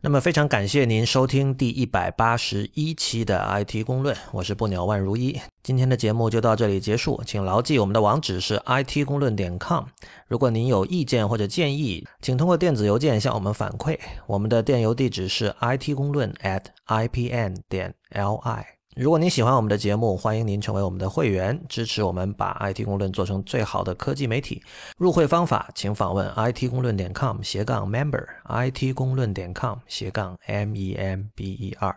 [0.00, 5.36] 那么非常感谢您收听第一百八十一期的 IT 公论，我是不鸟万如一。
[5.64, 9.86] 今天的节目就到这里结束，请牢记我们的网址是 it 公论点 com。
[10.28, 13.98] 如果您有意见或者建议，请通过电子邮件向我们反馈。
[14.28, 18.77] 我们的电邮地址是 it 公论 at ipn 点 li。
[18.98, 24.60] 如果您喜欢我们的节目，欢迎您成为我们的会员，支持我们把 IT 公论做成最好的科技媒体。
[24.96, 31.96] 入会方法，请访问 it 公论点 com 斜杠 member，it 公论点 com 斜杠 m e m b e r。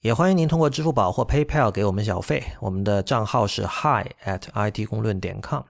[0.00, 5.60] 也欢迎您通过支付宝或 PayPal 给我们小费，我们的账号是 hi at it 公论点 com。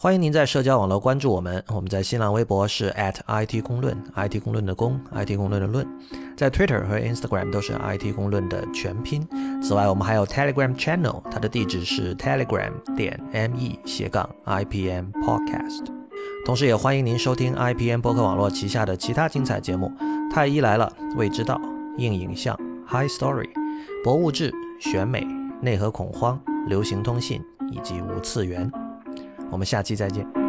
[0.00, 5.84] 欢迎您在社交网络关注我们，我们在新浪微博是 at @IT 公论，IT 公论的公，IT 公论的论，
[6.36, 9.26] 在 Twitter 和 Instagram 都是 IT 公论的全拼。
[9.60, 15.86] 此外，我们还有 Telegram Channel，它的地址是 telegram 点 me 斜杠 IPM Podcast。
[16.46, 19.90] 同时，也欢迎您收听 IPM 博客网络旗下的其他精彩节目：
[20.32, 21.60] 太医来了、未知道、
[21.96, 22.56] 硬影像、
[22.86, 23.48] High Story、
[24.04, 25.26] 博物志、选美、
[25.60, 28.70] 内核恐慌、流行通信以及无次元。
[29.50, 30.47] 我们下期再见。